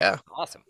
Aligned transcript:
Yeah. 0.00 0.18
Awesome. 0.34 0.62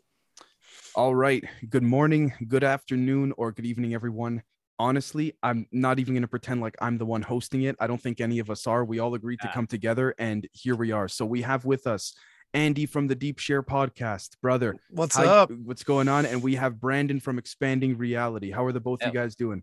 All 0.95 1.15
right. 1.15 1.45
Good 1.69 1.83
morning, 1.83 2.33
good 2.49 2.65
afternoon, 2.65 3.33
or 3.37 3.53
good 3.53 3.67
evening, 3.67 3.95
everyone. 3.95 4.43
Honestly, 4.79 5.35
I'm 5.43 5.67
not 5.73 5.99
even 5.99 6.15
going 6.15 6.23
to 6.23 6.29
pretend 6.29 6.61
like 6.61 6.77
I'm 6.81 6.99
the 6.99 7.07
one 7.07 7.21
hosting 7.23 7.62
it. 7.62 7.77
I 7.80 7.87
don't 7.87 8.01
think 8.01 8.21
any 8.21 8.39
of 8.39 8.49
us 8.49 8.67
are. 8.67 8.85
We 8.85 9.01
all 9.01 9.15
agreed 9.15 9.41
to 9.41 9.49
come 9.49 9.67
together, 9.67 10.15
and 10.19 10.47
here 10.53 10.77
we 10.77 10.93
are. 10.93 11.09
So 11.09 11.27
we 11.27 11.43
have 11.43 11.65
with 11.65 11.87
us 11.87 12.15
Andy 12.55 12.87
from 12.87 13.07
the 13.07 13.15
Deep 13.15 13.38
Share 13.38 13.62
podcast, 13.62 14.30
brother. 14.41 14.77
What's 14.91 15.16
how 15.16 15.23
you- 15.25 15.29
up? 15.29 15.51
What's 15.65 15.85
going 15.85 16.09
on? 16.09 16.27
And 16.27 16.43
we 16.43 16.55
have 16.55 16.80
Brandon 16.80 17.21
from 17.21 17.38
Expanding 17.38 17.99
Reality. 17.99 18.51
How 18.51 18.65
are 18.65 18.73
the 18.73 18.80
both 18.80 19.02
of 19.02 19.09
you 19.09 19.21
guys 19.21 19.37
doing? 19.37 19.63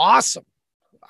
Awesome. 0.00 0.44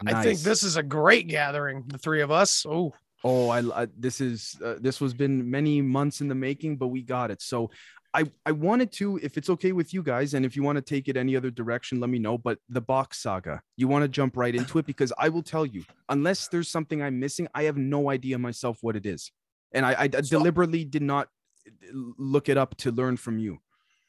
I 0.07 0.23
think 0.23 0.41
this 0.41 0.63
is 0.63 0.77
a 0.77 0.83
great 0.83 1.29
gathering, 1.29 1.85
the 1.87 1.99
three 1.99 2.23
of 2.23 2.31
us. 2.31 2.67
Oh, 2.69 2.93
Oh, 3.25 3.49
I, 3.51 3.83
I 3.83 3.87
this 3.97 4.21
is 4.21 4.57
uh, 4.65 4.75
this 4.81 5.01
was 5.01 5.15
been 5.15 5.51
many 5.51 5.81
months 5.83 6.21
in 6.21 6.29
the 6.29 6.35
making, 6.35 6.77
but 6.77 6.89
we 6.89 7.03
got 7.03 7.31
it. 7.31 7.41
So 7.43 7.71
I 8.15 8.25
I 8.45 8.53
wanted 8.53 8.93
to, 8.93 9.19
if 9.23 9.39
it's 9.39 9.49
okay 9.51 9.73
with 9.73 9.95
you 9.95 10.03
guys, 10.03 10.35
and 10.35 10.45
if 10.45 10.57
you 10.57 10.63
want 10.63 10.77
to 10.77 10.83
take 10.83 11.09
it 11.09 11.17
any 11.17 11.37
other 11.37 11.51
direction, 11.51 12.01
let 12.01 12.11
me 12.11 12.19
know. 12.19 12.37
But 12.37 12.59
the 12.69 12.81
Bock 12.81 13.15
saga, 13.15 13.63
you 13.77 13.89
want 13.89 14.03
to 14.03 14.09
jump 14.09 14.37
right 14.37 14.55
into 14.55 14.79
it 14.79 14.87
because 14.87 15.13
I 15.19 15.29
will 15.29 15.43
tell 15.43 15.65
you, 15.65 15.85
unless 16.09 16.49
there's 16.49 16.69
something 16.69 17.03
I'm 17.03 17.21
missing, 17.21 17.49
I 17.55 17.65
have 17.65 17.77
no 17.77 18.11
idea 18.11 18.39
myself 18.39 18.79
what 18.83 18.97
it 18.97 19.07
is, 19.07 19.31
and 19.73 19.87
I, 19.87 19.97
I 19.99 20.09
So- 20.11 20.39
deliberately 20.39 20.85
did 20.85 21.03
not 21.03 21.29
uh, 21.67 21.71
look 22.19 22.49
it 22.49 22.57
up 22.59 22.77
to 22.79 22.91
learn 22.91 23.17
from 23.17 23.39
you. 23.39 23.61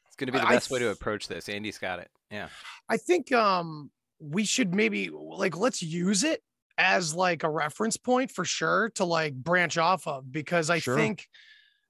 It's 0.07 0.15
going 0.15 0.27
to 0.27 0.33
be 0.33 0.39
the 0.39 0.47
I 0.47 0.53
best 0.53 0.69
way 0.69 0.79
to 0.79 0.89
approach 0.89 1.27
this. 1.27 1.49
Andy's 1.49 1.77
got 1.77 1.99
it. 1.99 2.09
Yeah. 2.29 2.49
I 2.89 2.97
think 2.97 3.31
um 3.31 3.89
we 4.19 4.43
should 4.45 4.73
maybe 4.73 5.09
like 5.11 5.57
let's 5.57 5.81
use 5.81 6.23
it 6.23 6.41
as 6.77 7.13
like 7.15 7.43
a 7.43 7.49
reference 7.49 7.97
point 7.97 8.31
for 8.31 8.45
sure 8.45 8.89
to 8.95 9.05
like 9.05 9.35
branch 9.35 9.77
off 9.77 10.07
of 10.07 10.31
because 10.31 10.69
I 10.69 10.79
Sure. 10.79 10.95
think 10.95 11.27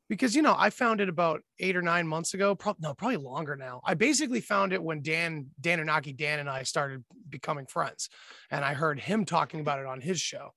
because 0.09 0.35
you 0.35 0.41
know 0.41 0.55
I 0.57 0.69
found 0.69 1.01
it 1.01 1.09
about 1.09 1.41
eight 1.59 1.75
or 1.75 1.81
nine 1.81 2.07
months 2.07 2.33
ago. 2.33 2.55
Probably 2.55 2.81
no, 2.87 2.93
probably 2.93 3.17
longer 3.17 3.55
now. 3.55 3.81
I 3.85 3.93
basically 3.93 4.41
found 4.41 4.73
it 4.73 4.83
when 4.83 5.01
Dan 5.01 5.51
Dan 5.59 5.79
Anaki 5.79 6.15
Dan 6.15 6.39
and 6.39 6.49
I 6.49 6.63
started 6.63 7.03
becoming 7.29 7.65
friends, 7.67 8.09
and 8.51 8.65
I 8.65 8.73
heard 8.73 8.99
him 8.99 9.25
talking 9.25 9.59
about 9.61 9.79
it 9.79 9.85
on 9.85 10.01
his 10.01 10.19
show. 10.21 10.51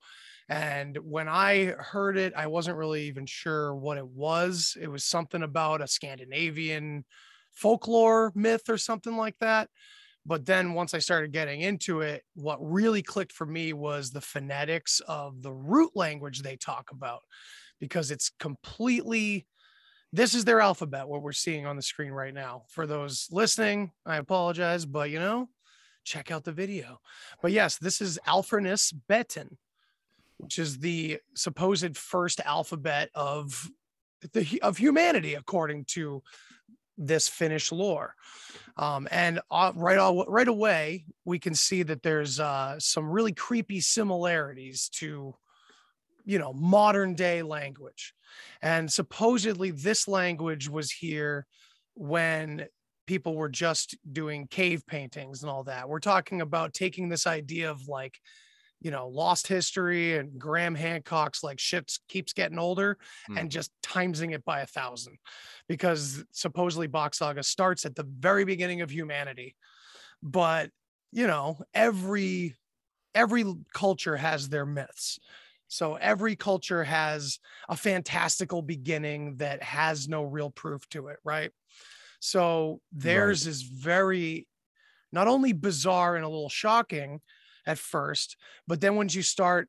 And 0.48 0.96
when 0.98 1.28
I 1.28 1.66
heard 1.66 2.16
it, 2.16 2.32
I 2.34 2.46
wasn't 2.46 2.76
really 2.76 3.04
even 3.08 3.26
sure 3.26 3.74
what 3.74 3.98
it 3.98 4.06
was. 4.06 4.76
It 4.80 4.86
was 4.88 5.04
something 5.04 5.42
about 5.42 5.82
a 5.82 5.88
Scandinavian 5.88 7.04
folklore 7.52 8.32
myth 8.34 8.68
or 8.68 8.78
something 8.78 9.16
like 9.16 9.38
that. 9.40 9.70
But 10.28 10.44
then 10.44 10.74
once 10.74 10.92
I 10.92 10.98
started 10.98 11.30
getting 11.30 11.60
into 11.60 12.00
it, 12.00 12.24
what 12.34 12.58
really 12.60 13.00
clicked 13.00 13.32
for 13.32 13.46
me 13.46 13.72
was 13.72 14.10
the 14.10 14.20
phonetics 14.20 15.00
of 15.06 15.40
the 15.40 15.52
root 15.52 15.92
language 15.94 16.42
they 16.42 16.56
talk 16.56 16.90
about, 16.90 17.20
because 17.78 18.10
it's 18.10 18.32
completely, 18.40 19.46
this 20.12 20.34
is 20.34 20.44
their 20.44 20.60
alphabet, 20.60 21.06
what 21.06 21.22
we're 21.22 21.30
seeing 21.30 21.64
on 21.64 21.76
the 21.76 21.82
screen 21.82 22.10
right 22.10 22.34
now. 22.34 22.64
For 22.70 22.88
those 22.88 23.28
listening, 23.30 23.92
I 24.04 24.16
apologize, 24.16 24.84
but 24.84 25.10
you 25.10 25.20
know, 25.20 25.48
check 26.02 26.32
out 26.32 26.42
the 26.42 26.50
video. 26.50 27.00
But 27.40 27.52
yes, 27.52 27.78
this 27.78 28.00
is 28.00 28.18
Alphornis 28.26 28.92
Betin, 29.08 29.56
which 30.38 30.58
is 30.58 30.78
the 30.78 31.20
supposed 31.34 31.96
first 31.96 32.40
alphabet 32.40 33.10
of 33.14 33.70
the 34.32 34.60
of 34.62 34.76
humanity, 34.76 35.34
according 35.34 35.84
to 35.84 36.22
this 36.96 37.28
Finnish 37.28 37.72
lore. 37.72 38.14
Um, 38.76 39.08
and 39.10 39.40
uh, 39.50 39.72
right 39.74 39.98
aw- 39.98 40.24
right 40.28 40.48
away, 40.48 41.06
we 41.24 41.38
can 41.38 41.54
see 41.54 41.82
that 41.84 42.02
there's 42.02 42.38
uh, 42.38 42.76
some 42.78 43.08
really 43.10 43.32
creepy 43.32 43.80
similarities 43.80 44.88
to, 44.94 45.34
you 46.24 46.38
know, 46.38 46.52
modern 46.52 47.14
day 47.14 47.42
language. 47.42 48.14
And 48.60 48.92
supposedly, 48.92 49.70
this 49.70 50.06
language 50.08 50.68
was 50.68 50.90
here 50.90 51.46
when 51.94 52.66
people 53.06 53.36
were 53.36 53.48
just 53.48 53.96
doing 54.12 54.46
cave 54.48 54.86
paintings 54.86 55.42
and 55.42 55.50
all 55.50 55.64
that. 55.64 55.88
We're 55.88 56.00
talking 56.00 56.40
about 56.40 56.74
taking 56.74 57.08
this 57.08 57.26
idea 57.26 57.70
of 57.70 57.88
like, 57.88 58.18
you 58.80 58.90
know, 58.90 59.08
lost 59.08 59.46
history 59.46 60.16
and 60.16 60.38
Graham 60.38 60.74
Hancock's 60.74 61.42
like 61.42 61.58
shit 61.58 61.90
keeps 62.08 62.32
getting 62.32 62.58
older 62.58 62.98
hmm. 63.26 63.38
and 63.38 63.50
just 63.50 63.70
timesing 63.82 64.34
it 64.34 64.44
by 64.44 64.60
a 64.60 64.66
thousand 64.66 65.18
because 65.68 66.24
supposedly 66.32 66.86
Bock 66.86 67.14
Saga 67.14 67.42
starts 67.42 67.84
at 67.84 67.94
the 67.94 68.06
very 68.18 68.44
beginning 68.44 68.82
of 68.82 68.90
humanity. 68.90 69.56
But 70.22 70.70
you 71.12 71.26
know, 71.26 71.58
every 71.72 72.54
every 73.14 73.44
culture 73.72 74.16
has 74.16 74.48
their 74.48 74.66
myths. 74.66 75.18
So 75.68 75.94
every 75.94 76.36
culture 76.36 76.84
has 76.84 77.38
a 77.68 77.76
fantastical 77.76 78.62
beginning 78.62 79.36
that 79.38 79.62
has 79.62 80.06
no 80.06 80.22
real 80.22 80.50
proof 80.50 80.88
to 80.90 81.08
it, 81.08 81.16
right? 81.24 81.50
So 82.20 82.80
theirs 82.92 83.46
is 83.46 83.62
very 83.62 84.46
not 85.12 85.28
only 85.28 85.52
bizarre 85.52 86.16
and 86.16 86.24
a 86.24 86.28
little 86.28 86.48
shocking 86.48 87.20
at 87.66 87.78
first, 87.78 88.36
but 88.66 88.80
then 88.80 88.96
once 88.96 89.14
you 89.14 89.22
start 89.22 89.68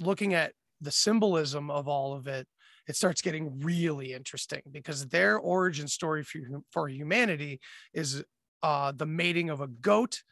looking 0.00 0.34
at 0.34 0.52
the 0.80 0.90
symbolism 0.90 1.70
of 1.70 1.88
all 1.88 2.14
of 2.14 2.26
it, 2.26 2.46
it 2.88 2.96
starts 2.96 3.20
getting 3.20 3.60
really 3.60 4.12
interesting 4.12 4.62
because 4.70 5.06
their 5.08 5.38
origin 5.38 5.88
story 5.88 6.22
for, 6.22 6.38
for 6.70 6.88
humanity 6.88 7.60
is 7.92 8.22
uh, 8.62 8.92
the 8.94 9.06
mating 9.06 9.50
of 9.50 9.60
a 9.60 9.66
goat 9.66 10.22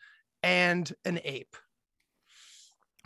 and 0.43 0.93
an 1.05 1.21
ape. 1.25 1.56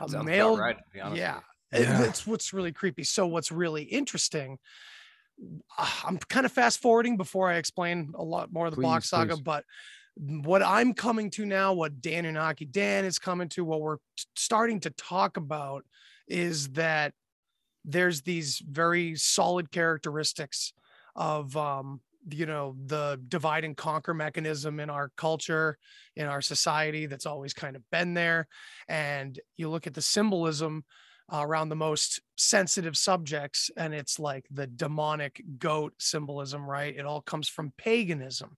A 0.01 0.09
Sounds 0.09 0.25
male, 0.25 0.57
right, 0.57 0.77
to 0.77 0.83
be 0.93 1.01
honest 1.01 1.19
yeah, 1.19 1.41
you. 1.73 1.81
Yeah. 1.81 1.99
That's 1.99 2.27
what's 2.27 2.53
really 2.53 2.73
creepy. 2.73 3.05
So 3.05 3.27
what's 3.27 3.51
really 3.51 3.83
interesting, 3.83 4.59
uh, 5.77 5.91
I'm 6.05 6.19
kind 6.19 6.47
of 6.47 6.53
fast 6.53 6.81
forwarding 6.81 7.17
before 7.17 7.51
I 7.51 7.57
explain 7.57 8.13
a 8.17 8.23
lot 8.23 8.53
more 8.53 8.67
of 8.67 8.77
the 8.77 8.83
Bock 8.83 9.03
saga, 9.03 9.35
please. 9.35 9.43
but 9.43 9.65
what 10.19 10.63
I'm 10.63 10.95
coming 10.95 11.31
to 11.31 11.47
now, 11.47 11.73
what 11.73 12.01
Dan 12.01 12.25
Unaki 12.25 12.71
Dan 12.71 13.05
is 13.05 13.19
coming 13.19 13.49
to, 13.51 13.65
what 13.65 13.81
we're 13.81 13.99
starting 14.35 14.81
to 14.81 14.91
talk 14.91 15.37
about 15.37 15.85
is 16.27 16.69
that 16.71 17.15
there's 17.85 18.23
these 18.23 18.63
very 18.69 19.15
solid 19.17 19.71
characteristics 19.71 20.73
of 21.15 21.57
um, 21.57 22.01
you 22.31 22.47
know 22.47 22.77
the 22.87 23.21
divide 23.29 23.65
and 23.65 23.77
conquer 23.77 24.13
mechanism 24.13 24.81
in 24.81 24.91
our 24.91 25.11
culture 25.17 25.79
in 26.17 26.27
our 26.27 26.43
society 26.43 27.07
that's 27.07 27.27
always 27.27 27.55
kind 27.55 27.77
of 27.77 27.83
been 27.91 28.15
there. 28.15 28.49
And 28.89 29.39
you 29.57 29.69
look 29.69 29.87
at 29.87 29.95
the 29.95 30.03
symbolism 30.03 30.85
uh, 31.33 31.43
around 31.43 31.69
the 31.69 31.77
most 31.77 32.21
sensitive 32.37 32.97
subjects 32.97 33.71
and 33.77 33.95
it's 33.95 34.19
like 34.19 34.47
the 34.51 34.67
demonic 34.67 35.43
goat 35.59 35.95
symbolism 35.99 36.69
right? 36.69 36.97
It 36.97 37.07
all 37.07 37.23
comes 37.23 37.49
from 37.49 37.73
paganism 37.79 38.57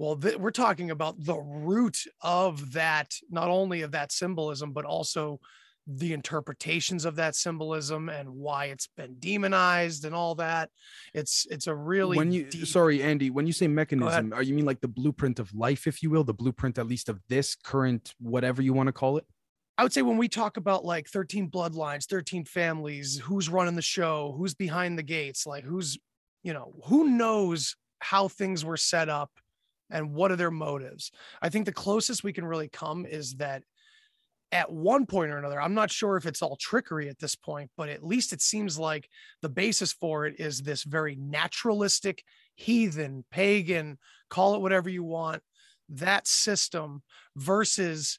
well 0.00 0.16
th- 0.16 0.36
we're 0.36 0.50
talking 0.50 0.90
about 0.90 1.14
the 1.22 1.38
root 1.38 1.98
of 2.22 2.72
that 2.72 3.12
not 3.30 3.48
only 3.48 3.82
of 3.82 3.92
that 3.92 4.10
symbolism 4.10 4.72
but 4.72 4.84
also 4.84 5.38
the 5.86 6.12
interpretations 6.12 7.04
of 7.04 7.16
that 7.16 7.34
symbolism 7.34 8.08
and 8.08 8.28
why 8.28 8.66
it's 8.66 8.88
been 8.96 9.16
demonized 9.18 10.04
and 10.04 10.14
all 10.14 10.34
that. 10.36 10.70
It's 11.14 11.46
it's 11.50 11.66
a 11.66 11.74
really 11.74 12.16
when 12.16 12.30
you 12.30 12.44
deep- 12.44 12.66
sorry 12.66 13.02
andy 13.02 13.30
when 13.30 13.46
you 13.46 13.52
say 13.52 13.66
mechanism 13.66 14.32
are 14.32 14.42
you 14.42 14.54
mean 14.54 14.66
like 14.66 14.80
the 14.80 14.88
blueprint 14.88 15.38
of 15.40 15.52
life 15.52 15.86
if 15.86 16.02
you 16.02 16.10
will? 16.10 16.22
The 16.22 16.34
blueprint 16.34 16.78
at 16.78 16.86
least 16.86 17.08
of 17.08 17.18
this 17.28 17.56
current 17.56 18.14
whatever 18.20 18.62
you 18.62 18.72
want 18.72 18.86
to 18.86 18.92
call 18.92 19.16
it? 19.16 19.26
I 19.78 19.82
would 19.82 19.92
say 19.92 20.02
when 20.02 20.18
we 20.18 20.28
talk 20.28 20.58
about 20.58 20.84
like 20.84 21.08
13 21.08 21.50
bloodlines, 21.50 22.04
13 22.06 22.44
families, 22.44 23.18
who's 23.18 23.48
running 23.48 23.76
the 23.76 23.82
show, 23.82 24.34
who's 24.36 24.54
behind 24.54 24.98
the 24.98 25.02
gates, 25.02 25.46
like 25.46 25.64
who's, 25.64 25.96
you 26.42 26.52
know, 26.52 26.74
who 26.84 27.08
knows 27.08 27.76
how 28.00 28.28
things 28.28 28.62
were 28.62 28.76
set 28.76 29.08
up 29.08 29.30
and 29.90 30.12
what 30.12 30.30
are 30.30 30.36
their 30.36 30.50
motives. 30.50 31.10
I 31.42 31.48
think 31.48 31.66
the 31.66 31.72
closest 31.72 32.24
we 32.24 32.32
can 32.32 32.44
really 32.44 32.68
come 32.68 33.06
is 33.06 33.34
that 33.36 33.62
at 34.52 34.72
one 34.72 35.06
point 35.06 35.30
or 35.30 35.38
another, 35.38 35.60
I'm 35.60 35.74
not 35.74 35.90
sure 35.90 36.16
if 36.16 36.26
it's 36.26 36.42
all 36.42 36.56
trickery 36.56 37.08
at 37.08 37.18
this 37.18 37.36
point, 37.36 37.70
but 37.76 37.88
at 37.88 38.04
least 38.04 38.32
it 38.32 38.42
seems 38.42 38.78
like 38.78 39.08
the 39.42 39.48
basis 39.48 39.92
for 39.92 40.26
it 40.26 40.40
is 40.40 40.60
this 40.60 40.82
very 40.82 41.14
naturalistic, 41.16 42.24
heathen, 42.56 43.24
pagan, 43.30 43.98
call 44.28 44.54
it 44.54 44.60
whatever 44.60 44.88
you 44.88 45.04
want, 45.04 45.42
that 45.88 46.26
system 46.26 47.02
versus 47.36 48.18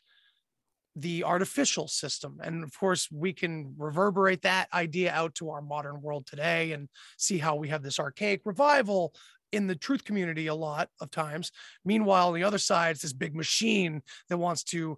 the 0.95 1.23
artificial 1.23 1.87
system. 1.87 2.39
And 2.43 2.63
of 2.63 2.77
course, 2.77 3.09
we 3.11 3.33
can 3.33 3.73
reverberate 3.77 4.41
that 4.41 4.67
idea 4.73 5.11
out 5.11 5.35
to 5.35 5.49
our 5.51 5.61
modern 5.61 6.01
world 6.01 6.27
today 6.27 6.73
and 6.73 6.89
see 7.17 7.37
how 7.37 7.55
we 7.55 7.69
have 7.69 7.83
this 7.83 7.99
archaic 7.99 8.41
revival 8.45 9.13
in 9.51 9.67
the 9.67 9.75
truth 9.75 10.03
community 10.03 10.47
a 10.47 10.55
lot 10.55 10.89
of 10.99 11.11
times. 11.11 11.51
Meanwhile, 11.85 12.29
on 12.29 12.33
the 12.33 12.43
other 12.43 12.57
side, 12.57 12.91
it's 12.91 13.01
this 13.01 13.13
big 13.13 13.35
machine 13.35 14.01
that 14.29 14.37
wants 14.37 14.63
to, 14.65 14.97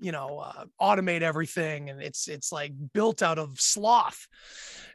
you 0.00 0.12
know, 0.12 0.38
uh, 0.38 0.64
automate 0.80 1.22
everything, 1.22 1.90
and 1.90 2.02
it's 2.02 2.28
it's 2.28 2.52
like 2.52 2.72
built 2.92 3.22
out 3.22 3.38
of 3.38 3.58
sloth, 3.60 4.26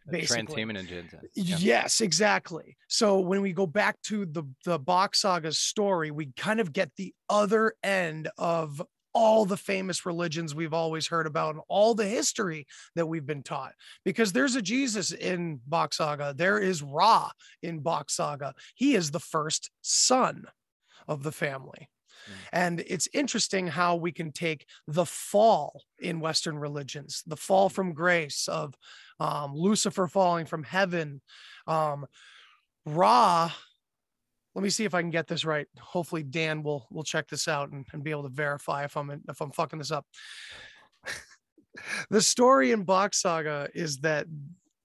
basically. 0.10 0.64
Transhuman 0.66 0.80
agenda. 0.80 1.20
Yeah. 1.36 1.58
Yes, 1.60 2.02
exactly. 2.02 2.78
So 2.88 3.20
when 3.20 3.42
we 3.42 3.54
go 3.54 3.66
back 3.66 4.02
to 4.04 4.26
the 4.26 4.44
the 4.66 4.80
Bock 4.80 5.16
Saga 5.16 5.52
story, 5.52 6.12
we 6.12 6.32
kind 6.38 6.60
of 6.60 6.74
get 6.74 6.92
the 6.96 7.14
other 7.30 7.74
end 7.84 8.30
of 8.38 8.82
all 9.14 9.46
the 9.46 9.58
famous 9.58 10.06
religions 10.06 10.54
we've 10.54 10.74
always 10.74 11.08
heard 11.08 11.28
about 11.28 11.56
and 11.56 11.64
all 11.68 11.96
the 11.96 12.08
history 12.08 12.66
that 12.96 13.08
we've 13.08 13.26
been 13.26 13.44
taught 13.44 13.74
because 14.06 14.32
there's 14.32 14.56
a 14.56 14.62
jesus 14.62 15.12
in 15.12 15.60
Bock 15.68 15.94
saga 15.94 16.34
there 16.36 16.60
is 16.60 16.82
ra 16.84 17.30
in 17.64 17.80
Bock 17.80 18.10
saga 18.10 18.54
he 18.76 18.96
is 18.96 19.12
the 19.12 19.20
first 19.20 19.72
son 19.82 20.46
of 21.08 21.24
the 21.24 21.32
family 21.32 21.90
Mm. 22.30 22.34
and 22.52 22.80
it's 22.82 23.08
interesting 23.14 23.68
how 23.68 23.96
we 23.96 24.12
can 24.12 24.32
take 24.32 24.66
the 24.88 25.06
fall 25.06 25.84
in 26.00 26.20
Western 26.20 26.58
religions, 26.58 27.24
the 27.26 27.38
fall 27.38 27.70
from 27.70 27.94
grace 27.94 28.48
of 28.48 28.76
um, 29.20 29.54
Lucifer 29.54 30.08
falling 30.08 30.46
from 30.46 30.64
heaven, 30.64 31.22
um, 31.68 32.06
Ra. 32.86 33.52
Let 34.60 34.64
me 34.64 34.72
see 34.72 34.84
if 34.84 34.94
I 34.94 35.00
can 35.00 35.10
get 35.10 35.26
this 35.26 35.46
right. 35.46 35.68
Hopefully, 35.80 36.22
Dan 36.22 36.64
will 36.64 36.86
will 36.92 37.06
check 37.06 37.30
this 37.30 37.48
out 37.48 37.72
and, 37.72 37.86
and 37.94 38.04
be 38.04 38.12
able 38.12 38.24
to 38.24 38.30
verify 38.30 38.84
if 38.84 38.98
I'm 38.98 39.10
if 39.30 39.40
I'm 39.40 39.52
fucking 39.52 39.80
this 39.80 39.90
up. 39.90 40.06
the 42.10 42.22
story 42.22 42.74
in 42.74 42.84
Bock 42.84 43.14
Saga 43.14 43.70
is 43.74 44.00
that 44.00 44.28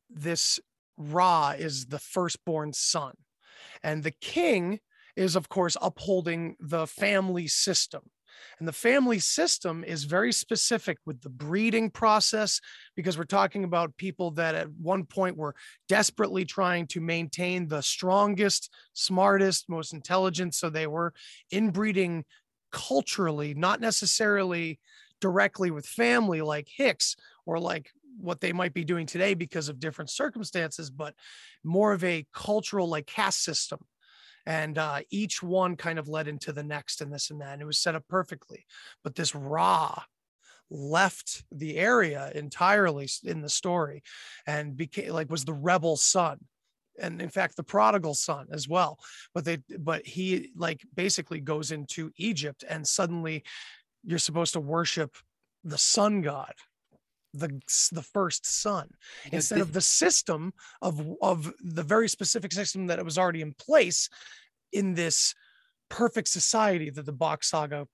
this 0.08 0.60
Ra 0.96 1.56
is 1.58 1.86
the 1.86 1.98
firstborn 1.98 2.72
son, 2.72 3.14
and 3.82 4.04
the 4.04 4.12
king 4.12 4.78
is, 5.16 5.34
of 5.34 5.48
course, 5.48 5.76
upholding 5.82 6.54
the 6.60 6.86
family 6.86 7.48
system. 7.48 8.02
And 8.58 8.68
the 8.68 8.72
family 8.72 9.18
system 9.18 9.84
is 9.84 10.04
very 10.04 10.32
specific 10.32 10.98
with 11.04 11.20
the 11.22 11.28
breeding 11.28 11.90
process 11.90 12.60
because 12.96 13.18
we're 13.18 13.24
talking 13.24 13.64
about 13.64 13.96
people 13.96 14.30
that 14.32 14.54
at 14.54 14.70
one 14.72 15.04
point 15.04 15.36
were 15.36 15.54
desperately 15.88 16.44
trying 16.44 16.86
to 16.88 17.00
maintain 17.00 17.68
the 17.68 17.82
strongest, 17.82 18.72
smartest, 18.92 19.68
most 19.68 19.92
intelligent. 19.92 20.54
So 20.54 20.70
they 20.70 20.86
were 20.86 21.12
inbreeding 21.50 22.24
culturally, 22.72 23.54
not 23.54 23.80
necessarily 23.80 24.78
directly 25.20 25.70
with 25.70 25.86
family 25.86 26.42
like 26.42 26.68
Hicks 26.68 27.16
or 27.46 27.58
like 27.58 27.90
what 28.18 28.40
they 28.40 28.52
might 28.52 28.74
be 28.74 28.84
doing 28.84 29.06
today 29.06 29.34
because 29.34 29.68
of 29.68 29.80
different 29.80 30.10
circumstances, 30.10 30.90
but 30.90 31.14
more 31.62 31.92
of 31.92 32.04
a 32.04 32.26
cultural 32.32 32.88
like 32.88 33.06
caste 33.06 33.42
system 33.42 33.80
and 34.46 34.78
uh, 34.78 35.00
each 35.10 35.42
one 35.42 35.76
kind 35.76 35.98
of 35.98 36.08
led 36.08 36.28
into 36.28 36.52
the 36.52 36.62
next 36.62 37.00
and 37.00 37.12
this 37.12 37.30
and 37.30 37.40
that 37.40 37.54
and 37.54 37.62
it 37.62 37.66
was 37.66 37.78
set 37.78 37.94
up 37.94 38.06
perfectly. 38.08 38.66
But 39.02 39.14
this 39.14 39.34
ra 39.34 40.02
left 40.70 41.44
the 41.52 41.76
area 41.76 42.32
entirely 42.34 43.08
in 43.22 43.42
the 43.42 43.48
story 43.48 44.02
and 44.46 44.76
became 44.76 45.12
like 45.12 45.30
was 45.30 45.44
the 45.44 45.52
rebel 45.52 45.96
son 45.96 46.38
and 47.00 47.20
in 47.20 47.28
fact 47.28 47.56
the 47.56 47.62
prodigal 47.62 48.14
son 48.14 48.46
as 48.50 48.68
well. 48.68 48.98
But 49.34 49.44
they 49.44 49.58
but 49.78 50.06
he 50.06 50.50
like 50.56 50.82
basically 50.94 51.40
goes 51.40 51.70
into 51.70 52.10
egypt 52.16 52.64
and 52.68 52.86
suddenly 52.86 53.44
you're 54.02 54.18
supposed 54.18 54.54
to 54.54 54.60
worship 54.60 55.16
the 55.64 55.78
sun 55.78 56.20
god 56.20 56.54
the 57.34 57.60
the 57.92 58.02
first 58.02 58.46
son 58.46 58.88
instead 59.32 59.60
of 59.60 59.72
the 59.72 59.80
system 59.80 60.52
of 60.80 61.04
of 61.20 61.52
the 61.60 61.82
very 61.82 62.08
specific 62.08 62.52
system 62.52 62.86
that 62.86 63.04
was 63.04 63.18
already 63.18 63.42
in 63.42 63.52
place 63.52 64.08
in 64.72 64.94
this 64.94 65.34
perfect 65.88 66.28
society 66.28 66.90
that 66.90 67.06
the 67.06 67.12
Bock 67.12 67.44
saga 67.44 67.86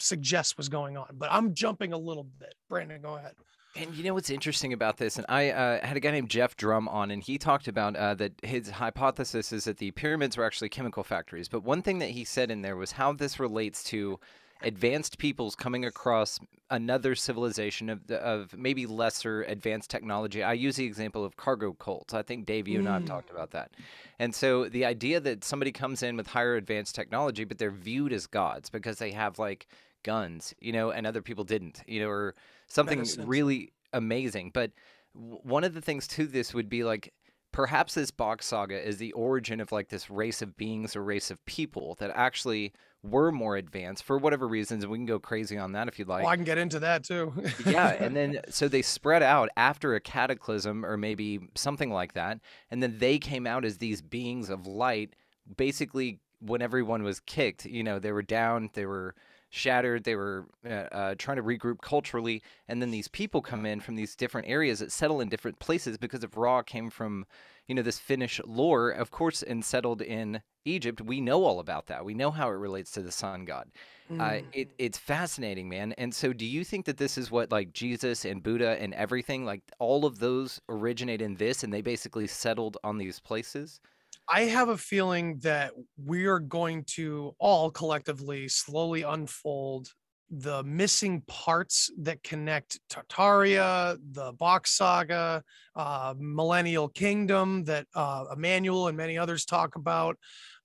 suggests 0.00 0.56
was 0.56 0.68
going 0.68 0.96
on. 0.96 1.06
But 1.12 1.30
I'm 1.32 1.54
jumping 1.54 1.92
a 1.92 1.98
little 1.98 2.26
bit. 2.38 2.54
Brandon, 2.68 3.00
go 3.00 3.16
ahead. 3.16 3.34
And 3.74 3.94
you 3.94 4.04
know 4.04 4.12
what's 4.12 4.28
interesting 4.28 4.74
about 4.74 4.98
this? 4.98 5.16
And 5.16 5.24
I 5.30 5.50
uh, 5.50 5.86
had 5.86 5.96
a 5.96 6.00
guy 6.00 6.10
named 6.10 6.28
Jeff 6.28 6.56
Drum 6.56 6.88
on, 6.88 7.10
and 7.10 7.22
he 7.22 7.38
talked 7.38 7.68
about 7.68 7.96
uh, 7.96 8.14
that 8.14 8.32
his 8.42 8.68
hypothesis 8.68 9.50
is 9.50 9.64
that 9.64 9.78
the 9.78 9.92
pyramids 9.92 10.36
were 10.36 10.44
actually 10.44 10.68
chemical 10.68 11.02
factories. 11.02 11.48
But 11.48 11.64
one 11.64 11.80
thing 11.80 11.98
that 12.00 12.10
he 12.10 12.24
said 12.24 12.50
in 12.50 12.60
there 12.60 12.76
was 12.76 12.92
how 12.92 13.14
this 13.14 13.40
relates 13.40 13.82
to 13.84 14.20
advanced 14.64 15.18
peoples 15.18 15.54
coming 15.54 15.84
across 15.84 16.38
another 16.70 17.14
civilization 17.14 17.90
of, 17.90 18.06
the, 18.06 18.18
of 18.18 18.56
maybe 18.56 18.86
lesser 18.86 19.42
advanced 19.42 19.90
technology. 19.90 20.42
I 20.42 20.54
use 20.54 20.76
the 20.76 20.86
example 20.86 21.24
of 21.24 21.36
cargo 21.36 21.72
cults. 21.72 22.14
I 22.14 22.22
think 22.22 22.46
Dave, 22.46 22.66
you 22.66 22.78
and 22.78 22.88
I 22.88 22.94
have 22.94 23.02
Mm. 23.02 23.08
talked 23.08 23.30
about 23.30 23.50
that. 23.50 23.72
And 24.18 24.34
so 24.34 24.68
the 24.68 24.84
idea 24.84 25.20
that 25.20 25.44
somebody 25.44 25.72
comes 25.72 26.02
in 26.02 26.16
with 26.16 26.28
higher 26.28 26.56
advanced 26.56 26.94
technology, 26.94 27.44
but 27.44 27.58
they're 27.58 27.70
viewed 27.70 28.12
as 28.12 28.26
gods 28.26 28.70
because 28.70 28.98
they 28.98 29.12
have 29.12 29.38
like 29.38 29.66
guns, 30.02 30.54
you 30.60 30.72
know, 30.72 30.90
and 30.90 31.06
other 31.06 31.22
people 31.22 31.44
didn't, 31.44 31.82
you 31.86 32.00
know, 32.00 32.08
or 32.08 32.34
something 32.66 33.04
really 33.26 33.72
amazing. 33.92 34.50
But 34.54 34.72
w- 35.14 35.38
one 35.42 35.64
of 35.64 35.74
the 35.74 35.80
things 35.80 36.06
to 36.08 36.26
this 36.26 36.54
would 36.54 36.68
be 36.68 36.84
like 36.84 37.12
perhaps 37.52 37.94
this 37.94 38.10
Bock 38.10 38.42
saga 38.42 38.80
is 38.82 38.96
the 38.96 39.12
origin 39.12 39.60
of 39.60 39.72
like 39.72 39.88
this 39.90 40.08
race 40.10 40.40
of 40.40 40.56
beings 40.56 40.96
or 40.96 41.02
race 41.02 41.30
of 41.30 41.44
people 41.44 41.96
that 42.00 42.10
actually 42.14 42.72
were 43.02 43.32
more 43.32 43.56
advanced 43.56 44.04
for 44.04 44.16
whatever 44.16 44.46
reasons, 44.46 44.84
and 44.84 44.92
we 44.92 44.98
can 44.98 45.06
go 45.06 45.18
crazy 45.18 45.58
on 45.58 45.72
that 45.72 45.88
if 45.88 45.98
you'd 45.98 46.08
like 46.08 46.22
well, 46.22 46.32
I 46.32 46.36
can 46.36 46.44
get 46.44 46.58
into 46.58 46.78
that 46.80 47.04
too. 47.04 47.32
yeah, 47.66 47.88
and 48.00 48.14
then 48.14 48.40
so 48.48 48.68
they 48.68 48.82
spread 48.82 49.22
out 49.22 49.48
after 49.56 49.94
a 49.94 50.00
cataclysm 50.00 50.84
or 50.84 50.96
maybe 50.96 51.40
something 51.54 51.90
like 51.90 52.14
that, 52.14 52.38
and 52.70 52.82
then 52.82 52.98
they 52.98 53.18
came 53.18 53.46
out 53.46 53.64
as 53.64 53.78
these 53.78 54.02
beings 54.02 54.50
of 54.50 54.66
light. 54.66 55.14
Basically, 55.56 56.20
when 56.40 56.62
everyone 56.62 57.02
was 57.02 57.20
kicked, 57.20 57.64
you 57.64 57.82
know, 57.82 57.98
they 57.98 58.12
were 58.12 58.22
down, 58.22 58.70
they 58.74 58.86
were 58.86 59.14
shattered, 59.50 60.04
they 60.04 60.16
were 60.16 60.46
uh, 60.64 60.72
uh, 60.92 61.14
trying 61.18 61.36
to 61.36 61.42
regroup 61.42 61.80
culturally, 61.82 62.42
and 62.68 62.80
then 62.80 62.90
these 62.90 63.08
people 63.08 63.42
come 63.42 63.66
in 63.66 63.80
from 63.80 63.96
these 63.96 64.16
different 64.16 64.48
areas 64.48 64.78
that 64.78 64.90
settle 64.90 65.20
in 65.20 65.28
different 65.28 65.58
places 65.58 65.98
because 65.98 66.24
if 66.24 66.36
Ra 66.36 66.62
came 66.62 66.88
from, 66.88 67.26
you 67.68 67.74
know, 67.74 67.82
this 67.82 67.98
Finnish 67.98 68.40
lore, 68.44 68.90
of 68.90 69.10
course, 69.10 69.42
and 69.42 69.64
settled 69.64 70.02
in 70.02 70.42
Egypt. 70.64 71.00
We 71.00 71.20
know 71.20 71.44
all 71.44 71.60
about 71.60 71.86
that. 71.86 72.04
We 72.04 72.14
know 72.14 72.30
how 72.30 72.48
it 72.48 72.54
relates 72.54 72.90
to 72.92 73.02
the 73.02 73.12
sun 73.12 73.44
god 73.44 73.70
uh, 74.18 74.40
Mm. 74.40 74.52
it, 74.52 74.72
it's 74.78 74.98
fascinating, 74.98 75.68
man. 75.68 75.92
And 75.94 76.14
so, 76.14 76.32
do 76.32 76.44
you 76.44 76.64
think 76.64 76.86
that 76.86 76.98
this 76.98 77.16
is 77.18 77.30
what 77.30 77.50
like 77.50 77.72
Jesus 77.72 78.24
and 78.24 78.42
Buddha 78.42 78.80
and 78.80 78.94
everything, 78.94 79.44
like 79.44 79.62
all 79.78 80.04
of 80.04 80.18
those 80.18 80.60
originate 80.68 81.22
in 81.22 81.34
this, 81.36 81.64
and 81.64 81.72
they 81.72 81.82
basically 81.82 82.26
settled 82.26 82.76
on 82.84 82.98
these 82.98 83.20
places? 83.20 83.80
I 84.28 84.42
have 84.42 84.68
a 84.68 84.78
feeling 84.78 85.38
that 85.40 85.72
we 85.96 86.26
are 86.26 86.38
going 86.38 86.84
to 86.96 87.34
all 87.38 87.70
collectively 87.70 88.48
slowly 88.48 89.02
unfold 89.02 89.88
the 90.32 90.62
missing 90.64 91.20
parts 91.26 91.90
that 91.98 92.22
connect 92.22 92.80
Tartaria, 92.88 93.98
the 94.12 94.32
Bock 94.32 94.66
Saga, 94.66 95.44
uh, 95.76 96.14
Millennial 96.18 96.88
Kingdom 96.88 97.64
that 97.64 97.86
uh, 97.94 98.24
Emmanuel 98.34 98.88
and 98.88 98.96
many 98.96 99.18
others 99.18 99.44
talk 99.44 99.76
about. 99.76 100.16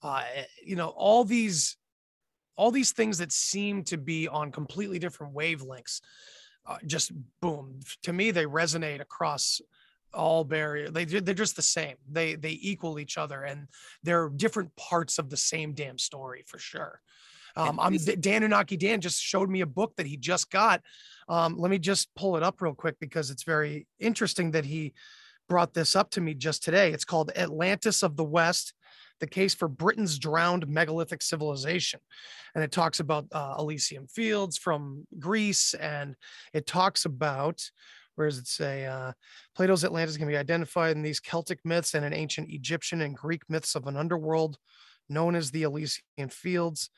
Uh, 0.01 0.23
you 0.63 0.77
know, 0.77 0.87
all 0.87 1.25
these, 1.25 1.75
all 2.55 2.71
these 2.71 2.93
things 2.93 3.17
that 3.17 3.33
seem 3.33 3.83
to 3.83 3.97
be 3.97 4.29
on 4.29 4.53
completely 4.53 4.99
different 4.99 5.35
wavelengths. 5.35 5.99
Uh, 6.65 6.77
just 6.85 7.11
boom. 7.41 7.79
To 8.03 8.13
me, 8.13 8.31
they 8.31 8.45
resonate 8.45 9.01
across 9.01 9.59
all 10.13 10.45
barrier. 10.45 10.89
They 10.89 11.05
they're 11.05 11.33
just 11.33 11.55
the 11.57 11.61
same. 11.61 11.95
They 12.09 12.35
they 12.35 12.57
equal 12.61 12.99
each 12.99 13.17
other, 13.17 13.43
and 13.43 13.67
they're 14.03 14.29
different 14.29 14.75
parts 14.75 15.19
of 15.19 15.29
the 15.29 15.37
same 15.37 15.73
damn 15.73 15.97
story 15.97 16.43
for 16.47 16.57
sure. 16.57 17.01
Um, 17.57 17.79
I'm 17.79 17.97
Dan 17.97 18.43
Unaki 18.43 18.77
Dan 18.77 19.01
just 19.01 19.21
showed 19.21 19.49
me 19.49 19.61
a 19.61 19.65
book 19.65 19.93
that 19.97 20.05
he 20.05 20.15
just 20.15 20.51
got. 20.51 20.81
Um, 21.27 21.57
let 21.57 21.71
me 21.71 21.79
just 21.79 22.13
pull 22.15 22.37
it 22.37 22.43
up 22.43 22.61
real 22.61 22.75
quick 22.75 22.97
because 22.99 23.31
it's 23.31 23.43
very 23.43 23.87
interesting 23.99 24.51
that 24.51 24.63
he 24.63 24.93
brought 25.49 25.73
this 25.73 25.95
up 25.95 26.11
to 26.11 26.21
me 26.21 26.35
just 26.35 26.63
today. 26.63 26.91
It's 26.91 27.03
called 27.03 27.31
Atlantis 27.35 28.03
of 28.03 28.15
the 28.15 28.23
West: 28.23 28.73
The 29.19 29.27
Case 29.27 29.55
for 29.55 29.67
Britain's 29.67 30.19
Drowned 30.19 30.67
Megalithic 30.67 31.23
Civilization, 31.23 31.99
and 32.53 32.63
it 32.63 32.71
talks 32.71 32.99
about 32.99 33.25
uh, 33.31 33.55
Elysium 33.57 34.07
Fields 34.07 34.57
from 34.57 35.07
Greece, 35.17 35.73
and 35.73 36.15
it 36.53 36.67
talks 36.67 37.05
about 37.05 37.63
where 38.15 38.27
does 38.27 38.37
it 38.37 38.47
say 38.47 38.85
uh, 38.85 39.13
Plato's 39.55 39.83
Atlantis 39.83 40.17
can 40.17 40.27
be 40.27 40.37
identified 40.37 40.95
in 40.95 41.01
these 41.01 41.19
Celtic 41.19 41.59
myths 41.63 41.95
and 41.95 42.05
in 42.05 42.13
ancient 42.13 42.51
Egyptian 42.51 43.01
and 43.01 43.15
Greek 43.15 43.41
myths 43.49 43.75
of 43.75 43.87
an 43.87 43.97
underworld 43.97 44.57
known 45.09 45.35
as 45.35 45.51
the 45.51 45.63
Elysian 45.63 46.29
Fields. 46.29 46.89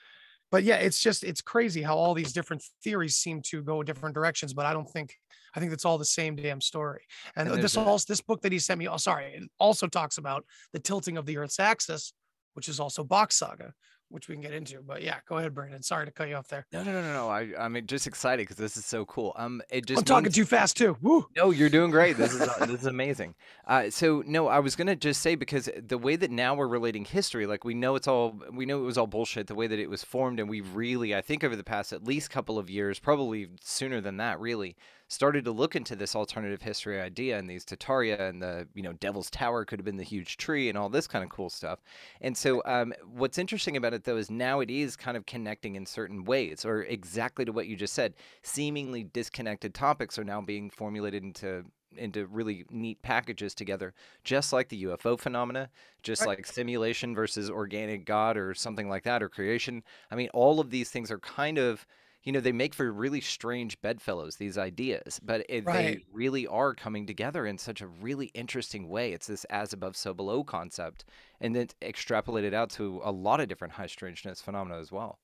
But 0.51 0.63
yeah, 0.63 0.77
it's 0.77 0.99
just 0.99 1.23
it's 1.23 1.41
crazy 1.41 1.81
how 1.81 1.95
all 1.95 2.13
these 2.13 2.33
different 2.33 2.63
theories 2.83 3.15
seem 3.17 3.41
to 3.43 3.61
go 3.61 3.83
different 3.83 4.15
directions. 4.15 4.53
But 4.53 4.65
I 4.65 4.73
don't 4.73 4.89
think 4.89 5.15
I 5.55 5.59
think 5.59 5.73
it's 5.73 5.85
all 5.85 5.97
the 5.97 6.05
same 6.05 6.35
damn 6.35 6.61
story. 6.61 7.03
And, 7.35 7.49
And 7.49 7.63
this 7.63 7.75
a- 7.77 7.81
also 7.81 8.05
this 8.07 8.21
book 8.21 8.41
that 8.41 8.51
he 8.51 8.59
sent 8.59 8.79
me, 8.79 8.87
oh 8.87 8.97
sorry, 8.97 9.33
it 9.35 9.43
also 9.59 9.87
talks 9.87 10.17
about 10.17 10.45
the 10.73 10.79
tilting 10.79 11.17
of 11.17 11.25
the 11.25 11.37
Earth's 11.37 11.59
axis, 11.59 12.13
which 12.53 12.67
is 12.67 12.79
also 12.79 13.03
Bock 13.03 13.31
saga, 13.31 13.73
which 14.09 14.27
we 14.27 14.35
can 14.35 14.41
get 14.41 14.53
into. 14.53 14.81
But 14.81 15.01
yeah, 15.01 15.17
go 15.27 15.37
ahead, 15.37 15.53
Brandon. 15.53 15.81
Sorry 15.81 16.05
to 16.05 16.11
cut 16.11 16.29
you 16.29 16.35
off 16.35 16.47
there. 16.47 16.65
No, 16.73 16.83
no, 16.83 16.91
no, 16.91 17.01
no, 17.01 17.13
no. 17.13 17.29
I, 17.29 17.53
I'm 17.57 17.85
just 17.85 18.07
excited 18.07 18.43
because 18.43 18.57
this 18.57 18.75
is 18.77 18.85
so 18.85 19.05
cool. 19.05 19.33
Um, 19.37 19.61
it 19.69 19.85
just 19.85 19.99
I'm 19.99 20.05
talking 20.05 20.23
means- 20.25 20.35
too 20.35 20.45
fast 20.45 20.77
too. 20.77 20.97
Woo. 21.01 21.27
No, 21.35 21.51
you're 21.51 21.69
doing 21.69 21.91
great. 21.91 22.17
This 22.17 22.33
is 22.33 22.41
uh, 22.61 22.65
this 22.65 22.81
is 22.81 22.87
amazing. 22.87 23.35
Uh, 23.67 23.89
so 23.89 24.23
no, 24.25 24.47
I 24.47 24.59
was 24.59 24.75
gonna 24.75 24.95
just 24.95 25.21
say 25.21 25.35
because 25.35 25.69
the 25.77 25.97
way 25.97 26.15
that 26.15 26.31
now 26.31 26.55
we're 26.55 26.67
relating 26.67 27.05
history, 27.05 27.45
like 27.45 27.63
we 27.63 27.73
know 27.73 27.95
it's 27.95 28.07
all 28.07 28.39
we 28.51 28.65
know 28.65 28.79
it 28.81 28.85
was 28.85 28.97
all 28.97 29.07
bullshit. 29.07 29.47
The 29.47 29.55
way 29.55 29.67
that 29.67 29.79
it 29.79 29.89
was 29.89 30.03
formed, 30.03 30.39
and 30.39 30.49
we've 30.49 30.75
really, 30.75 31.15
I 31.15 31.21
think, 31.21 31.43
over 31.43 31.55
the 31.55 31.63
past 31.63 31.93
at 31.93 32.03
least 32.03 32.29
couple 32.29 32.57
of 32.57 32.69
years, 32.69 32.99
probably 32.99 33.49
sooner 33.61 34.01
than 34.01 34.17
that, 34.17 34.39
really 34.39 34.75
started 35.09 35.43
to 35.43 35.51
look 35.51 35.75
into 35.75 35.95
this 35.95 36.15
alternative 36.15 36.61
history 36.61 37.01
idea 37.01 37.37
and 37.37 37.49
these 37.49 37.65
Tartaria 37.65 38.29
and 38.29 38.41
the 38.41 38.67
you 38.73 38.83
know 38.83 38.93
Devil's 38.93 39.29
Tower 39.29 39.65
could 39.65 39.79
have 39.79 39.85
been 39.85 39.97
the 39.97 40.03
huge 40.03 40.37
tree 40.37 40.69
and 40.69 40.77
all 40.77 40.87
this 40.87 41.07
kind 41.07 41.23
of 41.23 41.29
cool 41.29 41.49
stuff. 41.49 41.79
And 42.21 42.37
so 42.37 42.61
um, 42.65 42.93
what's 43.11 43.37
interesting 43.37 43.75
about 43.75 43.93
it 43.93 44.05
though 44.05 44.17
is 44.17 44.31
now 44.31 44.61
it 44.61 44.69
is 44.69 44.95
kind 44.95 45.17
of 45.17 45.25
connecting 45.25 45.75
in 45.75 45.85
certain 45.85 46.23
ways, 46.23 46.63
or 46.63 46.83
exactly 46.83 47.43
to 47.43 47.51
what 47.51 47.67
you 47.67 47.75
just 47.75 47.93
said. 47.93 48.13
Seemingly 48.43 49.03
disconnected 49.03 49.73
topics 49.73 50.17
are 50.17 50.23
now 50.23 50.41
being 50.41 50.69
formulated 50.69 51.23
into 51.23 51.65
into 51.97 52.27
really 52.27 52.65
neat 52.69 53.01
packages 53.01 53.55
together, 53.55 53.93
just 54.23 54.53
like 54.53 54.69
the 54.69 54.83
UFO 54.83 55.19
phenomena, 55.19 55.69
just 56.03 56.21
right. 56.21 56.37
like 56.37 56.45
simulation 56.45 57.15
versus 57.15 57.49
organic 57.49 58.05
God 58.05 58.37
or 58.37 58.53
something 58.53 58.87
like 58.87 59.03
that, 59.03 59.23
or 59.23 59.29
creation. 59.29 59.83
I 60.11 60.15
mean, 60.15 60.29
all 60.33 60.59
of 60.59 60.69
these 60.69 60.91
things 60.91 61.09
are 61.09 61.19
kind 61.19 61.57
of, 61.57 61.85
you 62.23 62.31
know, 62.31 62.39
they 62.39 62.51
make 62.51 62.73
for 62.73 62.91
really 62.91 63.21
strange 63.21 63.79
bedfellows, 63.81 64.35
these 64.35 64.57
ideas, 64.57 65.19
but 65.23 65.45
it, 65.47 65.65
right. 65.65 65.75
they 65.75 66.03
really 66.11 66.45
are 66.47 66.73
coming 66.73 67.05
together 67.05 67.45
in 67.45 67.57
such 67.57 67.81
a 67.81 67.87
really 67.87 68.27
interesting 68.33 68.89
way. 68.89 69.13
It's 69.13 69.27
this 69.27 69.45
as 69.45 69.73
above, 69.73 69.95
so 69.95 70.13
below 70.13 70.43
concept, 70.43 71.05
and 71.39 71.55
then 71.55 71.67
extrapolated 71.81 72.53
out 72.53 72.69
to 72.71 73.01
a 73.03 73.11
lot 73.11 73.39
of 73.39 73.47
different 73.47 73.73
high 73.73 73.87
strangeness 73.87 74.41
phenomena 74.41 74.79
as 74.79 74.91
well 74.91 75.19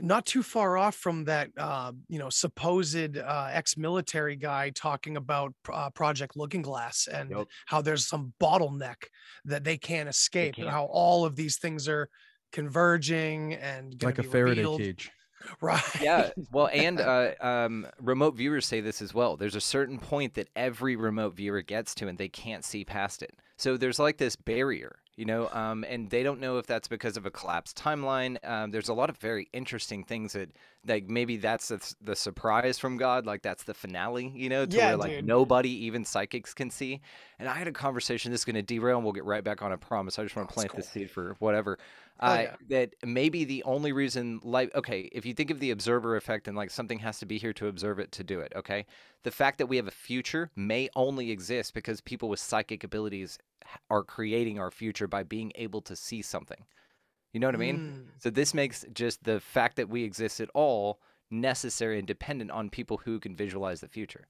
not 0.00 0.26
too 0.26 0.42
far 0.42 0.76
off 0.76 0.94
from 0.94 1.24
that 1.24 1.48
uh, 1.56 1.92
you 2.08 2.18
know 2.18 2.28
supposed 2.28 3.16
uh, 3.16 3.48
ex-military 3.50 4.36
guy 4.36 4.70
talking 4.70 5.16
about 5.16 5.54
uh, 5.72 5.90
project 5.90 6.36
looking 6.36 6.62
glass 6.62 7.08
and 7.10 7.30
yep. 7.30 7.46
how 7.66 7.80
there's 7.80 8.06
some 8.06 8.32
bottleneck 8.40 8.96
that 9.44 9.64
they 9.64 9.76
can't 9.76 10.08
escape 10.08 10.56
they 10.56 10.62
can't. 10.62 10.68
and 10.68 10.74
how 10.74 10.84
all 10.84 11.24
of 11.24 11.36
these 11.36 11.58
things 11.58 11.88
are 11.88 12.08
converging 12.52 13.54
and 13.54 14.02
like 14.02 14.18
a 14.18 14.22
faraday 14.22 14.60
revealed. 14.60 14.80
cage 14.80 15.10
right 15.60 15.82
yeah 16.00 16.30
well 16.52 16.68
and 16.72 17.00
uh, 17.00 17.32
um, 17.40 17.86
remote 18.00 18.34
viewers 18.34 18.66
say 18.66 18.80
this 18.80 19.02
as 19.02 19.14
well 19.14 19.36
there's 19.36 19.54
a 19.54 19.60
certain 19.60 19.98
point 19.98 20.34
that 20.34 20.48
every 20.56 20.96
remote 20.96 21.34
viewer 21.34 21.62
gets 21.62 21.94
to 21.94 22.08
and 22.08 22.18
they 22.18 22.28
can't 22.28 22.64
see 22.64 22.84
past 22.84 23.22
it 23.22 23.34
so 23.56 23.76
there's 23.76 23.98
like 23.98 24.18
this 24.18 24.36
barrier 24.36 25.00
you 25.20 25.26
know, 25.26 25.50
um, 25.52 25.84
and 25.86 26.08
they 26.08 26.22
don't 26.22 26.40
know 26.40 26.56
if 26.56 26.66
that's 26.66 26.88
because 26.88 27.18
of 27.18 27.26
a 27.26 27.30
collapsed 27.30 27.76
timeline. 27.76 28.42
Um, 28.42 28.70
there's 28.70 28.88
a 28.88 28.94
lot 28.94 29.10
of 29.10 29.18
very 29.18 29.50
interesting 29.52 30.02
things 30.02 30.32
that, 30.32 30.48
like, 30.86 31.10
maybe 31.10 31.36
that's 31.36 31.68
the, 31.68 31.94
the 32.00 32.16
surprise 32.16 32.78
from 32.78 32.96
God, 32.96 33.26
like 33.26 33.42
that's 33.42 33.64
the 33.64 33.74
finale, 33.74 34.32
you 34.34 34.48
know, 34.48 34.64
to 34.64 34.74
yeah, 34.74 34.86
where 34.86 34.96
like 34.96 35.10
dude. 35.10 35.26
nobody, 35.26 35.68
even 35.84 36.06
psychics, 36.06 36.54
can 36.54 36.70
see. 36.70 37.02
And 37.38 37.50
I 37.50 37.52
had 37.52 37.68
a 37.68 37.72
conversation. 37.72 38.32
This 38.32 38.40
is 38.40 38.44
going 38.46 38.54
to 38.54 38.62
derail, 38.62 38.96
and 38.96 39.04
we'll 39.04 39.12
get 39.12 39.26
right 39.26 39.44
back 39.44 39.60
on. 39.60 39.72
I 39.72 39.76
promise. 39.76 40.18
I 40.18 40.22
just 40.22 40.36
want 40.36 40.48
to 40.48 40.54
plant 40.54 40.70
cool. 40.70 40.78
this 40.78 40.88
seed 40.88 41.10
for 41.10 41.36
whatever. 41.38 41.78
Oh, 42.22 42.34
yeah. 42.34 42.56
that 42.68 42.94
maybe 43.04 43.44
the 43.44 43.62
only 43.64 43.92
reason 43.92 44.40
life 44.42 44.68
okay 44.74 45.08
if 45.12 45.24
you 45.24 45.32
think 45.32 45.50
of 45.50 45.58
the 45.58 45.70
observer 45.70 46.16
effect 46.16 46.48
and 46.48 46.56
like 46.56 46.70
something 46.70 46.98
has 46.98 47.18
to 47.20 47.26
be 47.26 47.38
here 47.38 47.54
to 47.54 47.66
observe 47.66 47.98
it 47.98 48.12
to 48.12 48.24
do 48.24 48.40
it 48.40 48.52
okay? 48.54 48.86
The 49.22 49.30
fact 49.30 49.58
that 49.58 49.66
we 49.66 49.76
have 49.76 49.88
a 49.88 49.92
future 49.92 50.50
may 50.54 50.88
only 50.94 51.30
exist 51.30 51.72
because 51.74 52.00
people 52.00 52.28
with 52.28 52.40
psychic 52.40 52.84
abilities 52.84 53.38
are 53.88 54.02
creating 54.02 54.58
our 54.58 54.70
future 54.70 55.06
by 55.06 55.22
being 55.22 55.52
able 55.54 55.80
to 55.82 55.96
see 55.96 56.22
something. 56.22 56.64
You 57.32 57.40
know 57.40 57.46
what 57.46 57.54
i 57.54 57.58
mean? 57.58 57.78
Mm. 57.78 58.22
so 58.22 58.28
this 58.28 58.52
makes 58.54 58.84
just 58.92 59.24
the 59.24 59.40
fact 59.40 59.76
that 59.76 59.88
we 59.88 60.04
exist 60.04 60.40
at 60.40 60.50
all 60.52 61.00
necessary 61.30 61.98
and 61.98 62.06
dependent 62.06 62.50
on 62.50 62.68
people 62.70 62.98
who 62.98 63.20
can 63.20 63.36
visualize 63.36 63.80
the 63.80 63.88
future 63.88 64.26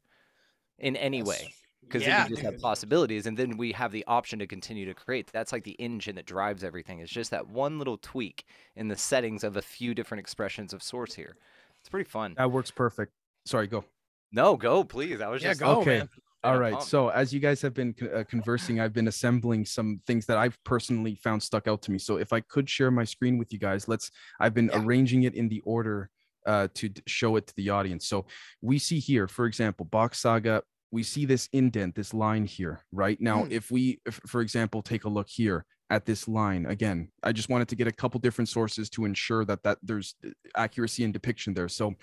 in 0.79 0.97
any 0.97 1.23
way 1.23 1.55
because 1.83 2.03
yeah, 2.03 2.09
then 2.09 2.25
we 2.25 2.29
just 2.31 2.43
dude. 2.43 2.53
have 2.53 2.61
possibilities 2.61 3.27
and 3.27 3.37
then 3.37 3.57
we 3.57 3.73
have 3.73 3.93
the 3.93 4.05
option 4.07 4.39
to 4.39 4.47
continue 4.47 4.87
to 4.87 4.95
create. 4.95 5.31
That's 5.33 5.53
like 5.53 5.65
the 5.65 5.73
engine 5.73 6.17
that 6.17 6.27
drives 6.27 6.63
everything. 6.63 7.01
It's 7.01 7.11
just 7.11 7.31
that 7.31 7.49
one 7.49 7.79
little 7.79 7.99
tweak 7.99 8.45
in 8.77 8.89
the 8.89 8.97
settings 8.97 9.45
of 9.45 9.57
a 9.57 9.63
few 9.63 9.95
different 9.95 10.21
expressions 10.21 10.73
of 10.73 10.83
source 10.83 11.15
here. 11.15 11.37
It's 11.81 11.89
pretty 11.89 12.09
fun. 12.09 12.35
That 12.37 12.51
works 12.51 12.71
perfect. 12.71 13.13
Sorry 13.47 13.67
go. 13.67 13.85
No 14.33 14.57
go 14.57 14.85
please. 14.85 15.21
I 15.21 15.29
was 15.29 15.43
yeah, 15.43 15.51
just 15.51 15.61
go, 15.61 15.81
okay. 15.81 15.99
man. 15.99 16.09
all 16.45 16.59
right. 16.59 16.83
so 16.83 17.09
as 17.09 17.33
you 17.33 17.41
guys 17.41 17.61
have 17.61 17.75
been 17.75 17.95
uh, 18.15 18.25
conversing 18.29 18.81
i've 18.81 18.95
been 18.95 19.09
assembling 19.09 19.63
some 19.63 20.01
things 20.07 20.25
that 20.25 20.39
i've 20.39 20.57
personally 20.65 21.15
found 21.17 21.43
stuck 21.43 21.67
out 21.67 21.83
to 21.83 21.91
me. 21.91 21.99
So 21.99 22.17
if 22.17 22.33
i 22.33 22.41
could 22.41 22.69
share 22.69 22.91
my 22.91 23.05
screen 23.05 23.39
with 23.39 23.53
you 23.53 23.59
guys 23.59 23.89
let's 23.89 24.11
i've 24.39 24.55
been 24.55 24.71
yeah. 24.73 24.83
arranging 24.83 25.25
it 25.25 25.35
in 25.35 25.49
the 25.49 25.61
order 25.65 26.11
uh, 26.47 26.69
to 26.75 26.91
show 27.07 27.37
it 27.37 27.47
to 27.47 27.55
the 27.57 27.71
audience. 27.71 28.07
So 28.07 28.27
we 28.61 28.79
see 28.79 28.99
here, 28.99 29.29
for 29.29 29.47
example, 29.47 29.87
Bock 29.87 30.15
Saga 30.15 30.63
we 30.91 31.03
see 31.03 31.25
this 31.25 31.49
indent, 31.53 31.95
this 31.95 32.13
line 32.13 32.45
here, 32.45 32.81
right? 32.93 33.21
Now, 33.21 33.45
mm. 33.45 33.51
if 33.51 33.71
we, 33.71 34.01
if, 34.07 34.21
for 34.27 34.41
example, 34.41 34.83
take 34.83 35.05
a 35.05 35.09
look 35.09 35.29
here 35.29 35.65
at 35.89 36.07
this 36.07 36.29
line 36.29 36.67
again, 36.67 37.11
I 37.23 37.33
just 37.33 37.49
wanted 37.49 37.69
to 37.69 37.77
get 37.77 37.89
a 37.89 37.93
couple 37.93 38.21
different 38.21 38.49
sources 38.49 38.91
to 38.91 39.05
ensure 39.05 39.45
that 39.45 39.63
that 39.63 39.79
there's 39.83 40.15
uh, 40.25 40.31
accuracy 40.57 41.05
and 41.05 41.13
depiction 41.13 41.55
there. 41.55 41.69
So 41.69 41.95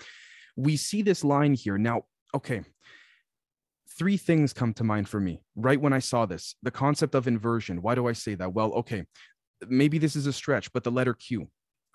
we 0.56 0.76
see 0.76 1.02
this 1.02 1.24
line 1.24 1.54
here. 1.54 1.78
Now, 1.78 2.02
okay, 2.34 2.62
three 3.98 4.16
things 4.16 4.52
come 4.52 4.72
to 4.74 4.84
mind 4.84 5.08
for 5.08 5.20
me 5.20 5.42
right 5.56 5.80
when 5.80 5.92
I 5.92 5.98
saw 5.98 6.26
this. 6.26 6.54
The 6.62 6.70
concept 6.70 7.14
of 7.14 7.26
inversion. 7.26 7.82
Why 7.82 7.94
do 7.94 8.08
I 8.08 8.12
say 8.12 8.34
that? 8.36 8.52
Well, 8.52 8.72
okay, 8.74 9.04
maybe 9.66 9.98
this 9.98 10.16
is 10.16 10.26
a 10.26 10.32
stretch, 10.32 10.72
but 10.72 10.84
the 10.84 10.90
letter 10.90 11.14
Q. 11.14 11.48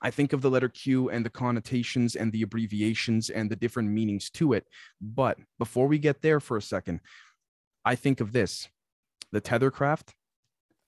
I 0.03 0.11
think 0.11 0.33
of 0.33 0.41
the 0.41 0.49
letter 0.49 0.69
Q 0.69 1.09
and 1.09 1.25
the 1.25 1.29
connotations 1.29 2.15
and 2.15 2.31
the 2.31 2.41
abbreviations 2.41 3.29
and 3.29 3.49
the 3.49 3.55
different 3.55 3.89
meanings 3.89 4.29
to 4.31 4.53
it. 4.53 4.67
But 5.01 5.37
before 5.57 5.87
we 5.87 5.97
get 5.97 6.21
there 6.21 6.39
for 6.39 6.57
a 6.57 6.61
second, 6.61 6.99
I 7.85 7.95
think 7.95 8.19
of 8.19 8.33
this 8.33 8.67
the 9.31 9.41
tethercraft. 9.41 10.09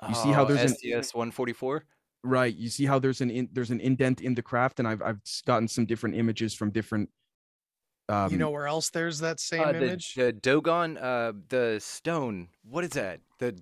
You 0.02 0.10
oh, 0.16 0.24
see 0.24 0.32
how 0.32 0.44
oh, 0.44 0.46
there's 0.46 0.74
STS 0.74 0.84
an 0.84 1.04
STS 1.04 1.14
144? 1.16 1.86
Right. 2.24 2.54
You 2.54 2.70
see 2.70 2.86
how 2.86 3.00
there's 3.00 3.22
an 3.22 3.30
in, 3.32 3.50
there's 3.54 3.72
an 3.72 3.80
indent 3.80 4.20
in 4.20 4.36
the 4.36 4.42
craft, 4.42 4.80
and 4.80 4.88
I've 4.88 5.02
I've 5.02 5.22
gotten 5.46 5.68
some 5.68 5.86
different 5.86 6.16
images 6.16 6.54
from 6.54 6.72
different 6.72 7.10
um, 8.08 8.32
you 8.32 8.38
know 8.38 8.52
where 8.52 8.68
else 8.68 8.90
there's 8.90 9.20
that 9.20 9.40
same 9.40 9.62
uh, 9.62 9.72
the, 9.72 9.84
image? 9.84 10.14
The 10.14 10.32
Dogon, 10.34 10.98
uh, 10.98 11.34
the 11.50 11.80
stone. 11.80 12.50
What 12.64 12.84
is 12.84 12.92
that? 12.92 13.22
The 13.40 13.58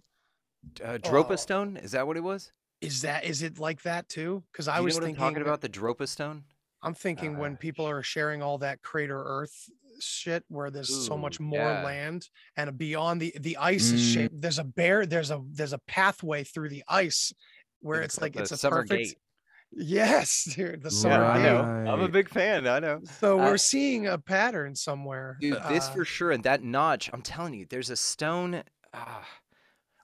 uh, 0.83 0.97
Dropa 0.97 1.31
oh. 1.31 1.35
stone? 1.35 1.77
Is 1.77 1.91
that 1.91 2.05
what 2.05 2.17
it 2.17 2.23
was? 2.23 2.51
Is 2.83 3.01
that 3.01 3.23
is 3.23 3.41
it 3.41 3.59
like 3.59 3.81
that 3.83 4.09
too? 4.09 4.43
Because 4.51 4.67
I 4.67 4.81
was 4.81 4.97
thinking 4.97 5.15
talking 5.15 5.41
about 5.41 5.61
the 5.61 5.69
Dropa 5.69 6.07
stone. 6.07 6.43
I'm 6.81 6.93
thinking 6.93 7.35
uh, 7.35 7.39
when 7.39 7.55
people 7.55 7.87
are 7.87 8.03
sharing 8.03 8.41
all 8.41 8.57
that 8.57 8.81
crater 8.81 9.23
Earth 9.25 9.69
shit, 9.99 10.43
where 10.49 10.69
there's 10.69 10.89
ooh, 10.89 11.01
so 11.01 11.17
much 11.17 11.39
more 11.39 11.59
yeah. 11.59 11.83
land 11.83 12.27
and 12.57 12.77
beyond 12.77 13.21
the 13.21 13.33
the 13.39 13.55
ice 13.57 13.89
mm. 13.89 13.93
is 13.93 14.03
shaped. 14.03 14.41
There's 14.41 14.59
a 14.59 14.63
bear. 14.65 15.05
There's 15.05 15.31
a 15.31 15.41
there's 15.49 15.73
a 15.73 15.79
pathway 15.87 16.43
through 16.43 16.69
the 16.69 16.83
ice 16.87 17.33
where 17.79 18.01
it's, 18.01 18.15
it's 18.15 18.21
like 18.21 18.35
it's 18.35 18.63
a 18.63 18.69
perfect. 18.69 18.91
Gate. 18.91 19.17
Yes, 19.75 20.53
dude. 20.55 20.83
The 20.83 20.91
summer. 20.91 21.15
Yeah, 21.15 21.31
I 21.31 21.41
know. 21.41 21.91
I'm 21.91 22.01
a 22.01 22.09
big 22.09 22.29
fan. 22.29 22.67
I 22.67 22.79
know. 22.79 22.99
So 23.19 23.37
we're 23.37 23.55
uh, 23.55 23.57
seeing 23.57 24.07
a 24.07 24.17
pattern 24.17 24.75
somewhere. 24.75 25.37
Dude, 25.41 25.57
this 25.69 25.87
uh, 25.87 25.91
for 25.91 26.05
sure. 26.05 26.31
And 26.31 26.43
that 26.43 26.63
notch, 26.63 27.09
I'm 27.11 27.23
telling 27.23 27.53
you, 27.55 27.65
there's 27.69 27.89
a 27.89 27.95
stone. 27.95 28.63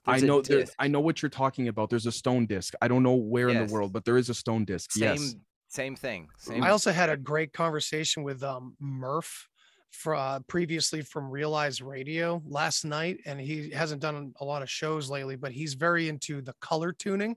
I 0.09 0.19
know 0.19 0.41
there, 0.41 0.65
I 0.77 0.87
know 0.87 0.99
what 0.99 1.21
you're 1.21 1.29
talking 1.29 1.67
about. 1.67 1.89
There's 1.89 2.05
a 2.05 2.11
stone 2.11 2.45
disc. 2.45 2.73
I 2.81 2.87
don't 2.87 3.03
know 3.03 3.15
where 3.15 3.49
yes. 3.49 3.57
in 3.61 3.67
the 3.67 3.73
world, 3.73 3.93
but 3.93 4.05
there 4.05 4.17
is 4.17 4.29
a 4.29 4.33
stone 4.33 4.65
disc. 4.65 4.91
Same, 4.91 5.03
yes. 5.03 5.35
Same 5.67 5.95
thing. 5.95 6.27
Same. 6.37 6.63
I 6.63 6.71
also 6.71 6.91
had 6.91 7.09
a 7.09 7.17
great 7.17 7.53
conversation 7.53 8.23
with 8.23 8.43
um, 8.43 8.75
Murph 8.79 9.47
for, 9.91 10.15
uh, 10.15 10.39
previously 10.47 11.01
from 11.01 11.29
Realize 11.29 11.81
Radio 11.81 12.41
last 12.47 12.85
night, 12.85 13.19
and 13.25 13.39
he 13.39 13.69
hasn't 13.69 14.01
done 14.01 14.33
a 14.39 14.45
lot 14.45 14.61
of 14.61 14.69
shows 14.69 15.09
lately, 15.09 15.35
but 15.35 15.51
he's 15.51 15.75
very 15.75 16.09
into 16.09 16.41
the 16.41 16.53
color 16.59 16.91
tuning. 16.91 17.35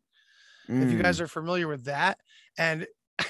Mm. 0.69 0.83
If 0.83 0.93
you 0.93 1.02
guys 1.02 1.19
mm. 1.19 1.23
are 1.23 1.29
familiar 1.29 1.69
with 1.69 1.85
that, 1.85 2.19
and 2.57 2.87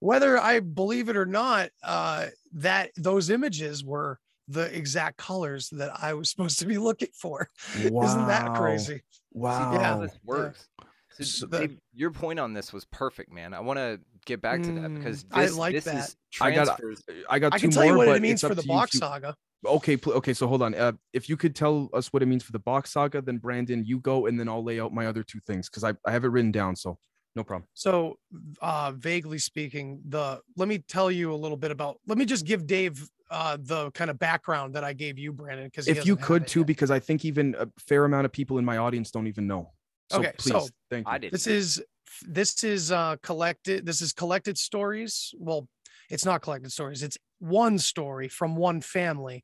whether 0.00 0.38
I 0.38 0.60
believe 0.60 1.08
it 1.08 1.16
or 1.16 1.26
not, 1.26 1.70
uh, 1.82 2.26
that 2.54 2.90
those 2.96 3.30
images 3.30 3.84
were 3.84 4.18
the 4.52 4.74
exact 4.76 5.16
colors 5.16 5.68
that 5.72 5.90
I 6.00 6.14
was 6.14 6.30
supposed 6.30 6.58
to 6.60 6.66
be 6.66 6.78
looking 6.78 7.08
for. 7.14 7.48
Wow. 7.90 8.02
Isn't 8.04 8.26
that 8.26 8.54
crazy? 8.54 9.02
Wow. 9.32 9.72
See, 9.72 9.78
yeah, 9.78 9.96
this 9.96 10.18
works. 10.24 10.68
Yeah. 10.78 10.86
So, 11.20 11.46
the, 11.46 11.58
Dave, 11.58 11.78
your 11.94 12.10
point 12.10 12.40
on 12.40 12.54
this 12.54 12.72
was 12.72 12.84
perfect, 12.86 13.30
man. 13.30 13.52
I 13.52 13.60
want 13.60 13.78
to 13.78 14.00
get 14.24 14.40
back 14.40 14.62
to 14.62 14.72
that 14.72 14.90
mm, 14.90 14.96
because 14.96 15.24
this, 15.24 15.52
I 15.54 15.58
like 15.58 15.74
this 15.74 15.84
that. 15.84 16.14
I 16.40 16.50
got, 16.50 16.80
I 17.28 17.38
got. 17.38 17.54
I 17.54 17.58
can 17.58 17.70
tell 17.70 17.82
more, 17.84 17.92
you 17.92 17.98
what 17.98 18.16
it 18.16 18.22
means 18.22 18.40
for 18.40 18.54
the 18.54 18.62
Bock 18.62 18.90
saga. 18.90 19.36
Okay, 19.64 19.96
pl- 19.96 20.14
okay. 20.14 20.32
So 20.32 20.46
hold 20.46 20.62
on. 20.62 20.74
Uh, 20.74 20.92
if 21.12 21.28
you 21.28 21.36
could 21.36 21.54
tell 21.54 21.90
us 21.92 22.12
what 22.12 22.22
it 22.22 22.26
means 22.26 22.42
for 22.42 22.52
the 22.52 22.58
Bock 22.58 22.86
saga, 22.86 23.20
then 23.20 23.36
Brandon, 23.36 23.84
you 23.84 24.00
go, 24.00 24.26
and 24.26 24.40
then 24.40 24.48
I'll 24.48 24.64
lay 24.64 24.80
out 24.80 24.92
my 24.94 25.06
other 25.06 25.22
two 25.22 25.38
things 25.46 25.68
because 25.68 25.84
I, 25.84 25.92
I 26.06 26.12
have 26.12 26.24
it 26.24 26.28
written 26.28 26.50
down. 26.50 26.76
So 26.76 26.98
no 27.34 27.44
problem. 27.44 27.66
So, 27.74 28.18
uh, 28.60 28.92
vaguely 28.92 29.38
speaking, 29.38 30.00
the 30.08 30.40
let 30.56 30.68
me 30.68 30.78
tell 30.78 31.10
you 31.10 31.32
a 31.32 31.36
little 31.36 31.56
bit 31.56 31.70
about. 31.70 31.98
Let 32.06 32.18
me 32.18 32.24
just 32.24 32.44
give 32.44 32.66
Dave 32.66 33.08
uh, 33.30 33.56
the 33.60 33.90
kind 33.92 34.10
of 34.10 34.18
background 34.18 34.74
that 34.74 34.84
I 34.84 34.92
gave 34.92 35.18
you, 35.18 35.32
Brandon. 35.32 35.66
Because 35.66 35.88
if 35.88 36.04
you 36.04 36.16
could 36.16 36.46
too, 36.46 36.60
yet. 36.60 36.66
because 36.66 36.90
I 36.90 36.98
think 36.98 37.24
even 37.24 37.54
a 37.58 37.68
fair 37.78 38.04
amount 38.04 38.26
of 38.26 38.32
people 38.32 38.58
in 38.58 38.64
my 38.64 38.76
audience 38.76 39.10
don't 39.10 39.26
even 39.26 39.46
know. 39.46 39.72
So 40.10 40.18
okay, 40.18 40.32
please, 40.36 40.52
so 40.52 40.68
thank 40.90 41.06
you. 41.22 41.30
This 41.30 41.46
is 41.46 41.82
this 42.26 42.62
is 42.64 42.92
uh, 42.92 43.16
collected. 43.22 43.86
This 43.86 44.02
is 44.02 44.12
collected 44.12 44.58
stories. 44.58 45.34
Well, 45.38 45.68
it's 46.10 46.26
not 46.26 46.42
collected 46.42 46.70
stories. 46.72 47.02
It's 47.02 47.16
one 47.38 47.78
story 47.78 48.28
from 48.28 48.56
one 48.56 48.82
family 48.82 49.42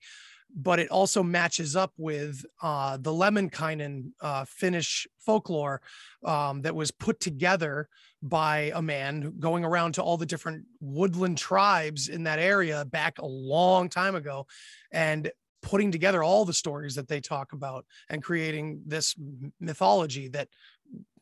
but 0.54 0.78
it 0.78 0.90
also 0.90 1.22
matches 1.22 1.76
up 1.76 1.92
with 1.96 2.44
uh, 2.62 2.96
the 2.96 3.12
Lemminkainen 3.12 4.12
uh, 4.20 4.44
Finnish 4.44 5.06
folklore 5.18 5.80
um, 6.24 6.62
that 6.62 6.74
was 6.74 6.90
put 6.90 7.20
together 7.20 7.88
by 8.22 8.72
a 8.74 8.82
man 8.82 9.34
going 9.38 9.64
around 9.64 9.92
to 9.92 10.02
all 10.02 10.16
the 10.16 10.26
different 10.26 10.64
woodland 10.80 11.38
tribes 11.38 12.08
in 12.08 12.24
that 12.24 12.38
area 12.38 12.84
back 12.84 13.18
a 13.18 13.26
long 13.26 13.88
time 13.88 14.14
ago. 14.14 14.46
And 14.90 15.30
putting 15.62 15.90
together 15.90 16.22
all 16.22 16.44
the 16.44 16.52
stories 16.52 16.94
that 16.94 17.08
they 17.08 17.20
talk 17.20 17.52
about 17.52 17.84
and 18.08 18.22
creating 18.22 18.80
this 18.86 19.14
mythology 19.60 20.28
that 20.28 20.48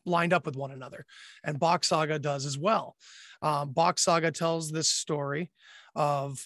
lined 0.05 0.33
up 0.33 0.45
with 0.45 0.55
one 0.55 0.71
another. 0.71 1.05
And 1.43 1.59
Bock 1.59 1.83
Saga 1.83 2.19
does 2.19 2.45
as 2.45 2.57
well. 2.57 2.95
Um, 3.41 3.71
Bock 3.71 3.99
Saga 3.99 4.31
tells 4.31 4.71
this 4.71 4.89
story 4.89 5.51
of 5.95 6.45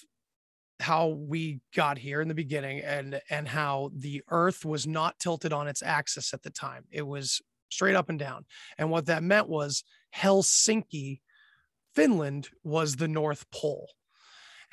how 0.81 1.07
we 1.07 1.59
got 1.75 1.97
here 1.97 2.21
in 2.21 2.27
the 2.27 2.33
beginning 2.33 2.79
and 2.79 3.21
and 3.29 3.47
how 3.47 3.91
the 3.95 4.21
earth 4.29 4.65
was 4.65 4.87
not 4.87 5.19
tilted 5.19 5.53
on 5.53 5.67
its 5.67 5.83
axis 5.83 6.33
at 6.33 6.41
the 6.41 6.49
time 6.49 6.83
it 6.91 7.05
was 7.05 7.41
straight 7.69 7.95
up 7.95 8.09
and 8.09 8.19
down 8.19 8.45
and 8.77 8.89
what 8.89 9.05
that 9.05 9.23
meant 9.23 9.47
was 9.47 9.83
helsinki 10.15 11.21
finland 11.95 12.49
was 12.63 12.95
the 12.95 13.07
north 13.07 13.49
pole 13.51 13.87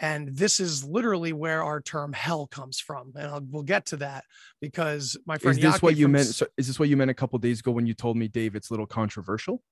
and 0.01 0.29
this 0.37 0.61
is 0.61 0.85
literally 0.85 1.33
where 1.33 1.63
our 1.63 1.81
term 1.81 2.13
hell 2.13 2.47
comes 2.47 2.79
from 2.79 3.13
and 3.17 3.27
I'll, 3.27 3.43
we'll 3.51 3.63
get 3.65 3.87
to 3.87 3.97
that 3.99 4.25
because 4.61 5.17
my 5.27 5.39
friend 5.39 5.59
Is 5.59 5.63
this 5.63 5.75
Yaki 5.77 5.83
what 5.83 5.97
you 5.97 6.09
meant? 6.09 6.27
So 6.27 6.47
is 6.57 6.69
this 6.69 6.79
what 6.79 6.89
you 6.89 6.97
meant 6.97 7.11
a 7.11 7.15
couple 7.15 7.39
days 7.41 7.61
ago 7.61 7.73
when 7.73 7.87
you 7.87 7.95
told 7.95 8.17
me, 8.17 8.29
Dave, 8.29 8.55
it's 8.55 8.71
a 8.71 8.73
little 8.73 8.87
controversial? 8.87 9.63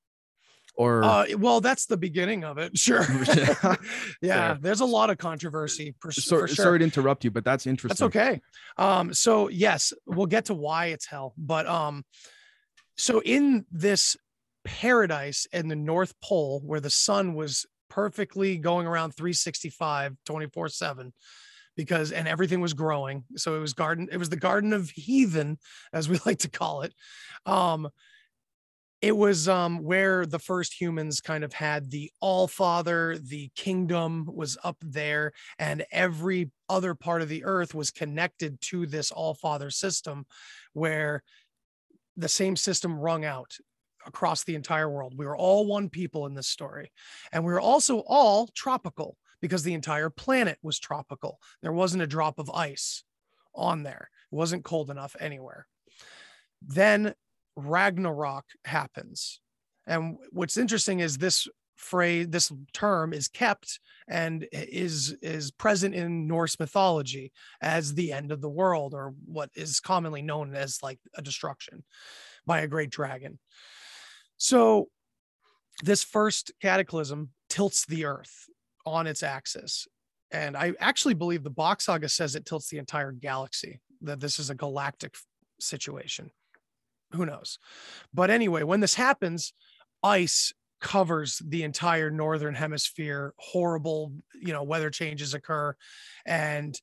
Or 0.76 1.02
uh, 1.04 1.26
well 1.38 1.60
that's 1.60 1.86
the 1.86 1.96
beginning 1.96 2.44
of 2.44 2.58
it 2.58 2.76
sure 2.78 3.06
Yeah. 3.34 3.76
yeah 4.20 4.56
there's 4.60 4.80
a 4.80 4.86
lot 4.86 5.10
of 5.10 5.18
controversy 5.18 5.94
for, 6.00 6.12
so, 6.12 6.40
for 6.40 6.48
sure 6.48 6.54
sorry 6.54 6.78
to 6.80 6.84
interrupt 6.84 7.24
you, 7.24 7.30
but 7.30 7.44
that's 7.44 7.66
interesting. 7.66 8.06
That's 8.06 8.16
okay. 8.16 8.40
Um, 8.76 9.14
so 9.14 9.48
yes, 9.48 9.92
we'll 10.06 10.26
get 10.26 10.46
to 10.46 10.54
why 10.54 10.86
it's 10.86 11.06
hell, 11.06 11.34
but 11.38 11.66
um, 11.66 12.04
so 12.96 13.20
in 13.20 13.64
this 13.70 14.16
paradise 14.64 15.46
in 15.52 15.68
the 15.68 15.76
North 15.76 16.12
Pole 16.20 16.60
where 16.64 16.80
the 16.80 16.90
sun 16.90 17.34
was 17.34 17.66
perfectly 17.88 18.58
going 18.58 18.86
around 18.86 19.12
365 19.12 20.16
24 20.26 20.68
7 20.68 21.12
because 21.76 22.10
and 22.10 22.26
everything 22.26 22.60
was 22.60 22.74
growing 22.74 23.22
so 23.36 23.54
it 23.54 23.60
was 23.60 23.74
garden 23.74 24.08
it 24.10 24.16
was 24.16 24.28
the 24.28 24.36
garden 24.36 24.72
of 24.72 24.90
heathen 24.90 25.58
as 25.92 26.08
we 26.08 26.18
like 26.26 26.38
to 26.40 26.50
call 26.50 26.82
it 26.82 26.92
um 27.46 27.88
it 29.02 29.16
was 29.16 29.48
um 29.48 29.82
where 29.82 30.24
the 30.24 30.38
first 30.38 30.80
humans 30.80 31.20
kind 31.20 31.44
of 31.44 31.52
had 31.52 31.90
the 31.90 32.10
all 32.20 32.48
father 32.48 33.18
the 33.18 33.50
kingdom 33.54 34.24
was 34.26 34.56
up 34.64 34.76
there 34.80 35.32
and 35.58 35.84
every 35.92 36.50
other 36.68 36.94
part 36.94 37.22
of 37.22 37.28
the 37.28 37.44
earth 37.44 37.74
was 37.74 37.90
connected 37.90 38.60
to 38.60 38.86
this 38.86 39.10
all 39.10 39.34
father 39.34 39.70
system 39.70 40.24
where 40.72 41.22
the 42.16 42.28
same 42.28 42.56
system 42.56 42.98
rung 42.98 43.24
out 43.24 43.56
across 44.06 44.44
the 44.44 44.54
entire 44.54 44.88
world. 44.88 45.14
We 45.16 45.26
were 45.26 45.36
all 45.36 45.66
one 45.66 45.88
people 45.90 46.26
in 46.26 46.34
this 46.34 46.46
story. 46.46 46.92
And 47.32 47.44
we 47.44 47.52
were 47.52 47.60
also 47.60 47.98
all 48.06 48.48
tropical 48.54 49.16
because 49.42 49.62
the 49.62 49.74
entire 49.74 50.10
planet 50.10 50.58
was 50.62 50.78
tropical. 50.78 51.38
There 51.62 51.72
wasn't 51.72 52.02
a 52.02 52.06
drop 52.06 52.38
of 52.38 52.50
ice 52.50 53.02
on 53.54 53.82
there, 53.82 54.10
it 54.32 54.34
wasn't 54.34 54.64
cold 54.64 54.90
enough 54.90 55.16
anywhere. 55.18 55.66
Then 56.62 57.14
Ragnarok 57.56 58.44
happens. 58.64 59.40
And 59.86 60.18
what's 60.30 60.56
interesting 60.56 61.00
is 61.00 61.18
this 61.18 61.48
phrase, 61.76 62.28
this 62.28 62.52
term 62.72 63.12
is 63.12 63.28
kept 63.28 63.80
and 64.08 64.46
is 64.52 65.16
is 65.22 65.50
present 65.50 65.94
in 65.94 66.26
Norse 66.26 66.58
mythology 66.58 67.32
as 67.60 67.94
the 67.94 68.12
end 68.12 68.32
of 68.32 68.40
the 68.40 68.48
world, 68.48 68.94
or 68.94 69.14
what 69.24 69.50
is 69.54 69.80
commonly 69.80 70.22
known 70.22 70.54
as 70.54 70.82
like 70.82 70.98
a 71.14 71.22
destruction 71.22 71.84
by 72.46 72.60
a 72.60 72.68
great 72.68 72.90
dragon. 72.90 73.38
So 74.36 74.88
this 75.82 76.02
first 76.02 76.52
cataclysm 76.60 77.30
tilts 77.48 77.84
the 77.86 78.04
earth 78.04 78.46
on 78.84 79.06
its 79.06 79.22
axis. 79.22 79.86
And 80.30 80.56
I 80.56 80.72
actually 80.80 81.14
believe 81.14 81.42
the 81.42 81.50
Bock 81.50 81.80
Saga 81.80 82.08
says 82.08 82.34
it 82.34 82.46
tilts 82.46 82.68
the 82.68 82.78
entire 82.78 83.12
galaxy, 83.12 83.80
that 84.02 84.20
this 84.20 84.38
is 84.38 84.50
a 84.50 84.54
galactic 84.54 85.14
situation. 85.60 86.30
Who 87.16 87.26
knows? 87.26 87.58
But 88.14 88.30
anyway, 88.30 88.62
when 88.62 88.80
this 88.80 88.94
happens, 88.94 89.52
ice 90.02 90.52
covers 90.80 91.40
the 91.44 91.62
entire 91.62 92.10
northern 92.10 92.54
hemisphere. 92.54 93.34
Horrible, 93.38 94.12
you 94.34 94.52
know, 94.52 94.62
weather 94.62 94.90
changes 94.90 95.34
occur. 95.34 95.74
And 96.24 96.78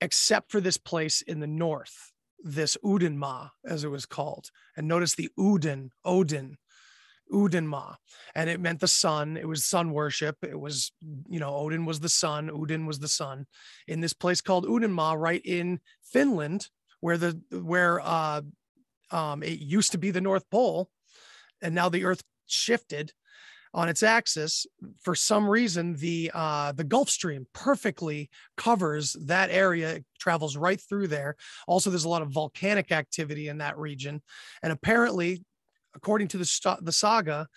except 0.00 0.50
for 0.50 0.60
this 0.60 0.76
place 0.76 1.22
in 1.22 1.40
the 1.40 1.46
north, 1.46 2.12
this 2.42 2.76
Udenma, 2.84 3.50
as 3.64 3.84
it 3.84 3.90
was 3.90 4.06
called. 4.06 4.50
And 4.76 4.88
notice 4.88 5.14
the 5.14 5.30
Uden, 5.38 5.90
Odin, 6.04 6.56
Udenma. 7.32 7.96
And 8.34 8.48
it 8.48 8.60
meant 8.60 8.80
the 8.80 8.88
sun. 8.88 9.36
It 9.36 9.46
was 9.46 9.64
sun 9.64 9.92
worship. 9.92 10.36
It 10.42 10.58
was, 10.58 10.92
you 11.28 11.40
know, 11.40 11.54
Odin 11.54 11.84
was 11.84 12.00
the 12.00 12.08
sun, 12.08 12.48
Udin 12.48 12.86
was 12.86 12.98
the 12.98 13.08
sun. 13.08 13.46
In 13.86 14.00
this 14.00 14.12
place 14.12 14.40
called 14.40 14.66
Udenma, 14.66 15.18
right 15.18 15.42
in 15.44 15.80
Finland, 16.02 16.68
where 17.00 17.18
the 17.18 17.40
where 17.50 18.00
uh 18.00 18.40
um 19.10 19.42
it 19.42 19.58
used 19.58 19.92
to 19.92 19.98
be 19.98 20.10
the 20.10 20.20
North 20.20 20.48
Pole, 20.50 20.90
and 21.62 21.74
now 21.74 21.88
the 21.88 22.04
earth 22.04 22.22
shifted 22.46 23.12
on 23.74 23.88
its 23.88 24.02
axis. 24.02 24.66
For 25.02 25.14
some 25.14 25.48
reason 25.48 25.94
the 25.94 26.30
uh 26.34 26.72
the 26.72 26.84
gulf 26.84 27.10
stream 27.10 27.46
perfectly 27.52 28.30
covers 28.56 29.14
that 29.26 29.50
area. 29.50 30.00
Travels 30.18 30.56
right 30.56 30.80
through 30.80 31.08
there. 31.08 31.36
Also 31.66 31.90
there's 31.90 32.04
a 32.04 32.08
lot 32.08 32.22
of 32.22 32.30
volcanic 32.30 32.92
activity 32.92 33.48
in 33.48 33.58
that 33.58 33.78
region. 33.78 34.22
And 34.62 34.72
apparently 34.72 35.44
according 35.94 36.28
to 36.28 36.38
the 36.38 36.44
sta- 36.44 36.78
the 36.80 36.92
saga 36.92 37.48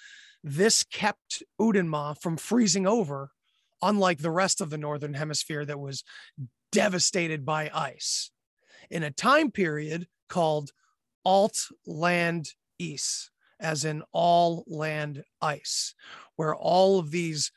this 0.44 0.84
kept 0.84 1.44
udenma 1.60 2.20
from 2.22 2.36
freezing 2.36 2.88
over 2.88 3.32
unlike 3.82 4.20
the 4.20 4.32
rest 4.32 4.62
of 4.62 4.70
the 4.70 4.78
northern 4.78 5.14
hemisphere 5.14 5.66
that 5.66 5.80
was 5.80 6.04
devastated 6.72 7.46
by 7.46 7.70
ice. 7.74 8.32
In 8.90 9.04
a 9.04 9.12
time 9.12 9.52
period 9.52 10.08
called 10.30 10.72
alt 11.26 11.68
land 11.86 12.50
east 12.80 13.32
as 13.60 13.86
in 13.86 14.02
all 14.12 14.64
land 14.68 15.24
ice, 15.42 15.94
where 16.36 16.56
all 16.56 17.00
of 17.00 17.12
these 17.12 17.52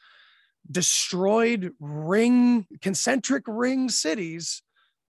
destroyed 0.70 1.72
ring, 1.80 2.66
concentric 2.80 3.44
ring 3.46 3.88
cities 3.88 4.62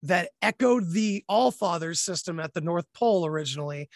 that 0.02 0.30
echoed 0.40 0.90
the 0.90 1.24
All 1.28 1.50
Fathers 1.50 2.00
system 2.00 2.40
at 2.40 2.54
the 2.54 2.60
North 2.60 2.86
Pole 2.94 3.26
originally 3.26 3.88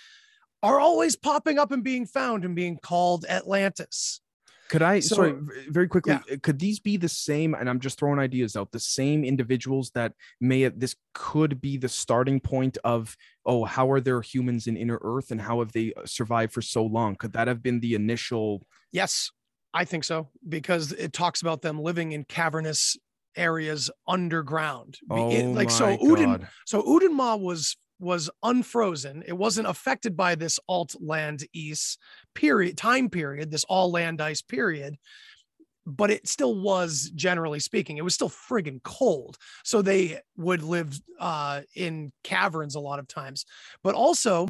are 0.63 0.81
always 0.81 1.17
popping 1.17 1.59
up 1.59 1.73
and 1.73 1.85
being 1.85 2.07
found 2.07 2.45
and 2.45 2.55
being 2.55 2.79
called 2.79 3.25
Atlantis. 3.29 4.21
Could 4.69 4.83
I, 4.83 5.01
So- 5.01 5.17
sorry, 5.17 5.35
very 5.69 5.89
quickly, 5.89 6.13
Yeah. 6.13 6.35
uh, 6.35 6.37
could 6.43 6.59
these 6.59 6.81
be 6.81 6.97
the 6.97 7.09
same? 7.09 7.55
And 7.55 7.69
I'm 7.71 7.81
just 7.81 7.99
throwing 7.99 8.19
ideas 8.19 8.57
out. 8.57 8.73
The 8.73 8.81
same 8.81 9.25
individuals 9.25 9.91
that 9.93 10.13
may 10.41 10.69
this 10.69 10.97
could 11.15 11.61
be 11.61 11.77
the 11.77 11.89
starting 11.89 12.41
point 12.41 12.77
of, 12.85 13.17
oh, 13.45 13.65
how 13.65 13.91
are 13.91 14.01
there 14.01 14.21
humans 14.21 14.67
in 14.67 14.77
inner 14.77 14.99
Earth 15.03 15.31
and 15.31 15.41
how 15.41 15.61
have 15.61 15.73
they 15.73 15.93
uh, 15.95 16.05
survived 16.05 16.53
for 16.53 16.63
so 16.63 16.85
long? 16.85 17.15
Could 17.17 17.33
that 17.35 17.49
have 17.49 17.63
been 17.63 17.81
the 17.81 17.95
initial? 17.95 18.67
Yes, 18.93 19.31
I 19.73 19.85
think 19.85 20.05
so, 20.05 20.31
because 20.49 20.93
it 20.93 21.13
talks 21.13 21.43
about 21.43 21.63
them 21.63 21.81
living 21.81 22.13
in 22.13 22.25
cavernous 22.25 22.97
areas 23.37 23.91
underground. 24.09 24.99
Oh, 25.11 25.31
it- 25.31 25.47
like 25.47 25.71
so 25.71 25.87
my 25.87 25.97
Uden, 25.99 26.25
God. 26.41 26.49
So 26.67 26.83
Udenma 26.83 27.39
was 27.39 27.77
was 27.99 28.31
unfrozen. 28.43 29.25
It 29.27 29.33
wasn't 29.33 29.69
affected 29.69 30.17
by 30.17 30.35
this 30.35 30.59
alt 30.69 30.95
land 31.01 31.47
east 31.53 31.99
period 32.35 32.77
time 32.77 33.09
period, 33.09 33.51
this 33.51 33.65
all 33.65 33.91
land 33.91 34.21
ice 34.21 34.43
period. 34.43 34.97
But 35.89 36.11
it 36.11 36.27
still 36.27 36.61
was, 36.61 37.13
generally 37.15 37.61
speaking, 37.61 37.97
it 37.97 38.05
was 38.05 38.15
still 38.15 38.29
friggin' 38.29 38.83
cold. 38.83 39.37
So 39.63 39.83
they 39.83 40.21
would 40.37 40.63
live 40.63 41.01
uh, 41.21 41.63
in 41.77 42.11
caverns 42.25 42.75
a 42.75 42.81
lot 42.81 42.99
of 42.99 43.07
times. 43.07 43.47
But 43.85 43.95
also, 43.95 44.49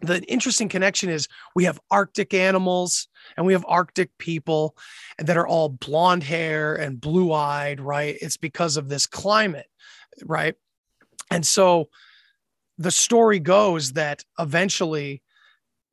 the 0.00 0.22
interesting 0.22 0.68
connection 0.68 1.10
is 1.10 1.28
we 1.54 1.64
have 1.64 1.80
Arctic 1.90 2.32
animals 2.34 3.08
and 3.36 3.44
we 3.44 3.52
have 3.52 3.64
Arctic 3.68 4.16
people 4.16 4.76
that 5.18 5.36
are 5.36 5.46
all 5.46 5.68
blonde 5.68 6.22
hair 6.22 6.74
and 6.74 7.00
blue 7.00 7.32
eyed, 7.32 7.80
right? 7.80 8.16
It's 8.20 8.36
because 8.36 8.76
of 8.76 8.88
this 8.88 9.06
climate, 9.06 9.66
right? 10.24 10.54
And 11.30 11.44
so 11.46 11.88
the 12.80 12.90
story 12.90 13.38
goes 13.38 13.92
that 13.92 14.24
eventually 14.38 15.22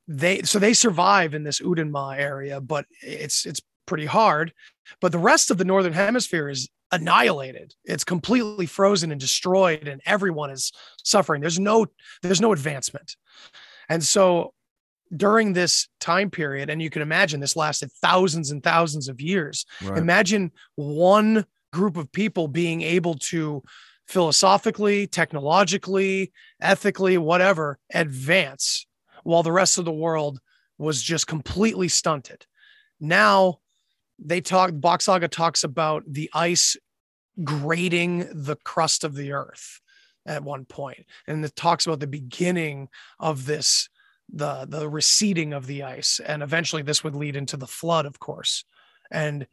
they 0.08 0.40
so 0.40 0.58
they 0.58 0.72
survive 0.72 1.34
in 1.34 1.44
this 1.44 1.60
Udenma 1.60 2.18
area, 2.18 2.62
but 2.62 2.86
it's 3.02 3.44
it's 3.44 3.60
pretty 3.86 4.06
hard. 4.06 4.54
But 5.02 5.12
the 5.12 5.18
rest 5.18 5.50
of 5.50 5.58
the 5.58 5.66
northern 5.66 5.92
hemisphere 5.92 6.48
is 6.48 6.70
annihilated. 6.90 7.74
It's 7.84 8.04
completely 8.04 8.64
frozen 8.64 9.12
and 9.12 9.20
destroyed, 9.20 9.86
and 9.86 10.00
everyone 10.06 10.50
is 10.50 10.72
suffering. 11.04 11.42
There's 11.42 11.60
no 11.60 11.86
there's 12.22 12.40
no 12.40 12.52
advancement. 12.52 13.16
And 13.90 14.02
so 14.02 14.54
during 15.14 15.52
this 15.52 15.88
time 16.00 16.30
period, 16.30 16.70
and 16.70 16.80
you 16.80 16.88
can 16.88 17.02
imagine 17.02 17.40
this 17.40 17.54
lasted 17.54 17.90
thousands 18.00 18.50
and 18.50 18.62
thousands 18.62 19.08
of 19.08 19.20
years. 19.20 19.66
Right. 19.82 19.98
Imagine 19.98 20.52
one 20.76 21.44
group 21.70 21.98
of 21.98 22.10
people 22.12 22.48
being 22.48 22.80
able 22.80 23.14
to 23.14 23.62
philosophically, 24.08 25.06
technologically, 25.06 26.32
ethically, 26.60 27.18
whatever, 27.18 27.78
advance 27.92 28.86
while 29.22 29.42
the 29.42 29.52
rest 29.52 29.78
of 29.78 29.84
the 29.84 29.92
world 29.92 30.40
was 30.78 31.02
just 31.02 31.26
completely 31.26 31.88
stunted. 31.88 32.46
Now 32.98 33.60
they 34.18 34.40
talk, 34.40 34.70
Bock 34.74 35.02
Saga 35.02 35.28
talks 35.28 35.62
about 35.62 36.02
the 36.08 36.30
ice 36.32 36.76
grading 37.44 38.28
the 38.32 38.56
crust 38.64 39.04
of 39.04 39.14
the 39.14 39.32
earth. 39.32 39.80
at 40.28 40.44
one 40.44 40.64
point, 40.64 41.06
and 41.26 41.44
it 41.44 41.56
talks 41.56 41.86
about 41.86 42.00
the 42.00 42.06
beginning 42.06 42.88
of 43.18 43.46
this 43.46 43.88
the 44.30 44.66
the 44.68 44.88
receding 44.88 45.54
of 45.54 45.66
the 45.66 45.82
ice, 45.82 46.20
and 46.24 46.42
eventually 46.42 46.82
this 46.82 47.02
would 47.02 47.16
lead 47.16 47.34
into 47.34 47.56
the 47.56 47.66
flood, 47.66 48.04
of 48.04 48.20
course, 48.20 48.64
and 49.10 49.46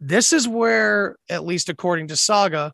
this 0.00 0.32
is 0.32 0.48
where, 0.48 1.16
at 1.28 1.44
least 1.44 1.68
according 1.68 2.06
to 2.08 2.16
Saga, 2.16 2.72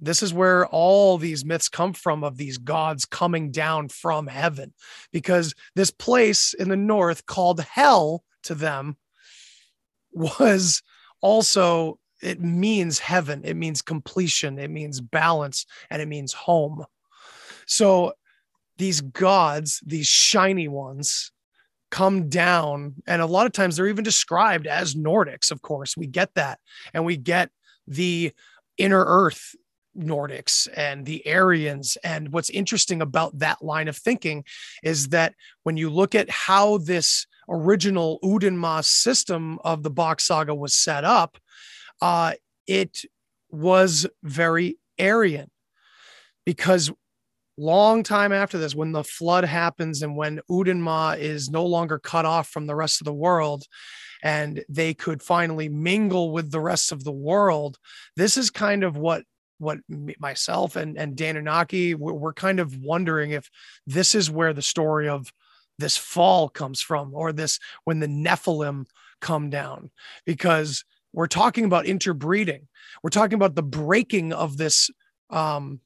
this 0.00 0.22
is 0.22 0.32
where 0.32 0.66
all 0.66 1.18
these 1.18 1.44
myths 1.44 1.68
come 1.68 1.92
from 1.92 2.22
of 2.22 2.36
these 2.36 2.58
gods 2.58 3.04
coming 3.04 3.50
down 3.50 3.88
from 3.88 4.26
heaven. 4.26 4.72
Because 5.12 5.54
this 5.74 5.90
place 5.90 6.54
in 6.54 6.68
the 6.68 6.76
north 6.76 7.26
called 7.26 7.60
hell 7.60 8.24
to 8.44 8.54
them 8.54 8.96
was 10.12 10.82
also 11.20 11.98
it 12.22 12.40
means 12.40 12.98
heaven. 12.98 13.42
It 13.44 13.54
means 13.54 13.82
completion. 13.82 14.58
It 14.58 14.70
means 14.70 15.00
balance. 15.00 15.66
And 15.90 16.00
it 16.00 16.08
means 16.08 16.32
home. 16.32 16.84
So 17.66 18.14
these 18.78 19.00
gods 19.00 19.82
these 19.84 20.06
shiny 20.06 20.68
ones 20.68 21.32
come 21.90 22.28
down. 22.28 22.94
And 23.06 23.22
a 23.22 23.26
lot 23.26 23.46
of 23.46 23.52
times 23.52 23.76
they're 23.76 23.88
even 23.88 24.04
described 24.04 24.66
as 24.66 24.94
nordics 24.94 25.50
of 25.50 25.62
course. 25.62 25.96
We 25.96 26.06
get 26.06 26.34
that. 26.34 26.58
And 26.92 27.04
we 27.04 27.16
get 27.16 27.50
the 27.86 28.32
inner 28.78 29.04
earth 29.06 29.54
Nordics 29.98 30.68
and 30.76 31.04
the 31.04 31.22
Aryans. 31.26 31.96
And 32.04 32.32
what's 32.32 32.50
interesting 32.50 33.02
about 33.02 33.38
that 33.38 33.62
line 33.62 33.88
of 33.88 33.96
thinking 33.96 34.44
is 34.82 35.08
that 35.08 35.34
when 35.62 35.76
you 35.76 35.90
look 35.90 36.14
at 36.14 36.30
how 36.30 36.78
this 36.78 37.26
original 37.48 38.18
Udenma 38.22 38.84
system 38.84 39.58
of 39.64 39.82
the 39.82 39.90
Bock 39.90 40.20
saga 40.20 40.54
was 40.54 40.74
set 40.74 41.04
up, 41.04 41.38
uh, 42.00 42.34
it 42.66 43.02
was 43.50 44.06
very 44.22 44.78
Aryan 44.98 45.50
because 46.44 46.90
long 47.58 48.02
time 48.02 48.32
after 48.32 48.58
this, 48.58 48.74
when 48.74 48.92
the 48.92 49.04
flood 49.04 49.44
happens 49.44 50.02
and 50.02 50.16
when 50.16 50.40
Udenma 50.50 51.18
is 51.18 51.50
no 51.50 51.64
longer 51.64 51.98
cut 51.98 52.24
off 52.24 52.48
from 52.48 52.66
the 52.66 52.74
rest 52.74 53.00
of 53.00 53.06
the 53.06 53.14
world, 53.14 53.64
and 54.22 54.64
they 54.68 54.94
could 54.94 55.22
finally 55.22 55.68
mingle 55.68 56.32
with 56.32 56.50
the 56.50 56.60
rest 56.60 56.92
of 56.92 57.04
the 57.04 57.12
world, 57.12 57.78
this 58.16 58.36
is 58.36 58.50
kind 58.50 58.82
of 58.82 58.96
what 58.96 59.24
what 59.58 59.78
myself 60.18 60.76
and 60.76 60.96
and 60.96 61.16
Dan 61.16 61.36
Unaki 61.36 61.94
we're, 61.94 62.12
we're 62.12 62.32
kind 62.32 62.60
of 62.60 62.76
wondering 62.76 63.30
if 63.30 63.50
this 63.86 64.14
is 64.14 64.30
where 64.30 64.52
the 64.52 64.62
story 64.62 65.08
of 65.08 65.32
this 65.78 65.96
fall 65.96 66.48
comes 66.48 66.80
from 66.80 67.14
or 67.14 67.32
this 67.32 67.58
when 67.84 68.00
the 68.00 68.06
Nephilim 68.06 68.86
come 69.20 69.50
down. 69.50 69.90
Because 70.24 70.84
we're 71.12 71.26
talking 71.26 71.64
about 71.64 71.86
interbreeding. 71.86 72.68
We're 73.02 73.10
talking 73.10 73.34
about 73.34 73.54
the 73.54 73.62
breaking 73.62 74.32
of 74.32 74.56
this 74.56 74.90
um 75.30 75.80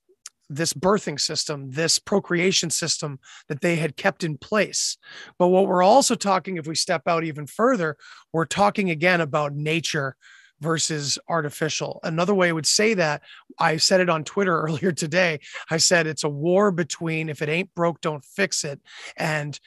this 0.53 0.73
birthing 0.73 1.21
system 1.21 1.71
this 1.71 2.01
procreation 2.01 2.71
system 2.71 3.21
that 3.49 3.61
they 3.61 3.77
had 3.77 3.97
kept 3.97 4.25
in 4.25 4.37
place. 4.37 4.99
But 5.39 5.49
what 5.49 5.69
we're 5.69 5.83
also 5.83 6.17
talking 6.17 6.57
if 6.57 6.67
we 6.67 6.75
step 6.75 7.03
out 7.07 7.25
even 7.25 7.47
further 7.47 7.97
we're 8.33 8.47
talking 8.47 8.91
again 8.91 9.21
about 9.21 9.55
nature 9.55 10.17
versus 10.61 11.19
artificial. 11.29 12.01
Another 12.03 12.35
way 12.35 12.49
I 12.49 12.53
would 12.53 12.67
say 12.67 12.95
that, 12.95 13.23
I 13.59 13.77
said 13.77 14.01
it 14.01 14.11
on 14.11 14.25
Twitter 14.25 14.61
earlier 14.63 14.93
today. 14.93 15.41
I 15.71 15.79
said 15.79 16.07
it's 16.07 16.25
a 16.25 16.29
war 16.29 16.71
between 16.71 17.29
if 17.29 17.43
it 17.43 17.49
ain't 17.49 17.75
broke, 17.75 18.01
don't 18.01 18.25
fix 18.25 18.65
it, 18.65 18.81
and 19.17 19.59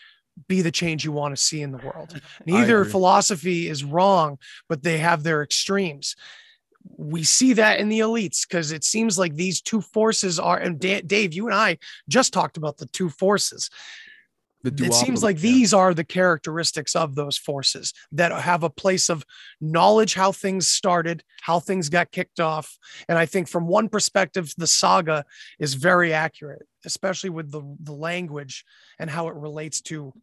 be 0.47 0.61
the 0.61 0.71
change 0.71 1.05
you 1.05 1.11
want 1.11 1.35
to 1.35 1.41
see 1.41 1.61
in 1.61 1.71
the 1.71 1.77
world. 1.77 2.19
Neither 2.45 2.85
philosophy 2.85 3.67
is 3.67 3.83
wrong, 3.83 4.39
but 4.67 4.81
they 4.81 4.97
have 4.97 5.23
their 5.23 5.43
extremes. 5.43 6.15
We 6.97 7.23
see 7.23 7.53
that 7.53 7.79
in 7.79 7.87
the 7.87 7.99
elites 7.99 8.47
because 8.47 8.71
it 8.71 8.83
seems 8.83 9.17
like 9.17 9.35
these 9.35 9.61
two 9.61 9.79
forces 9.79 10.39
are, 10.39 10.57
and 10.57 10.79
Dave, 10.79 11.33
you 11.33 11.45
and 11.45 11.55
I 11.55 11.77
just 12.09 12.33
talked 12.33 12.57
about 12.57 12.77
the 12.77 12.87
two 12.87 13.09
forces 13.09 13.69
it 14.63 14.93
seems 14.93 15.23
like 15.23 15.37
yeah. 15.37 15.41
these 15.41 15.73
are 15.73 15.93
the 15.93 16.03
characteristics 16.03 16.95
of 16.95 17.15
those 17.15 17.37
forces 17.37 17.93
that 18.11 18.31
have 18.31 18.63
a 18.63 18.69
place 18.69 19.09
of 19.09 19.25
knowledge 19.59 20.13
how 20.13 20.31
things 20.31 20.67
started 20.67 21.23
how 21.41 21.59
things 21.59 21.89
got 21.89 22.11
kicked 22.11 22.39
off 22.39 22.77
and 23.07 23.17
i 23.17 23.25
think 23.25 23.47
from 23.47 23.67
one 23.67 23.89
perspective 23.89 24.53
the 24.57 24.67
saga 24.67 25.25
is 25.59 25.73
very 25.73 26.13
accurate 26.13 26.65
especially 26.85 27.29
with 27.29 27.51
the, 27.51 27.61
the 27.81 27.93
language 27.93 28.65
and 28.99 29.09
how 29.09 29.27
it 29.27 29.35
relates 29.35 29.81
to 29.81 30.13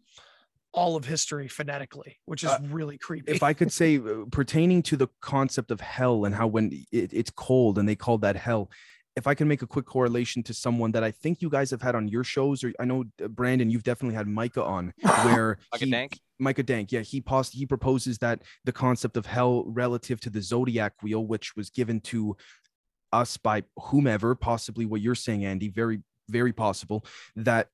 all 0.72 0.94
of 0.96 1.04
history 1.04 1.48
phonetically 1.48 2.18
which 2.26 2.44
is 2.44 2.50
uh, 2.50 2.58
really 2.68 2.96
creepy 2.96 3.32
if 3.32 3.42
i 3.42 3.52
could 3.52 3.72
say 3.72 3.98
uh, 3.98 4.24
pertaining 4.30 4.82
to 4.82 4.96
the 4.96 5.08
concept 5.20 5.70
of 5.70 5.80
hell 5.80 6.24
and 6.24 6.34
how 6.34 6.46
when 6.46 6.70
it, 6.92 7.12
it's 7.12 7.30
cold 7.30 7.78
and 7.78 7.88
they 7.88 7.96
call 7.96 8.18
that 8.18 8.36
hell 8.36 8.70
if 9.16 9.26
I 9.26 9.34
can 9.34 9.48
make 9.48 9.62
a 9.62 9.66
quick 9.66 9.86
correlation 9.86 10.42
to 10.44 10.54
someone 10.54 10.92
that 10.92 11.02
I 11.02 11.10
think 11.10 11.42
you 11.42 11.50
guys 11.50 11.70
have 11.70 11.82
had 11.82 11.94
on 11.94 12.08
your 12.08 12.24
shows, 12.24 12.62
or 12.62 12.72
I 12.78 12.84
know 12.84 13.04
uh, 13.22 13.28
Brandon, 13.28 13.70
you've 13.70 13.82
definitely 13.82 14.14
had 14.14 14.28
Micah 14.28 14.64
on, 14.64 14.92
where 15.24 15.58
Micah 15.72 15.84
he, 15.84 15.90
Dank. 15.90 16.20
Micah 16.38 16.62
Dank, 16.62 16.92
yeah, 16.92 17.00
he 17.00 17.20
pos- 17.20 17.50
he 17.50 17.66
proposes 17.66 18.18
that 18.18 18.42
the 18.64 18.72
concept 18.72 19.16
of 19.16 19.26
hell 19.26 19.64
relative 19.66 20.20
to 20.20 20.30
the 20.30 20.40
zodiac 20.40 20.94
wheel, 21.02 21.26
which 21.26 21.56
was 21.56 21.70
given 21.70 22.00
to 22.00 22.36
us 23.12 23.36
by 23.36 23.64
whomever, 23.76 24.34
possibly 24.34 24.86
what 24.86 25.00
you're 25.00 25.14
saying, 25.14 25.44
Andy, 25.44 25.68
very 25.68 26.02
very 26.28 26.52
possible 26.52 27.04
that 27.34 27.68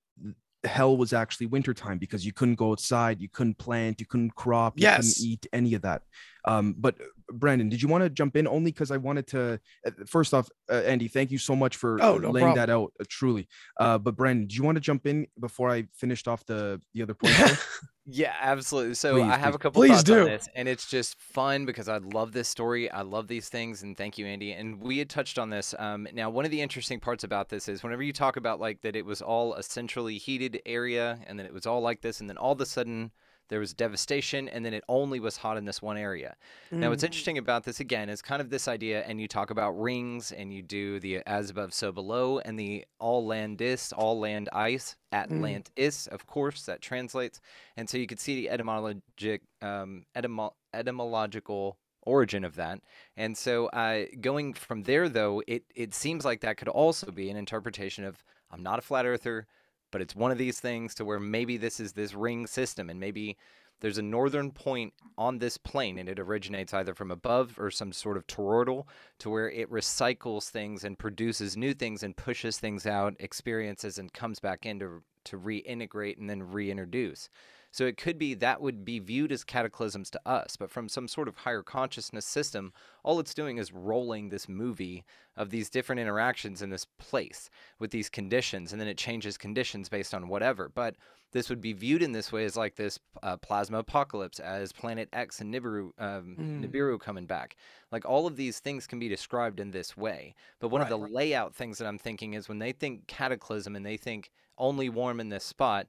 hell 0.65 0.97
was 0.97 1.13
actually 1.13 1.47
wintertime 1.47 1.99
because 1.99 2.27
you 2.27 2.33
couldn't 2.33 2.57
go 2.57 2.73
outside, 2.73 3.21
you 3.21 3.29
couldn't 3.29 3.59
plant, 3.59 4.01
you 4.01 4.07
couldn't 4.07 4.35
crop, 4.35 4.79
you 4.79 4.83
yes. 4.83 4.97
couldn't 4.97 5.31
eat 5.31 5.47
any 5.53 5.75
of 5.75 5.83
that. 5.83 6.03
Um, 6.45 6.75
but 6.77 6.97
Brandon, 7.33 7.69
did 7.69 7.83
you 7.83 7.89
want 7.89 8.05
to 8.05 8.11
jump 8.11 8.37
in 8.37 8.47
only 8.47 8.71
because 8.71 8.91
I 8.91 8.97
wanted 8.97 9.27
to? 9.29 9.61
Uh, 9.87 9.91
first 10.07 10.33
off, 10.33 10.49
uh, 10.71 10.75
Andy, 10.75 11.09
thank 11.09 11.31
you 11.31 11.39
so 11.39 11.57
much 11.57 11.77
for 11.77 12.03
oh, 12.03 12.19
no 12.19 12.31
laying 12.31 12.47
problem. 12.47 12.55
that 12.57 12.71
out. 12.71 12.93
Uh, 13.01 13.05
truly, 13.09 13.49
uh, 13.79 13.99
but 13.99 14.17
Brandon, 14.17 14.47
do 14.47 14.55
you 14.57 14.63
want 14.63 14.77
to 14.77 14.81
jump 14.81 15.07
in 15.07 15.27
before 15.41 15.71
I 15.71 15.87
finished 15.93 16.29
off 16.29 16.45
the 16.47 16.81
the 16.95 17.03
other 17.03 17.15
point? 17.15 17.35
yeah, 18.07 18.35
absolutely. 18.41 18.95
So 18.95 19.15
please, 19.15 19.23
I 19.23 19.37
have 19.37 19.53
please. 19.53 19.55
a 19.55 19.59
couple 19.59 19.83
please 19.83 19.91
thoughts 19.91 20.03
do. 20.05 20.21
on 20.21 20.27
this, 20.27 20.49
and 20.55 20.69
it's 20.69 20.89
just 20.89 21.21
fun 21.21 21.67
because 21.67 21.89
I 21.89 21.99
love 21.99 22.33
this 22.33 22.49
story. 22.49 22.91
I 22.91 23.03
love 23.03 23.29
these 23.29 23.49
things, 23.49 23.83
and 23.83 23.97
thank 23.97 24.19
you, 24.19 24.27
Andy. 24.27 24.53
And 24.53 24.81
we 24.81 24.99
had 24.99 25.11
touched 25.11 25.39
on 25.39 25.51
this. 25.51 25.75
Um, 25.79 26.07
now, 26.13 26.31
one 26.31 26.45
of 26.45 26.51
the 26.51 26.61
interesting 26.61 27.01
parts 27.01 27.25
about 27.25 27.49
this 27.49 27.69
is 27.69 27.83
whenever 27.83 28.03
you 28.03 28.13
talk 28.13 28.37
about 28.37 28.61
like 28.61 28.83
that, 28.83 28.95
it 28.95 29.05
was 29.05 29.21
all 29.23 29.55
a 29.55 29.63
centrally 29.63 30.19
heated 30.19 30.61
area, 30.67 31.19
and 31.27 31.39
then 31.39 31.47
it 31.47 31.53
was 31.53 31.67
all 31.67 31.81
like 31.81 32.03
this, 32.03 32.21
and 32.21 32.29
then 32.29 32.37
all 32.37 32.53
of 32.53 32.61
a 32.61 32.67
sudden 32.67 33.11
there 33.49 33.61
was 33.61 33.75
devastation, 33.75 34.49
and 34.49 34.65
then 34.65 34.75
it 34.75 34.85
only 34.89 35.21
was 35.21 35.37
hot 35.37 35.57
in 35.57 35.65
this 35.65 35.81
one 35.81 35.97
area. 35.97 36.37
Mm. 36.73 36.79
Now, 36.79 36.91
what's 36.91 37.03
mm. 37.03 37.07
interesting 37.07 37.39
about 37.39 37.65
this 37.65 37.81
again 37.81 38.09
is 38.09 38.23
kind 38.23 38.41
of 38.41 38.51
this 38.51 38.69
idea, 38.69 39.03
and 39.03 39.21
you 39.21 39.29
talk 39.29 39.51
about 39.51 39.81
rings, 39.81 40.33
and 40.33 40.53
you 40.53 40.63
do 40.63 41.01
the 41.01 41.23
as 41.27 41.51
above, 41.51 41.73
so 41.73 41.93
below, 41.93 42.39
and 42.41 42.59
the 42.59 42.85
all 42.99 43.25
land 43.27 43.61
is, 43.61 43.93
all 43.93 44.19
land 44.19 44.49
ice, 44.53 44.97
Atlantis, 45.13 46.09
mm. 46.09 46.13
of 46.13 46.27
course, 46.27 46.63
that 46.63 46.81
translates. 46.81 47.41
And 47.77 47.89
so 47.89 47.99
you 47.99 48.07
could 48.07 48.21
see 48.21 48.47
the 48.47 48.57
etymologic, 48.57 49.41
um, 49.63 50.07
etymo- 50.17 50.53
etymological 50.75 51.79
origin 52.07 52.45
of 52.45 52.55
that. 52.57 52.81
And 53.17 53.37
so 53.37 53.67
uh, 53.67 54.05
going 54.21 54.55
from 54.55 54.85
there, 54.85 55.09
though, 55.09 55.43
it, 55.47 55.65
it 55.75 55.93
seems 55.93 56.25
like 56.25 56.41
that 56.41 56.57
could 56.57 56.69
also 56.69 57.11
be 57.11 57.31
an 57.31 57.37
interpretation 57.37 58.05
of 58.05 58.23
I'm 58.51 58.63
not 58.63 58.79
a 58.79 58.83
flat 58.83 59.07
earther 59.07 59.47
but 59.91 60.01
it's 60.01 60.17
one 60.17 60.31
of 60.31 60.39
these 60.39 60.61
things 60.61 60.95
to 60.95 61.05
where 61.05 61.21
maybe 61.21 61.57
this 61.57 61.81
is 61.81 61.93
this 61.93 62.15
ring 62.15 62.47
system 62.47 62.91
and 62.91 63.01
maybe 63.01 63.37
there's 63.81 63.99
a 63.99 64.03
northern 64.03 64.51
point 64.51 64.93
on 65.19 65.39
this 65.39 65.59
plane 65.59 65.99
and 65.99 66.09
it 66.09 66.19
originates 66.19 66.73
either 66.73 66.95
from 66.95 67.11
above 67.11 67.59
or 67.59 67.71
some 67.71 67.93
sort 67.93 68.17
of 68.17 68.27
toroidal 68.27 68.87
to 69.19 69.29
where 69.31 69.51
it 69.51 69.71
recycles 69.71 70.49
things 70.49 70.85
and 70.85 70.99
produces 70.99 71.57
new 71.57 71.75
things 71.75 72.03
and 72.03 72.17
pushes 72.17 72.59
things 72.59 72.87
out 72.87 73.15
experiences 73.19 73.99
and 73.99 74.13
comes 74.13 74.41
back 74.41 74.65
in 74.65 74.79
to, 74.79 75.03
to 75.25 75.39
reintegrate 75.39 76.19
and 76.19 76.31
then 76.31 76.43
reintroduce 76.43 77.29
so 77.77 77.85
it 77.85 77.99
could 77.99 78.17
be 78.17 78.33
that 78.33 78.63
would 78.63 78.87
be 78.87 78.99
viewed 78.99 79.31
as 79.31 79.45
cataclysms 79.45 80.09
to 80.09 80.21
us, 80.25 80.57
but 80.57 80.71
from 80.71 80.89
some 80.89 81.07
sort 81.07 81.29
of 81.29 81.37
higher 81.37 81.63
consciousness 81.63 82.25
system, 82.25 82.73
all 83.05 83.21
it's 83.21 83.35
doing 83.35 83.59
is 83.59 83.71
rolling 83.71 84.31
this 84.31 84.49
movie 84.49 85.05
of 85.37 85.51
these 85.51 85.69
different 85.69 86.01
interactions 86.01 86.63
in 86.63 86.71
this 86.71 86.87
place 86.97 87.51
with 87.79 87.91
these 87.91 88.09
conditions, 88.09 88.73
and 88.73 88.81
then 88.81 88.89
it 88.89 88.97
changes 88.97 89.37
conditions 89.37 89.91
based 89.91 90.15
on 90.15 90.29
whatever. 90.29 90.71
But 90.75 90.97
this 91.33 91.51
would 91.51 91.61
be 91.61 91.75
viewed 91.75 92.03
in 92.03 92.13
this 92.13 92.33
way 92.33 92.47
as 92.47 92.57
like 92.57 92.77
this 92.77 92.99
uh, 93.23 93.37
plasma 93.37 93.81
apocalypse, 93.81 94.41
as 94.41 94.73
Planet 94.73 95.11
X 95.13 95.43
and 95.43 95.53
Nibiru, 95.53 95.91
um, 95.99 96.35
mm. 96.41 96.65
Nibiru 96.65 96.99
coming 96.99 97.27
back. 97.27 97.57
Like 97.93 98.07
all 98.07 98.27
of 98.27 98.37
these 98.37 98.59
things 98.59 98.87
can 98.87 98.99
be 98.99 99.11
described 99.11 99.61
in 99.61 99.71
this 99.71 99.95
way. 99.99 100.35
But 100.61 100.69
one 100.69 100.81
right, 100.81 100.91
of 100.91 100.99
the 100.99 101.05
right. 101.05 101.13
layout 101.13 101.55
things 101.55 101.77
that 101.77 101.87
I'm 101.87 101.99
thinking 101.99 102.33
is 102.33 102.49
when 102.49 102.59
they 102.59 102.73
think 102.73 103.07
cataclysm 103.07 103.77
and 103.77 103.85
they 103.85 103.99
think 103.99 104.31
only 104.57 104.89
warm 104.89 105.21
in 105.21 105.29
this 105.29 105.45
spot, 105.45 105.89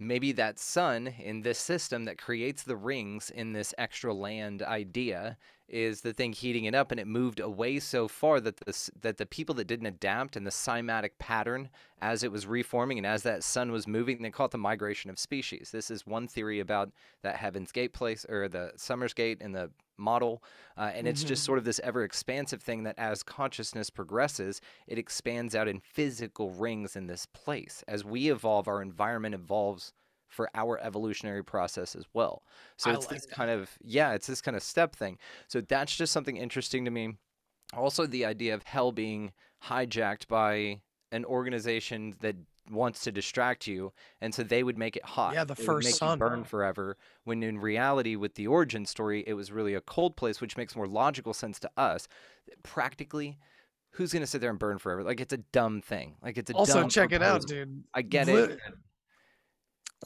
maybe 0.00 0.32
that 0.32 0.58
sun 0.58 1.06
in 1.06 1.42
this 1.42 1.58
system 1.58 2.06
that 2.06 2.18
creates 2.18 2.62
the 2.62 2.76
rings 2.76 3.30
in 3.30 3.52
this 3.52 3.74
extra 3.78 4.12
land 4.12 4.62
idea 4.62 5.36
is 5.70 6.00
the 6.00 6.12
thing 6.12 6.32
heating 6.32 6.64
it 6.64 6.74
up 6.74 6.90
and 6.90 6.98
it 7.00 7.06
moved 7.06 7.40
away 7.40 7.78
so 7.78 8.08
far 8.08 8.40
that 8.40 8.56
the 8.58 8.90
that 9.00 9.16
the 9.18 9.26
people 9.26 9.54
that 9.54 9.66
didn't 9.66 9.86
adapt 9.86 10.36
and 10.36 10.46
the 10.46 10.50
cymatic 10.50 11.10
pattern 11.18 11.68
as 12.02 12.22
it 12.22 12.32
was 12.32 12.46
reforming 12.46 12.98
and 12.98 13.06
as 13.06 13.22
that 13.22 13.44
sun 13.44 13.70
was 13.70 13.86
moving 13.86 14.20
they 14.22 14.30
call 14.30 14.46
it 14.46 14.52
the 14.52 14.58
migration 14.58 15.10
of 15.10 15.18
species 15.18 15.70
this 15.70 15.90
is 15.90 16.06
one 16.06 16.26
theory 16.26 16.60
about 16.60 16.90
that 17.22 17.36
heaven's 17.36 17.72
gate 17.72 17.92
place 17.92 18.26
or 18.28 18.48
the 18.48 18.72
summer's 18.76 19.14
gate 19.14 19.40
in 19.40 19.52
the 19.52 19.70
model 19.96 20.42
uh, 20.78 20.90
and 20.94 21.06
it's 21.06 21.22
just 21.22 21.42
Mhm. 21.42 21.46
sort 21.46 21.58
of 21.58 21.64
this 21.64 21.80
ever 21.84 22.02
expansive 22.04 22.62
thing 22.62 22.84
that 22.84 22.98
as 22.98 23.22
consciousness 23.22 23.90
progresses 23.90 24.60
it 24.86 24.98
expands 24.98 25.54
out 25.54 25.68
in 25.68 25.78
physical 25.78 26.50
rings 26.50 26.96
in 26.96 27.06
this 27.06 27.26
place 27.26 27.84
as 27.86 28.04
we 28.04 28.30
evolve 28.30 28.66
our 28.66 28.80
environment 28.82 29.34
evolves 29.34 29.92
for 30.30 30.48
our 30.54 30.78
evolutionary 30.80 31.44
process 31.44 31.94
as 31.94 32.04
well. 32.14 32.42
So 32.78 32.90
I 32.90 32.94
it's 32.94 33.06
like 33.06 33.16
this 33.16 33.26
that. 33.26 33.34
kind 33.34 33.50
of 33.50 33.68
yeah 33.82 34.12
it's 34.12 34.26
this 34.26 34.40
kind 34.40 34.56
of 34.56 34.62
step 34.62 34.96
thing. 34.96 35.18
So 35.48 35.60
that's 35.60 35.94
just 35.94 36.12
something 36.12 36.36
interesting 36.38 36.86
to 36.86 36.90
me. 36.90 37.16
Also 37.74 38.06
the 38.06 38.24
idea 38.24 38.54
of 38.54 38.62
hell 38.62 38.92
being 38.92 39.32
hijacked 39.64 40.26
by 40.28 40.80
an 41.12 41.24
organization 41.26 42.14
that 42.20 42.36
wants 42.70 43.00
to 43.00 43.10
distract 43.10 43.66
you 43.66 43.92
and 44.20 44.32
so 44.32 44.44
they 44.44 44.62
would 44.62 44.78
make 44.78 44.96
it 44.96 45.04
hot. 45.04 45.34
Yeah, 45.34 45.42
the 45.44 45.54
They 45.54 45.64
first 45.64 45.96
sun. 45.96 46.18
burn 46.20 46.44
forever 46.44 46.96
when 47.24 47.42
in 47.42 47.58
reality 47.58 48.14
with 48.14 48.36
the 48.36 48.46
origin 48.46 48.86
story 48.86 49.24
it 49.26 49.34
was 49.34 49.50
really 49.50 49.74
a 49.74 49.80
cold 49.80 50.16
place 50.16 50.40
which 50.40 50.56
makes 50.56 50.76
more 50.76 50.86
logical 50.86 51.34
sense 51.34 51.58
to 51.60 51.70
us. 51.76 52.06
Practically 52.62 53.38
who's 53.94 54.12
going 54.12 54.22
to 54.22 54.26
sit 54.26 54.40
there 54.40 54.50
and 54.50 54.58
burn 54.60 54.78
forever? 54.78 55.02
Like 55.02 55.20
it's 55.20 55.32
a 55.32 55.38
dumb 55.38 55.80
thing. 55.80 56.14
Like 56.22 56.38
it's 56.38 56.48
a 56.50 56.54
Also, 56.54 56.82
dumb 56.82 56.88
check 56.88 57.10
it 57.10 57.22
out, 57.22 57.44
dude. 57.48 57.82
i 57.92 58.02
get 58.02 58.28
Lit- 58.28 58.50
it 58.52 58.60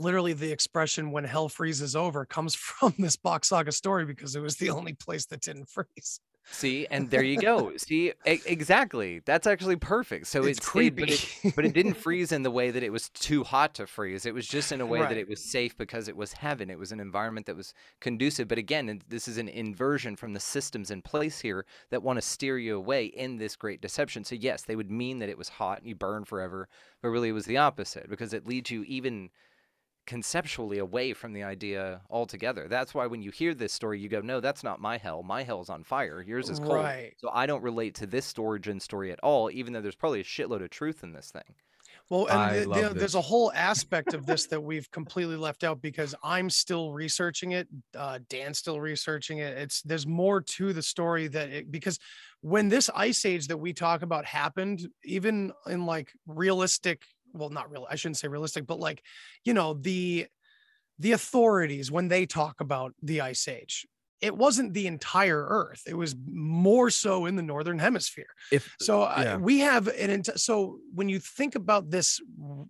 Literally, 0.00 0.33
the 0.33 0.50
expression 0.52 1.11
"when 1.12 1.24
hell 1.24 1.48
freezes 1.48 1.94
over" 1.94 2.24
comes 2.24 2.54
from 2.57 2.94
this 2.98 3.16
Bock 3.16 3.44
Saga 3.44 3.72
story 3.72 4.04
because 4.04 4.35
it 4.37 4.40
was 4.40 4.57
the 4.57 4.70
only 4.70 4.92
place 4.94 5.26
that 5.26 5.40
didn't 5.40 5.68
freeze. 5.68 6.20
see 6.50 6.87
and 6.90 7.11
there 7.11 7.22
you 7.22 7.40
go 7.40 7.74
see 7.78 8.12
e- 8.26 8.38
exactly 8.44 9.22
that's 9.24 9.46
actually 9.46 9.76
perfect 9.76 10.26
so 10.26 10.44
it's 10.44 10.59
it 10.59 10.62
stayed, 10.62 10.94
but 10.94 11.09
creepy. 11.09 11.48
it 11.48 11.57
but 11.57 11.64
it 11.64 11.72
didn't 11.72 11.94
freeze 12.07 12.33
in 12.33 12.42
the 12.42 12.50
way 12.50 12.70
that 12.70 12.83
it 12.83 12.92
was 12.92 13.09
too 13.11 13.42
hot 13.44 13.74
to 13.74 13.87
freeze. 13.87 14.26
It 14.26 14.35
was 14.35 14.46
just 14.46 14.70
in 14.70 14.83
a 14.83 14.87
way 14.87 15.00
Right. 15.00 15.09
that 15.09 15.16
it 15.16 15.26
was 15.26 15.40
safe 15.42 15.74
because 15.78 16.07
it 16.07 16.16
was 16.16 16.35
heaven. 16.35 16.68
It 16.68 16.78
was 16.78 16.92
an 16.92 17.00
environment 17.00 17.46
that 17.46 17.57
was 17.57 17.72
conducive. 18.00 18.46
But 18.46 18.59
again, 18.59 19.00
this 19.09 19.26
is 19.26 19.38
an 19.38 19.48
inversion 19.48 20.16
from 20.16 20.35
the 20.35 20.40
systems 20.40 20.90
in 20.90 21.00
place 21.00 21.40
here 21.40 21.64
that 21.90 22.02
want 22.02 22.18
to 22.18 22.22
steer 22.22 22.59
you 22.59 22.76
away 22.76 23.07
in 23.07 23.38
this 23.38 23.57
great 23.57 23.80
deception. 23.80 24.22
So 24.24 24.35
yes, 24.35 24.62
they 24.62 24.76
would 24.76 24.90
mean 24.90 25.20
that 25.20 25.30
it 25.30 25.38
was 25.38 25.48
hot 25.48 25.78
and 25.78 25.88
you 25.88 25.94
burn 25.94 26.24
forever, 26.26 26.68
but 27.00 27.09
really 27.09 27.30
it 27.30 27.33
was 27.33 27.46
the 27.46 27.57
opposite 27.57 28.11
because 28.11 28.35
it 28.35 28.46
leads 28.46 28.70
you 28.70 28.83
even 28.85 29.30
conceptually 30.07 30.79
away 30.79 31.12
from 31.14 31.33
the 31.33 31.43
idea 31.43 32.03
altogether. 32.11 32.69
That's 32.69 32.95
why 32.95 33.07
when 33.07 33.23
you 33.23 33.31
hear 33.31 33.55
this 33.55 33.73
story, 33.73 34.01
you 34.01 34.09
go, 34.09 34.21
"No, 34.21 34.40
that's 34.40 34.62
not 34.62 34.81
my 34.81 34.99
hell. 34.99 35.23
My 35.23 35.43
hell's 35.43 35.71
on 35.71 35.85
fire. 35.85 36.23
Yours 36.23 36.51
is 36.51 36.59
cold." 36.61 36.85
Right. 36.85 37.14
So 37.19 37.31
I 37.31 37.47
don't 37.47 37.62
relate 37.62 37.95
to 37.97 38.07
this 38.07 38.37
origin 38.38 38.81
story 38.81 39.12
at 39.12 39.21
all, 39.21 39.51
even 39.51 39.73
though 39.73 39.81
there's 39.81 39.95
probably 39.97 40.21
a 40.21 40.25
shitload 40.25 40.62
of 40.62 40.71
truth 40.71 41.03
in 41.03 41.12
this 41.12 41.31
thing. 41.31 41.55
Well, 42.11 42.27
and 42.29 42.55
the- 42.71 42.88
the- 42.88 42.95
there's 42.95 43.14
a 43.14 43.21
whole 43.23 43.51
aspect 43.53 44.12
of 44.12 44.27
this 44.27 44.47
that 44.49 44.61
we've 44.61 44.90
completely 44.90 45.37
left 45.37 45.64
out 45.64 45.81
because 45.81 46.14
I'm 46.23 46.51
still 46.51 46.93
researching 46.93 47.53
it. 47.53 47.69
Uh, 47.95 48.19
Dan's 48.29 48.59
still 48.59 48.81
researching 48.81 49.38
it. 49.38 49.57
It's 49.57 49.81
there's 49.83 50.07
more 50.07 50.43
to 50.43 50.73
the 50.75 50.83
story 50.83 51.29
that 51.29 51.49
it, 51.51 51.71
because 51.71 51.99
when 52.43 52.69
this 52.69 52.90
ice 52.95 53.25
age 53.25 53.47
that 53.49 53.57
we 53.57 53.73
talk 53.73 54.03
about 54.03 54.27
happened, 54.27 54.87
even 55.05 55.53
in 55.67 55.87
like 55.87 56.12
realistic, 56.27 57.07
well, 57.35 57.51
not 57.51 57.70
real, 57.70 57.87
I 57.90 57.97
shouldn't 57.97 58.18
say 58.18 58.29
realistic, 58.29 58.66
but 58.66 58.79
like, 58.79 59.03
you 59.44 59.55
know, 59.55 59.75
the 59.75 60.27
the 61.01 61.12
authorities 61.12 61.90
when 61.90 62.09
they 62.09 62.25
talk 62.25 62.61
about 62.61 62.94
the 63.03 63.20
ice 63.20 63.49
age, 63.49 63.85
it 64.20 64.37
wasn't 64.37 64.73
the 64.73 64.87
entire 64.87 65.44
Earth. 65.49 65.83
It 65.87 65.97
was 65.97 66.14
more 66.31 66.88
so 66.88 67.27
in 67.27 67.37
the 67.37 67.42
northern 67.42 67.79
hemisphere. 67.79 68.33
If 68.53 68.75
So 68.81 69.03
yeah. 69.03 69.35
uh, 69.35 69.38
we 69.38 69.59
have 69.59 69.88
an 69.88 70.11
ent- 70.11 70.40
so 70.40 70.79
when 70.94 71.09
you 71.09 71.18
think 71.18 71.57
about 71.57 71.90
this 71.90 72.20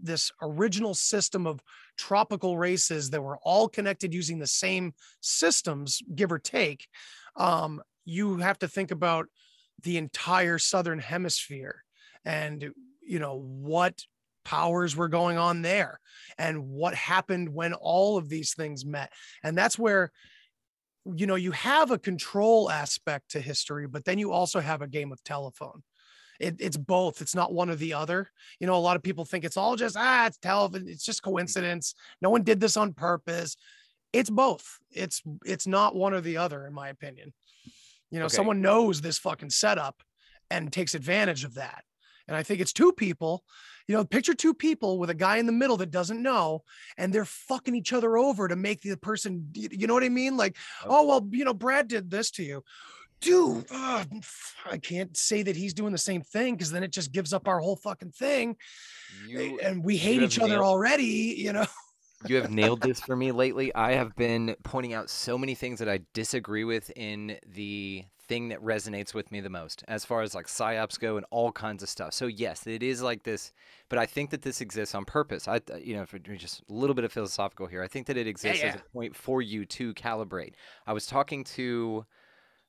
this 0.03 0.33
original 0.43 0.95
system 0.95 1.47
of 1.47 1.63
tropical 1.97 2.59
races 2.59 3.11
that 3.11 3.23
were 3.23 3.39
all 3.45 3.69
connected 3.69 4.13
using 4.13 4.39
the 4.39 4.47
same 4.47 4.95
systems, 5.21 6.03
give 6.15 6.33
or 6.33 6.39
take, 6.39 6.89
um, 7.37 7.83
you 8.05 8.39
have 8.39 8.59
to 8.61 8.69
think 8.69 8.91
about 8.91 9.27
the 9.83 9.97
entire 9.97 10.59
southern 10.59 10.99
hemisphere 10.99 11.85
and 12.25 12.73
you 13.07 13.19
know 13.19 13.37
what 13.37 14.03
powers 14.45 14.95
were 14.97 15.09
going 15.09 15.39
on 15.39 15.63
there 15.63 16.01
and 16.39 16.69
what 16.69 16.95
happened 16.95 17.49
when 17.49 17.73
all 17.75 18.17
of 18.17 18.29
these 18.29 18.55
things 18.55 18.85
met. 18.85 19.13
And 19.43 19.57
that's 19.57 19.79
where 19.79 20.11
you 21.15 21.27
know 21.27 21.35
you 21.35 21.51
have 21.53 21.91
a 21.91 21.99
control 21.99 22.71
aspect 22.71 23.33
to 23.33 23.39
history 23.41 23.87
but 23.87 24.07
then 24.07 24.19
you 24.19 24.33
also 24.33 24.61
have 24.61 24.83
a 24.83 24.89
game 24.89 25.13
of 25.13 25.23
telephone. 25.23 25.83
It, 26.41 26.57
it's 26.59 26.77
both. 26.77 27.21
It's 27.23 27.35
not 27.37 27.53
one 27.53 27.71
or 27.71 27.77
the 27.77 27.93
other. 27.95 28.29
You 28.59 28.67
know 28.67 28.75
a 28.77 28.81
lot 28.81 28.97
of 28.97 29.03
people 29.03 29.25
think 29.25 29.45
it's 29.45 29.57
all 29.57 29.77
just 29.77 29.97
ah 29.99 30.27
it's 30.27 30.39
telephone 30.39 30.89
it's 30.89 31.05
just 31.05 31.23
coincidence. 31.23 31.95
No 32.21 32.31
one 32.31 32.43
did 32.43 32.59
this 32.61 32.77
on 32.77 32.93
purpose. 32.93 33.57
It's 34.13 34.31
both. 34.31 34.79
It's 34.91 35.23
it's 35.45 35.67
not 35.67 35.95
one 35.95 36.15
or 36.15 36.21
the 36.21 36.39
other 36.39 36.67
in 36.67 36.73
my 36.73 36.89
opinion. 36.89 37.33
You 38.11 38.19
know 38.19 38.27
Okay. 38.27 38.37
someone 38.37 38.63
knows 38.63 39.01
this 39.01 39.19
fucking 39.19 39.51
setup 39.51 40.03
and 40.51 40.73
takes 40.73 40.95
advantage 40.95 41.45
of 41.45 41.55
that. 41.55 41.85
And 42.27 42.37
i 42.37 42.43
think 42.43 42.61
it's 42.61 42.73
two 42.73 42.93
people 42.93 43.45
you 43.89 43.95
know 43.95 44.05
picture 44.05 44.35
two 44.35 44.55
people 44.55 44.99
with 44.99 45.11
a 45.11 45.15
guy 45.15 45.37
in 45.37 45.47
the 45.47 45.53
middle 45.53 45.77
that 45.77 45.91
doesn't 45.91 46.23
know 46.23 46.63
and 46.97 47.13
they're 47.13 47.25
fucking 47.25 47.75
each 47.75 47.93
other 47.93 48.17
over 48.17 48.49
to 48.49 48.57
make 48.57 48.81
the 48.81 48.97
person 48.97 49.49
you 49.55 49.87
know 49.87 49.95
what 49.95 50.05
i 50.05 50.09
mean? 50.09 50.37
Like 50.37 50.57
oh 50.87 51.07
well 51.07 51.29
you 51.31 51.45
know 51.45 51.55
brad 51.55 51.89
did 51.89 52.11
this 52.11 52.31
to 52.33 52.43
you. 52.43 52.63
Dude 53.21 53.65
ugh, 53.71 54.09
i 54.71 54.77
can't 54.77 55.17
say 55.17 55.43
that 55.43 55.57
he's 55.57 55.73
doing 55.75 55.93
the 55.93 55.99
same 55.99 56.21
thing 56.23 56.55
because 56.55 56.71
then 56.71 56.83
it 56.83 56.91
just 56.93 57.13
gives 57.13 57.33
up 57.33 57.49
our 57.49 57.61
whole 57.61 57.77
fucking 57.77 58.13
thing. 58.13 58.57
Eh, 59.25 59.41
you 59.41 59.61
and 59.61 59.85
we 59.85 59.97
hate 59.97 60.23
each 60.23 60.39
other 60.39 60.49
nailed- 60.49 60.65
already 60.65 61.35
you 61.39 61.53
know? 61.53 61.67
You 62.27 62.37
have 62.37 62.51
nailed 62.51 62.81
this 62.81 63.01
for 63.01 63.15
me 63.15 63.33
lately. 63.33 63.75
I 63.75 63.93
have 63.93 64.17
been 64.17 64.57
pointing 64.63 64.95
out 64.95 65.11
so 65.11 65.37
many 65.37 65.55
things 65.55 65.79
that 65.81 65.91
I 65.91 66.01
disagree 66.15 66.65
with 66.65 66.91
in 66.97 67.37
the 67.47 68.05
thing 68.29 68.49
that 68.49 68.63
resonates 68.63 69.15
with 69.15 69.31
me 69.31 69.41
the 69.41 69.51
most, 69.51 69.85
as 69.89 70.05
far 70.05 70.23
as 70.23 70.35
like 70.35 70.47
psyops 70.47 70.99
go 70.99 71.17
and 71.17 71.27
all 71.31 71.53
kinds 71.53 71.83
of 71.83 71.89
stuff. 71.89 72.15
So 72.15 72.27
yes, 72.27 72.67
it 72.67 72.83
is 72.83 73.03
like 73.03 73.23
this, 73.23 73.53
but 73.89 73.99
I 73.99 74.07
think 74.07 74.31
that 74.31 74.43
this 74.43 74.61
exists 74.61 74.95
on 74.95 75.05
purpose. 75.05 75.47
I, 75.49 75.61
you 75.83 75.95
know, 75.97 76.07
for 76.07 76.19
just 76.19 76.63
a 76.69 76.73
little 76.73 76.95
bit 76.95 77.05
of 77.05 77.13
philosophical 77.13 77.67
here, 77.67 77.83
I 77.83 77.89
think 77.89 78.07
that 78.07 78.17
it 78.17 78.27
exists 78.27 78.63
as 78.63 78.75
yeah. 78.75 78.81
a 78.81 78.93
point 78.93 79.15
for 79.17 79.43
you 79.43 79.65
to 79.67 79.95
calibrate. 79.95 80.55
I 80.87 80.93
was 80.93 81.07
talking 81.07 81.45
to 81.45 82.07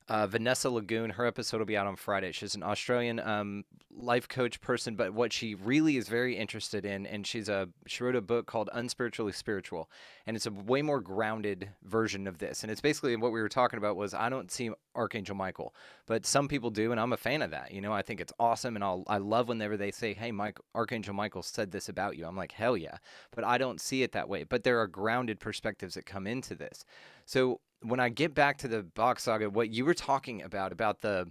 uh, 0.08 0.26
Vanessa 0.26 0.70
Lagoon. 0.70 1.10
Her 1.10 1.26
episode 1.26 1.58
will 1.58 1.66
be 1.66 1.76
out 1.76 1.86
on 1.86 1.96
Friday. 1.96 2.32
She's 2.32 2.54
an 2.54 2.62
Australian 2.62 3.18
um, 3.20 3.64
life 3.90 4.28
coach 4.28 4.60
person, 4.60 4.94
but 4.94 5.12
what 5.12 5.32
she 5.32 5.54
really 5.54 5.96
is 5.96 6.08
very 6.08 6.36
interested 6.36 6.84
in, 6.84 7.06
and 7.06 7.26
she's 7.26 7.48
a 7.48 7.68
she 7.86 8.04
wrote 8.04 8.14
a 8.14 8.20
book 8.20 8.46
called 8.46 8.70
Unspiritually 8.72 9.32
Spiritual, 9.32 9.90
and 10.26 10.36
it's 10.36 10.46
a 10.46 10.50
way 10.50 10.82
more 10.82 11.00
grounded 11.00 11.70
version 11.82 12.26
of 12.26 12.38
this. 12.38 12.62
And 12.62 12.70
it's 12.70 12.80
basically 12.80 13.16
what 13.16 13.32
we 13.32 13.40
were 13.40 13.48
talking 13.48 13.78
about 13.78 13.96
was 13.96 14.14
I 14.14 14.28
don't 14.28 14.50
see 14.50 14.70
Archangel 14.94 15.34
Michael, 15.34 15.74
but 16.06 16.24
some 16.24 16.46
people 16.46 16.70
do, 16.70 16.92
and 16.92 17.00
I'm 17.00 17.12
a 17.12 17.18
fan 17.18 17.42
of 17.42 17.50
that. 17.50 17.72
You 17.72 17.80
know, 17.80 17.92
I 17.92 18.02
think 18.02 18.20
it's 18.20 18.32
awesome, 18.38 18.76
and 18.76 18.84
I'll 18.84 19.02
I 19.08 19.18
love 19.18 19.48
whenever 19.48 19.76
they 19.76 19.90
say, 19.90 20.14
"Hey, 20.14 20.30
Mike, 20.30 20.58
Archangel 20.74 21.14
Michael 21.14 21.42
said 21.42 21.72
this 21.72 21.88
about 21.88 22.16
you." 22.16 22.26
I'm 22.26 22.36
like, 22.36 22.52
hell 22.52 22.76
yeah, 22.76 22.98
but 23.34 23.44
I 23.44 23.58
don't 23.58 23.80
see 23.80 24.04
it 24.04 24.12
that 24.12 24.28
way. 24.28 24.44
But 24.44 24.62
there 24.62 24.80
are 24.80 24.86
grounded 24.86 25.40
perspectives 25.40 25.94
that 25.94 26.06
come 26.06 26.28
into 26.28 26.54
this. 26.54 26.84
So 27.24 27.60
when 27.88 28.00
I 28.00 28.08
get 28.08 28.34
back 28.34 28.58
to 28.58 28.68
the 28.68 28.82
Bock 28.82 29.20
saga, 29.20 29.50
what 29.50 29.70
you 29.70 29.84
were 29.84 29.94
talking 29.94 30.42
about 30.42 30.72
about 30.72 31.00
the 31.00 31.30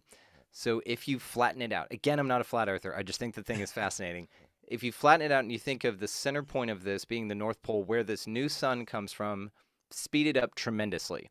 so 0.51 0.81
if 0.85 1.09
you 1.09 1.19
flatten 1.19 1.61
it 1.61 1.73
out, 1.73 1.87
again, 1.91 2.17
I'm 2.17 2.29
not 2.29 2.39
a 2.39 2.45
flat 2.45 2.69
earther. 2.69 2.95
I 2.95 3.03
just 3.03 3.19
think 3.19 3.35
the 3.35 3.43
thing 3.43 3.59
is 3.59 3.71
fascinating. 3.73 4.29
If 4.67 4.83
you 4.83 4.91
flatten 4.91 5.25
it 5.25 5.31
out 5.31 5.43
and 5.43 5.51
you 5.51 5.59
think 5.59 5.83
of 5.83 5.99
the 5.99 6.07
center 6.07 6.43
point 6.43 6.71
of 6.71 6.83
this 6.83 7.03
being 7.03 7.27
the 7.27 7.35
North 7.35 7.61
Pole, 7.61 7.83
where 7.83 8.03
this 8.03 8.25
new 8.25 8.47
sun 8.47 8.85
comes 8.85 9.11
from, 9.11 9.51
speed 9.91 10.27
it 10.27 10.37
up 10.37 10.55
tremendously. 10.55 11.29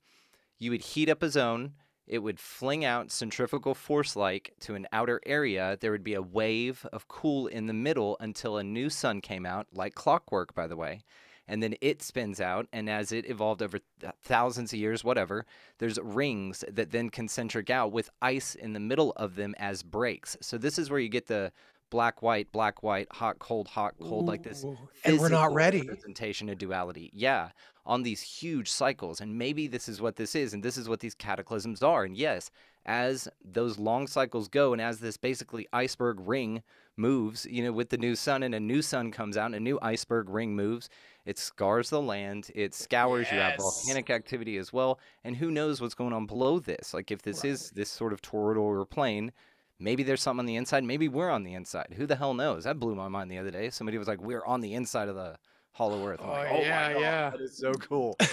You 0.59 0.71
would 0.71 0.83
heat 0.83 1.09
up 1.09 1.23
a 1.23 1.31
zone. 1.31 1.73
It 2.07 2.19
would 2.19 2.39
fling 2.39 2.85
out 2.85 3.11
centrifugal 3.11 3.75
force 3.75 4.15
like 4.15 4.53
to 4.61 4.75
an 4.75 4.87
outer 4.93 5.23
area. 5.25 5.79
There 5.81 5.91
would 5.91 6.05
be 6.05 6.15
a 6.15 6.23
wave 6.23 6.87
of 6.93 7.09
cool 7.09 7.47
in 7.47 7.67
the 7.67 7.73
middle 7.73 8.19
until 8.21 8.59
a 8.59 8.63
new 8.63 8.91
sun 8.91 9.23
came 9.23 9.47
out, 9.47 9.69
like 9.73 9.95
clockwork, 9.95 10.55
by 10.55 10.67
the 10.67 10.77
way 10.77 11.01
and 11.49 11.63
then 11.63 11.75
it 11.81 12.03
spins 12.03 12.41
out 12.41 12.67
and 12.73 12.89
as 12.89 13.13
it 13.13 13.29
evolved 13.29 13.63
over 13.63 13.79
th- 14.01 14.13
thousands 14.23 14.73
of 14.73 14.79
years 14.79 15.05
whatever 15.05 15.45
there's 15.79 15.99
rings 16.03 16.65
that 16.71 16.91
then 16.91 17.11
concentric 17.11 17.71
out 17.71 17.93
with 17.93 18.11
ice 18.23 18.55
in 18.55 18.73
the 18.73 18.81
middle 18.81 19.13
of 19.17 19.37
them 19.37 19.55
as 19.59 19.83
breaks. 19.83 20.37
So 20.41 20.59
this 20.59 20.79
is 20.79 20.91
where 20.91 21.01
you 21.01 21.09
get 21.09 21.27
the 21.27 21.53
black 21.91 22.23
white 22.23 22.51
black 22.51 22.83
white 22.83 23.07
hot 23.13 23.39
cold 23.39 23.69
hot 23.69 23.95
cold 24.01 24.27
like 24.27 24.43
this 24.43 24.65
and 25.05 25.19
we're 25.21 25.29
not 25.29 25.53
ready. 25.55 25.83
representation 25.83 26.49
of 26.49 26.59
duality. 26.59 27.11
Yeah 27.13 27.51
on 27.87 28.03
these 28.03 28.23
huge 28.23 28.71
cycles 28.71 29.21
and 29.21 29.37
maybe 29.37 29.67
this 29.67 29.89
is 29.89 30.01
what 30.01 30.17
this 30.17 30.35
is 30.35 30.55
and 30.55 30.63
this 30.63 30.77
is 30.77 30.89
what 30.89 31.01
these 31.01 31.15
cataclysms 31.15 31.83
are 31.83 32.05
and 32.05 32.17
yes 32.17 32.51
as 32.87 33.29
those 33.45 33.79
long 33.79 34.07
cycles 34.07 34.49
go 34.49 34.73
and 34.73 34.83
as 34.83 34.99
this 34.99 35.17
basically 35.17 35.67
iceberg 35.73 36.19
ring 36.21 36.63
moves, 36.97 37.47
you 37.47 37.63
know, 37.63 37.73
with 37.73 37.89
the 37.89 37.97
new 37.97 38.15
sun 38.15 38.43
and 38.43 38.55
a 38.55 38.61
new 38.61 38.83
sun 38.83 39.11
comes 39.11 39.37
out 39.37 39.47
and 39.47 39.55
a 39.55 39.61
new 39.61 39.79
iceberg 39.83 40.29
ring 40.29 40.55
moves, 40.55 40.89
it 41.25 41.39
scars 41.39 41.91
the 41.91 42.01
land, 42.01 42.51
it 42.55 42.75
scours, 42.75 43.31
you 43.33 43.39
have 43.39 43.57
volcanic 43.57 44.11
activity 44.11 44.59
as 44.59 44.73
well, 44.73 45.01
and 45.25 45.37
who 45.37 45.51
knows 45.51 45.81
what's 45.81 45.95
going 45.95 46.13
on 46.13 46.27
below 46.27 46.59
this? 46.59 46.93
Like 46.95 47.11
if 47.11 47.23
this 47.23 47.45
is 47.45 47.71
this 47.71 47.91
sort 47.91 48.13
of 48.13 48.21
toroidal 48.21 48.59
or 48.59 48.85
plane, 48.85 49.33
maybe 49.81 50.03
there's 50.03 50.23
something 50.23 50.41
on 50.41 50.47
the 50.47 50.57
inside, 50.57 50.85
maybe 50.85 51.09
we're 51.09 51.31
on 51.31 51.43
the 51.43 51.55
inside. 51.55 51.95
Who 51.97 52.07
the 52.07 52.17
hell 52.17 52.35
knows? 52.35 52.65
That 52.65 52.79
blew 52.79 52.95
my 52.95 53.09
mind 53.09 53.31
the 53.31 53.39
other 53.39 53.51
day. 53.51 53.71
Somebody 53.71 53.99
was 53.99 54.07
like, 54.07 54.21
"We're 54.21 54.45
on 54.45 54.61
the 54.61 54.75
inside 54.75 55.09
of 55.09 55.17
the 55.17 55.37
Hollow 55.75 56.07
Earth." 56.07 56.21
I'm 56.23 56.29
like, 56.31 56.49
Oh, 56.51 56.57
"Oh 56.57 56.61
yeah, 56.61 56.99
yeah. 56.99 57.31
that 57.31 57.41
is 57.41 57.57
so 57.59 57.73
cool." 57.75 58.17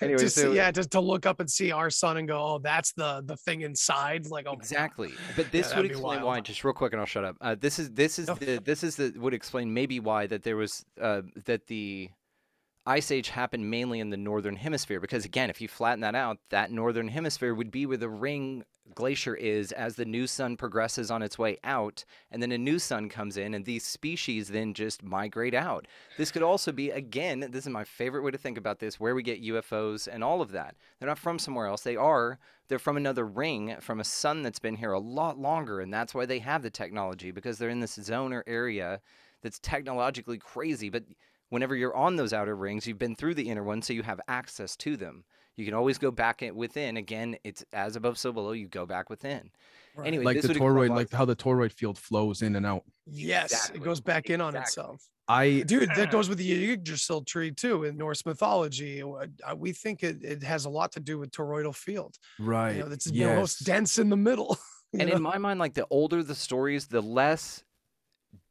Anyway, 0.00 0.18
just, 0.18 0.34
so- 0.36 0.52
yeah, 0.52 0.70
just 0.70 0.90
to 0.92 1.00
look 1.00 1.26
up 1.26 1.38
and 1.38 1.48
see 1.48 1.70
our 1.70 1.88
sun 1.90 2.16
and 2.16 2.26
go, 2.26 2.36
oh, 2.42 2.58
that's 2.58 2.92
the 2.92 3.22
the 3.24 3.36
thing 3.36 3.60
inside. 3.60 4.26
Like, 4.26 4.46
oh. 4.48 4.54
Exactly. 4.54 5.12
But 5.36 5.52
this 5.52 5.68
would 5.68 5.84
that'd 5.84 5.90
explain 5.92 6.22
why. 6.22 6.40
Just 6.40 6.64
real 6.64 6.72
quick, 6.74 6.92
and 6.92 7.00
I'll 7.00 7.06
shut 7.06 7.24
up. 7.24 7.36
Uh, 7.40 7.54
this 7.58 7.78
is 7.78 7.90
this 7.90 8.18
is 8.18 8.26
No. 8.28 8.34
the 8.34 8.58
this 8.64 8.82
is 8.82 8.96
the 8.96 9.12
would 9.16 9.34
explain 9.34 9.72
maybe 9.72 10.00
why 10.00 10.26
that 10.26 10.42
there 10.42 10.56
was 10.56 10.84
uh, 11.00 11.22
that 11.44 11.66
the 11.68 12.10
ice 12.84 13.12
age 13.12 13.28
happened 13.28 13.70
mainly 13.70 14.00
in 14.00 14.10
the 14.10 14.16
northern 14.16 14.56
hemisphere 14.56 14.98
because 14.98 15.24
again, 15.24 15.50
if 15.50 15.60
you 15.60 15.68
flatten 15.68 16.00
that 16.00 16.16
out, 16.16 16.38
that 16.50 16.72
northern 16.72 17.06
hemisphere 17.06 17.54
would 17.54 17.70
be 17.70 17.86
where 17.86 17.96
the 17.96 18.08
ring 18.08 18.64
glacier 18.94 19.34
is 19.34 19.72
as 19.72 19.96
the 19.96 20.04
new 20.04 20.26
sun 20.26 20.56
progresses 20.56 21.10
on 21.10 21.22
its 21.22 21.38
way 21.38 21.58
out, 21.64 22.04
and 22.30 22.42
then 22.42 22.52
a 22.52 22.58
new 22.58 22.78
sun 22.78 23.08
comes 23.08 23.36
in, 23.36 23.54
and 23.54 23.64
these 23.64 23.84
species 23.84 24.48
then 24.48 24.74
just 24.74 25.02
migrate 25.02 25.54
out. 25.54 25.86
This 26.18 26.30
could 26.30 26.42
also 26.42 26.72
be 26.72 26.90
again. 26.90 27.48
This 27.50 27.66
is 27.66 27.72
my 27.72 27.84
favorite 27.84 28.22
way 28.22 28.30
to 28.30 28.38
think 28.38 28.58
about 28.58 28.78
this, 28.78 29.00
where 29.00 29.14
we 29.14 29.22
get 29.22 29.42
UFOs 29.42 30.08
and 30.10 30.22
all 30.22 30.40
of 30.40 30.52
that. 30.52 30.76
They're 30.98 31.08
not 31.08 31.18
from 31.18 31.38
somewhere 31.38 31.66
else. 31.66 31.82
They 31.82 31.96
are 31.96 32.38
they're 32.72 32.78
from 32.78 32.96
another 32.96 33.26
ring, 33.26 33.76
from 33.80 34.00
a 34.00 34.04
sun 34.04 34.42
that's 34.42 34.58
been 34.58 34.76
here 34.76 34.92
a 34.92 34.98
lot 34.98 35.38
longer, 35.38 35.80
and 35.80 35.92
that's 35.92 36.14
why 36.14 36.24
they 36.24 36.38
have 36.38 36.62
the 36.62 36.70
technology 36.70 37.30
because 37.30 37.58
they're 37.58 37.68
in 37.68 37.80
this 37.80 37.96
zone 37.96 38.32
or 38.32 38.44
area 38.46 39.00
that's 39.42 39.58
technologically 39.58 40.38
crazy. 40.38 40.88
But 40.88 41.04
whenever 41.50 41.76
you're 41.76 41.94
on 41.94 42.16
those 42.16 42.32
outer 42.32 42.56
rings, 42.56 42.86
you've 42.86 42.98
been 42.98 43.14
through 43.14 43.34
the 43.34 43.50
inner 43.50 43.62
one, 43.62 43.82
so 43.82 43.92
you 43.92 44.02
have 44.04 44.22
access 44.26 44.74
to 44.76 44.96
them. 44.96 45.24
You 45.56 45.64
can 45.64 45.74
always 45.74 45.98
go 45.98 46.10
back 46.10 46.42
in, 46.42 46.54
within. 46.54 46.96
Again, 46.96 47.36
it's 47.44 47.64
as 47.72 47.96
above, 47.96 48.18
so 48.18 48.32
below. 48.32 48.52
You 48.52 48.68
go 48.68 48.86
back 48.86 49.10
within. 49.10 49.50
Right. 49.96 50.06
Anyway, 50.06 50.24
like 50.24 50.36
this 50.36 50.46
the 50.46 50.54
toroid, 50.54 50.88
like 50.90 51.10
how 51.12 51.24
the 51.26 51.36
toroid 51.36 51.72
field 51.72 51.98
flows 51.98 52.40
in 52.42 52.56
and 52.56 52.64
out. 52.64 52.84
yes, 53.06 53.52
Exactly. 53.52 53.80
it 53.80 53.84
goes 53.84 54.00
back 54.00 54.30
in 54.30 54.40
on 54.40 54.54
Exactly. 54.56 54.62
itself. 54.82 55.08
I 55.28 55.62
Dude, 55.66 55.90
that 55.96 56.10
goes 56.10 56.28
with 56.28 56.38
the 56.38 56.72
Yggdrasil 56.72 57.22
tree 57.24 57.52
too 57.52 57.84
in 57.84 57.96
Norse 57.96 58.24
mythology. 58.26 59.02
Uh, 59.02 59.26
We 59.56 59.72
think 59.72 60.02
it, 60.02 60.22
it 60.22 60.42
has 60.42 60.64
a 60.64 60.70
lot 60.70 60.92
to 60.92 61.00
do 61.00 61.18
with 61.18 61.30
toroidal 61.30 61.74
field. 61.74 62.16
right. 62.38 62.76
You 62.76 62.80
know, 62.84 62.90
it's 62.90 63.06
yes. 63.06 63.28
the 63.28 63.36
most 63.36 63.64
dense 63.64 63.98
in 63.98 64.08
the 64.08 64.16
middle. 64.16 64.56
and 64.98 65.08
know? 65.08 65.16
in 65.16 65.22
my 65.22 65.38
mind, 65.38 65.60
like 65.60 65.74
the 65.74 65.86
older 65.90 66.22
the 66.22 66.34
stories, 66.34 66.86
the 66.86 67.00
less 67.02 67.62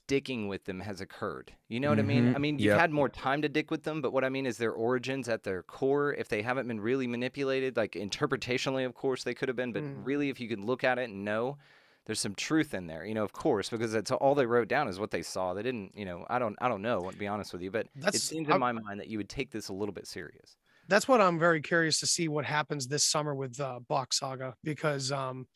dicking 0.08 0.48
with 0.50 0.66
them 0.66 0.82
has 0.82 1.00
occurred. 1.02 1.54
You 1.68 1.80
know 1.80 1.90
what 1.90 2.00
I 2.00 2.04
mean? 2.04 2.28
Mhm. 2.28 2.36
I 2.36 2.40
mean, 2.40 2.60
you've 2.60 2.74
Yep. 2.74 2.84
had 2.84 2.92
more 2.92 3.10
time 3.10 3.42
to 3.44 3.50
dick 3.50 3.72
with 3.72 3.84
them, 3.84 4.02
but 4.02 4.12
what 4.12 4.24
I 4.26 4.30
mean 4.30 4.46
is 4.46 4.58
their 4.58 4.74
origins 4.74 5.30
at 5.30 5.44
their 5.44 5.64
core, 5.64 6.14
if 6.14 6.28
they 6.28 6.42
haven't 6.42 6.68
been 6.68 6.82
really 6.82 7.08
manipulated, 7.08 7.78
like 7.78 7.94
interpretationally, 7.94 8.86
of 8.86 8.94
course, 8.94 9.24
they 9.24 9.34
could 9.34 9.48
have 9.50 9.56
been, 9.56 9.72
but 9.74 9.84
Mm. 9.84 9.94
really, 9.94 10.30
if 10.30 10.40
you 10.40 10.50
can 10.50 10.66
look 10.66 10.84
at 10.84 11.00
it 11.00 11.10
and 11.10 11.24
know, 11.26 11.58
there's 12.06 12.20
some 12.20 12.36
truth 12.36 12.74
in 12.74 12.88
there, 12.88 13.06
you 13.06 13.14
know, 13.14 13.24
of 13.24 13.32
course, 13.34 13.70
because 13.70 13.92
that's 13.92 14.12
all 14.12 14.36
they 14.36 14.46
wrote 14.46 14.68
down 14.68 14.88
is 14.88 15.00
what 15.00 15.12
they 15.12 15.22
saw. 15.22 15.54
They 15.54 15.64
didn't, 15.64 15.96
you 15.96 16.06
know, 16.06 16.26
I 16.30 16.40
don't, 16.40 16.56
I 16.62 16.68
don't 16.68 16.82
know, 16.82 17.10
to 17.12 17.16
be 17.18 17.28
honest 17.28 17.54
with 17.54 17.62
you, 17.62 17.72
but 17.72 17.88
it 18.12 18.22
seems 18.24 18.50
in 18.50 18.58
my 18.58 18.72
mind 18.72 19.00
that 19.00 19.08
you 19.08 19.18
would 19.20 19.30
take 19.30 19.52
this 19.52 19.70
a 19.70 19.74
little 19.74 19.94
bit 19.94 20.08
serious. 20.08 20.58
that's 20.88 21.08
what 21.08 21.22
I'm 21.22 21.40
very 21.40 21.62
curious 21.62 22.00
to 22.00 22.08
see 22.08 22.28
what 22.28 22.46
happens 22.46 22.88
this 22.88 23.04
summer 23.04 23.34
with 23.36 23.60
uh, 23.60 23.80
Bock 23.80 24.14
Saga 24.14 24.56
because 24.64 25.12
um, 25.12 25.48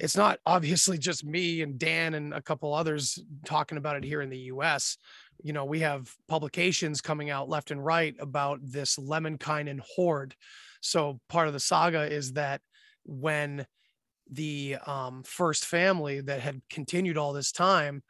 it's 0.00 0.16
not 0.16 0.40
obviously 0.46 0.96
just 0.98 1.24
me 1.24 1.60
and 1.60 1.78
Dan 1.78 2.14
and 2.14 2.32
a 2.32 2.40
couple 2.40 2.72
others 2.72 3.22
talking 3.44 3.78
about 3.78 3.96
it 3.96 4.04
here 4.04 4.22
in 4.22 4.30
the 4.30 4.38
U.S. 4.38 4.96
You 5.42 5.52
know, 5.52 5.66
we 5.66 5.80
have 5.80 6.10
publications 6.26 7.00
coming 7.00 7.28
out 7.28 7.50
left 7.50 7.70
and 7.70 7.84
right 7.84 8.16
about 8.18 8.60
this 8.62 8.96
Lemminkainen 8.96 9.80
horde. 9.80 10.34
So 10.80 11.20
part 11.28 11.48
of 11.48 11.52
the 11.52 11.60
saga 11.60 12.10
is 12.10 12.32
that 12.32 12.62
when 13.04 13.66
the 14.32 14.76
um, 14.86 15.22
first 15.22 15.66
family 15.66 16.20
that 16.22 16.40
had 16.40 16.62
continued 16.70 17.18
all 17.18 17.34
this 17.34 17.52
time 17.52 18.02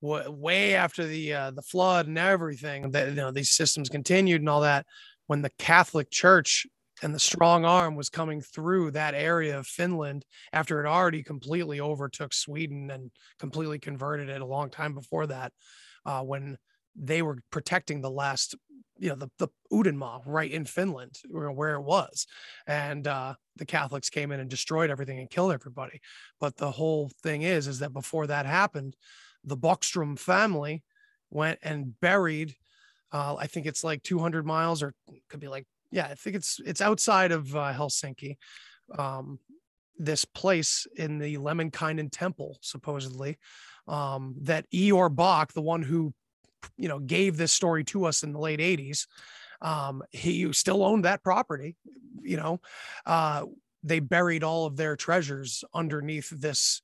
wa- 0.00 0.28
way 0.28 0.74
after 0.74 1.06
the 1.06 1.32
uh, 1.32 1.50
the 1.52 1.62
flood 1.62 2.08
and 2.08 2.18
everything 2.18 2.90
that 2.90 3.08
you 3.08 3.14
know 3.14 3.30
these 3.30 3.52
systems 3.52 3.88
continued 3.88 4.40
and 4.40 4.48
all 4.48 4.62
that 4.62 4.86
when 5.26 5.42
the 5.42 5.52
Catholic 5.58 6.10
Church 6.10 6.66
and 7.02 7.14
the 7.14 7.18
strong 7.18 7.64
arm 7.64 7.94
was 7.94 8.08
coming 8.08 8.40
through 8.40 8.92
that 8.92 9.14
area 9.14 9.58
of 9.58 9.66
Finland 9.66 10.24
after 10.52 10.80
it 10.80 10.88
already 10.88 11.22
completely 11.22 11.80
overtook 11.80 12.32
Sweden 12.32 12.90
and 12.90 13.10
completely 13.38 13.78
converted 13.78 14.28
it 14.28 14.40
a 14.40 14.46
long 14.46 14.70
time 14.70 14.94
before 14.94 15.26
that, 15.26 15.52
uh, 16.04 16.22
when 16.22 16.56
they 16.94 17.20
were 17.20 17.38
protecting 17.50 18.00
the 18.00 18.10
last, 18.10 18.54
you 18.98 19.10
know, 19.10 19.14
the, 19.14 19.28
the 19.38 19.48
Udenmaa 19.70 20.22
right 20.24 20.50
in 20.50 20.64
Finland 20.64 21.16
where, 21.28 21.74
it 21.74 21.82
was. 21.82 22.26
And 22.66 23.06
uh, 23.06 23.34
the 23.56 23.66
Catholics 23.66 24.08
came 24.08 24.32
in 24.32 24.40
and 24.40 24.48
destroyed 24.48 24.90
everything 24.90 25.18
and 25.18 25.28
killed 25.28 25.52
everybody. 25.52 26.00
But 26.40 26.56
the 26.56 26.70
whole 26.70 27.10
thing 27.22 27.42
is, 27.42 27.66
is 27.66 27.80
that 27.80 27.92
before 27.92 28.26
that 28.28 28.46
happened, 28.46 28.96
the 29.44 29.56
Bockstrom 29.56 30.18
family 30.18 30.82
went 31.30 31.58
and 31.62 32.00
buried 32.00 32.54
uh, 33.12 33.36
I 33.38 33.46
think 33.46 33.66
it's 33.66 33.84
like 33.84 34.02
200 34.02 34.44
miles, 34.44 34.82
or 34.82 34.92
could 35.28 35.40
be 35.40 35.48
like, 35.48 35.64
yeah, 35.90 36.06
I 36.06 36.14
think 36.14 36.36
it's 36.36 36.60
it's 36.64 36.80
outside 36.80 37.32
of 37.32 37.54
uh, 37.54 37.72
Helsinki. 37.72 38.36
Um, 38.96 39.38
this 39.98 40.24
place 40.24 40.86
in 40.96 41.18
the 41.18 41.38
Lemminkainen 41.38 42.10
Temple, 42.12 42.58
supposedly, 42.60 43.38
um, 43.88 44.34
that 44.42 44.66
Ior 44.74 45.08
Bock, 45.08 45.52
the 45.52 45.62
one 45.62 45.82
who, 45.82 46.12
you 46.76 46.88
know, 46.88 46.98
gave 46.98 47.36
this 47.36 47.52
story 47.52 47.84
to 47.84 48.04
us 48.04 48.22
in 48.22 48.32
the 48.32 48.38
late 48.38 48.60
80s, 48.60 49.06
um, 49.62 50.02
he 50.10 50.52
still 50.52 50.84
owned 50.84 51.04
that 51.04 51.22
property. 51.22 51.76
You 52.22 52.36
know, 52.36 52.60
uh, 53.06 53.44
they 53.82 54.00
buried 54.00 54.44
all 54.44 54.66
of 54.66 54.76
their 54.76 54.96
treasures 54.96 55.64
underneath 55.72 56.28
this 56.30 56.82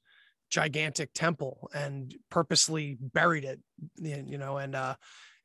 gigantic 0.51 1.11
temple 1.15 1.71
and 1.75 2.15
purposely 2.31 2.97
buried 3.01 3.45
it. 3.45 3.61
You 3.97 4.39
know, 4.39 4.59
and 4.59 4.75
uh, 4.75 4.95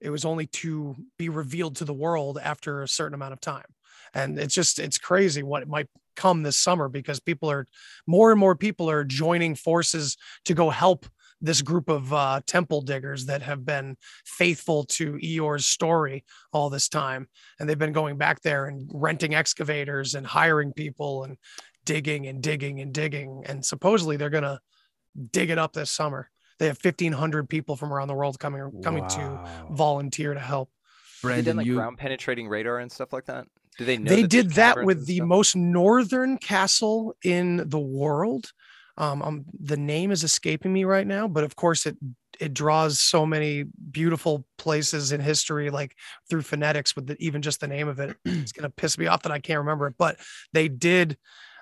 it 0.02 0.10
was 0.10 0.26
only 0.26 0.48
to 0.48 0.96
be 1.18 1.30
revealed 1.30 1.76
to 1.78 1.86
the 1.86 1.94
world 1.94 2.40
after 2.42 2.82
a 2.82 2.88
certain 2.88 3.16
amount 3.16 3.34
of 3.34 3.42
time. 3.42 3.66
And 4.14 4.40
it's 4.40 4.54
just 4.54 4.80
it's 4.80 4.98
crazy 4.98 5.44
what 5.44 5.62
it 5.62 5.68
might 5.68 5.88
come 6.16 6.44
this 6.44 6.58
summer 6.58 6.90
because 6.90 7.20
people 7.20 7.50
are 7.50 7.66
more 8.06 8.32
and 8.32 8.40
more 8.40 8.56
people 8.56 8.90
are 8.90 9.04
joining 9.04 9.56
forces 9.56 10.18
to 10.46 10.54
go 10.54 10.70
help 10.70 11.06
this 11.40 11.62
group 11.62 11.88
of 11.88 12.12
uh, 12.12 12.42
temple 12.48 12.82
diggers 12.82 13.26
that 13.28 13.44
have 13.44 13.64
been 13.64 13.96
faithful 14.26 14.86
to 14.86 15.20
Ior's 15.22 15.68
story 15.68 16.26
all 16.52 16.70
this 16.70 16.90
time. 16.90 17.28
And 17.60 17.70
they've 17.70 17.78
been 17.78 17.94
going 17.94 18.18
back 18.18 18.42
there 18.42 18.66
and 18.66 18.90
renting 18.92 19.36
excavators 19.36 20.16
and 20.16 20.26
hiring 20.26 20.74
people 20.74 21.24
and 21.24 21.38
digging 21.86 22.26
and 22.26 22.42
digging 22.42 22.82
and 22.82 22.92
digging. 22.92 23.44
And 23.46 23.64
supposedly 23.64 24.18
they're 24.18 24.32
going 24.32 24.44
to 24.44 24.60
dig 25.32 25.52
it 25.52 25.60
up 25.60 25.74
this 25.74 25.92
summer 25.92 26.30
they 26.60 26.68
have 26.68 26.78
1500 26.80 27.50
people 27.50 27.76
from 27.76 27.94
around 27.94 28.08
the 28.08 28.14
world 28.14 28.40
coming 28.40 28.72
coming 28.84 29.08
to 29.08 29.40
volunteer 29.70 30.34
to 30.34 30.40
help. 30.40 30.70
Have 31.24 31.32
they 31.32 31.42
done 31.42 31.58
like 31.58 31.66
you 31.66 31.76
ground 31.76 31.98
penetrating 31.98 32.48
radar 32.48 32.80
and 32.80 32.92
stuff 32.92 33.14
like 33.14 33.26
that? 33.26 33.48
Do 33.78 33.86
they 33.86 33.98
know 33.98 34.10
They 34.10 34.22
that 34.24 34.28
did 34.30 34.52
that 34.52 34.82
with 34.82 35.06
the 35.06 35.16
stuff? 35.18 35.28
most 35.28 35.56
northern 35.56 36.38
castle 36.38 37.16
in 37.24 37.68
the 37.70 37.80
world. 37.80 38.52
Um, 38.98 39.22
um, 39.22 39.46
the 39.60 39.78
name 39.78 40.12
is 40.12 40.24
escaping 40.24 40.74
me 40.74 40.84
right 40.84 41.06
now, 41.06 41.28
but 41.28 41.44
of 41.44 41.56
course 41.56 41.86
it 41.86 41.98
it 42.40 42.54
draws 42.54 43.00
so 43.00 43.26
many 43.26 43.66
beautiful 43.92 44.46
places 44.58 45.12
in 45.12 45.20
history, 45.22 45.70
like 45.72 45.96
through 46.30 46.44
phonetics. 46.44 46.96
With 46.96 47.08
the, 47.08 47.16
even 47.20 47.42
just 47.42 47.60
the 47.62 47.68
name 47.68 47.88
of 47.88 48.00
it, 48.00 48.16
it's 48.26 48.52
gonna 48.52 48.70
piss 48.70 48.98
me 48.98 49.08
off 49.08 49.24
that 49.24 49.32
I 49.32 49.40
can't 49.40 49.60
remember 49.60 49.88
it. 49.88 49.96
But 49.98 50.20
they 50.54 50.68
did 50.68 51.18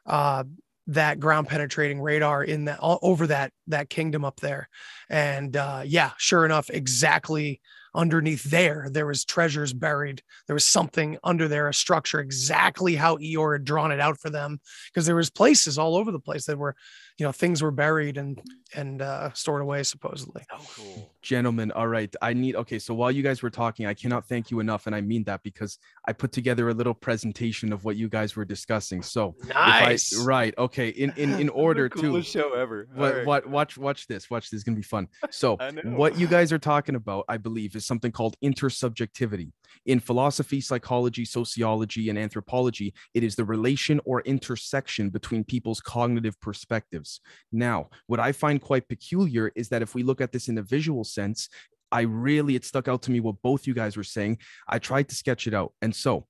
uh, 0.06 0.46
that 0.88 1.20
ground 1.20 1.48
penetrating 1.48 2.02
radar 2.02 2.44
in 2.44 2.66
that 2.66 2.80
all 2.80 3.00
over 3.02 3.28
that 3.28 3.52
that 3.68 3.90
kingdom 3.90 4.24
up 4.24 4.40
there, 4.40 4.70
and 5.10 5.56
uh, 5.58 5.82
yeah, 5.86 6.12
sure 6.18 6.46
enough, 6.46 6.70
exactly 6.70 7.62
underneath 7.96 8.44
there 8.44 8.90
there 8.92 9.08
was 9.08 9.26
treasures 9.26 9.74
buried. 9.74 10.22
There 10.48 10.54
was 10.54 10.66
something 10.66 11.18
under 11.24 11.48
there 11.48 11.70
a 11.70 11.74
structure 11.74 12.20
exactly 12.20 12.96
how 12.96 13.18
Ior 13.18 13.54
had 13.54 13.64
drawn 13.64 13.92
it 13.92 14.00
out 14.00 14.20
for 14.20 14.30
them 14.30 14.60
because 14.88 15.06
there 15.06 15.16
was 15.16 15.30
places 15.30 15.78
all 15.78 15.96
over 15.96 16.12
the 16.12 16.20
place 16.20 16.46
that 16.46 16.58
were 16.58 16.76
you 17.18 17.26
know 17.26 17.32
things 17.32 17.62
were 17.62 17.72
buried 17.72 18.18
and 18.18 18.42
and 18.76 19.02
uh, 19.02 19.32
stored 19.34 19.62
away 19.62 19.84
supposedly 19.84 20.44
Oh, 20.52 20.58
cool. 20.76 21.12
gentlemen 21.22 21.72
all 21.72 21.88
right 21.88 22.14
i 22.22 22.34
need 22.34 22.56
okay 22.58 22.78
so 22.78 22.94
while 22.94 23.10
you 23.12 23.24
guys 23.24 23.42
were 23.42 23.50
talking 23.50 23.86
i 23.86 23.94
cannot 23.94 24.28
thank 24.28 24.52
you 24.52 24.60
enough 24.60 24.86
and 24.86 24.94
i 24.96 25.00
mean 25.00 25.24
that 25.26 25.42
because 25.44 25.78
i 26.08 26.12
put 26.14 26.32
together 26.34 26.68
a 26.70 26.74
little 26.74 26.94
presentation 26.94 27.72
of 27.72 27.86
what 27.86 27.96
you 27.96 28.10
guys 28.10 28.36
were 28.36 28.44
discussing 28.44 29.02
so 29.02 29.34
if 29.48 29.56
I, 29.56 29.98
right 30.24 30.54
okay 30.58 30.90
in 30.90 31.14
in, 31.16 31.40
in 31.40 31.50
order 31.66 31.88
to 31.88 32.02
coolest 32.02 32.32
show 32.34 32.54
ever. 32.54 32.88
what, 32.94 33.12
Alright. 33.12 33.26
what 33.26 33.48
watch 33.50 33.78
watch 33.78 34.08
this 34.08 34.30
watch 34.30 34.50
this 34.50 34.58
is 34.58 34.64
gonna 34.66 34.76
be 34.76 34.82
fun 34.84 35.08
so 35.30 35.56
what 35.86 36.20
you 36.20 36.28
guys 36.28 36.52
are 36.52 36.60
talking 36.60 36.96
about 36.96 37.24
i 37.30 37.38
believe 37.38 37.76
is 37.76 37.86
is 37.86 37.88
something 37.88 38.12
called 38.12 38.36
intersubjectivity. 38.44 39.52
In 39.86 40.00
philosophy, 40.00 40.62
psychology, 40.62 41.26
sociology, 41.26 42.10
and 42.10 42.18
anthropology, 42.18 42.94
it 43.14 43.24
is 43.24 43.36
the 43.36 43.46
relation 43.46 44.00
or 44.06 44.22
intersection 44.22 45.10
between 45.10 45.44
people's 45.44 45.80
cognitive 45.80 46.40
perspectives. 46.42 47.22
Now, 47.52 47.90
what 48.08 48.20
I 48.20 48.32
find 48.32 48.62
quite 48.62 48.88
peculiar 48.88 49.52
is 49.56 49.70
that 49.70 49.82
if 49.82 49.96
we 49.96 50.04
look 50.04 50.22
at 50.22 50.32
this 50.32 50.48
in 50.48 50.58
a 50.58 50.64
visual 50.64 51.04
sense, 51.04 51.50
I 51.92 52.02
really, 52.02 52.56
it 52.56 52.66
stuck 52.66 52.88
out 52.88 53.02
to 53.04 53.12
me 53.12 53.20
what 53.20 53.42
both 53.42 53.68
you 53.68 53.74
guys 53.74 53.96
were 53.96 54.04
saying. 54.04 54.40
I 54.68 54.80
tried 54.80 55.10
to 55.10 55.16
sketch 55.16 55.48
it 55.48 55.54
out. 55.54 55.74
And 55.82 55.96
so 55.96 56.28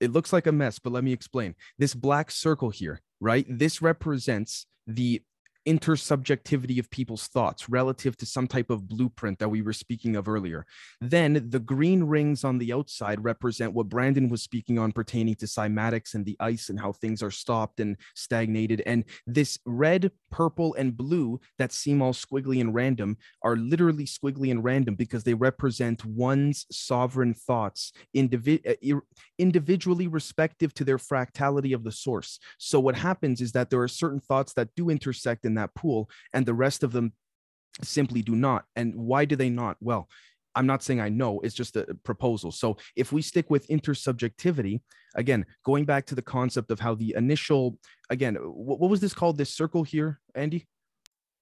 it 0.00 0.12
looks 0.12 0.32
like 0.32 0.46
a 0.46 0.52
mess, 0.52 0.78
but 0.78 0.92
let 0.92 1.04
me 1.04 1.12
explain. 1.12 1.54
This 1.78 1.94
black 1.94 2.30
circle 2.30 2.70
here, 2.70 3.00
right? 3.20 3.46
This 3.48 3.80
represents 3.80 4.66
the 4.86 5.22
intersubjectivity 5.66 6.78
of 6.78 6.90
people's 6.90 7.26
thoughts 7.26 7.68
relative 7.68 8.16
to 8.16 8.26
some 8.26 8.46
type 8.46 8.70
of 8.70 8.88
blueprint 8.88 9.38
that 9.38 9.48
we 9.48 9.62
were 9.62 9.72
speaking 9.72 10.14
of 10.14 10.28
earlier. 10.28 10.64
Then 11.00 11.46
the 11.48 11.58
green 11.58 12.04
rings 12.04 12.44
on 12.44 12.58
the 12.58 12.72
outside 12.72 13.22
represent 13.24 13.72
what 13.72 13.88
Brandon 13.88 14.28
was 14.28 14.42
speaking 14.42 14.78
on 14.78 14.92
pertaining 14.92 15.34
to 15.36 15.46
cymatics 15.46 16.14
and 16.14 16.24
the 16.24 16.36
ice 16.38 16.68
and 16.68 16.78
how 16.78 16.92
things 16.92 17.22
are 17.22 17.30
stopped 17.30 17.80
and 17.80 17.96
stagnated. 18.14 18.82
And 18.86 19.04
this 19.26 19.58
red, 19.66 20.12
purple, 20.30 20.74
and 20.74 20.96
blue 20.96 21.40
that 21.58 21.72
seem 21.72 22.00
all 22.00 22.12
squiggly 22.12 22.60
and 22.60 22.72
random 22.72 23.16
are 23.42 23.56
literally 23.56 24.04
squiggly 24.04 24.50
and 24.50 24.62
random 24.62 24.94
because 24.94 25.24
they 25.24 25.34
represent 25.34 26.04
one's 26.04 26.66
sovereign 26.70 27.34
thoughts 27.34 27.92
indivi- 28.16 28.64
uh, 28.66 29.00
individually 29.38 30.06
respective 30.06 30.72
to 30.74 30.84
their 30.84 30.98
fractality 30.98 31.74
of 31.74 31.82
the 31.82 31.92
source. 31.92 32.38
So 32.58 32.78
what 32.78 32.94
happens 32.94 33.40
is 33.40 33.52
that 33.52 33.70
there 33.70 33.82
are 33.82 33.88
certain 33.88 34.20
thoughts 34.20 34.52
that 34.54 34.74
do 34.76 34.90
intersect 34.90 35.44
in 35.44 35.55
that 35.56 35.74
pool 35.74 36.08
and 36.32 36.46
the 36.46 36.54
rest 36.54 36.82
of 36.82 36.92
them 36.92 37.12
simply 37.82 38.22
do 38.22 38.34
not. 38.34 38.64
And 38.74 38.94
why 38.94 39.24
do 39.24 39.36
they 39.36 39.50
not? 39.50 39.76
Well, 39.80 40.08
I'm 40.56 40.66
not 40.66 40.82
saying 40.82 41.00
I 41.00 41.10
know, 41.10 41.38
it's 41.40 41.54
just 41.54 41.76
a 41.76 41.84
proposal. 42.02 42.50
So 42.50 42.78
if 42.96 43.12
we 43.12 43.20
stick 43.20 43.50
with 43.50 43.68
intersubjectivity, 43.68 44.80
again, 45.14 45.44
going 45.64 45.84
back 45.84 46.06
to 46.06 46.14
the 46.14 46.22
concept 46.22 46.70
of 46.70 46.80
how 46.80 46.94
the 46.94 47.14
initial, 47.16 47.78
again, 48.08 48.36
what, 48.36 48.88
was 48.90 49.00
this 49.00 49.12
called? 49.12 49.36
This 49.36 49.54
circle 49.54 49.82
here, 49.82 50.18
Andy? 50.34 50.66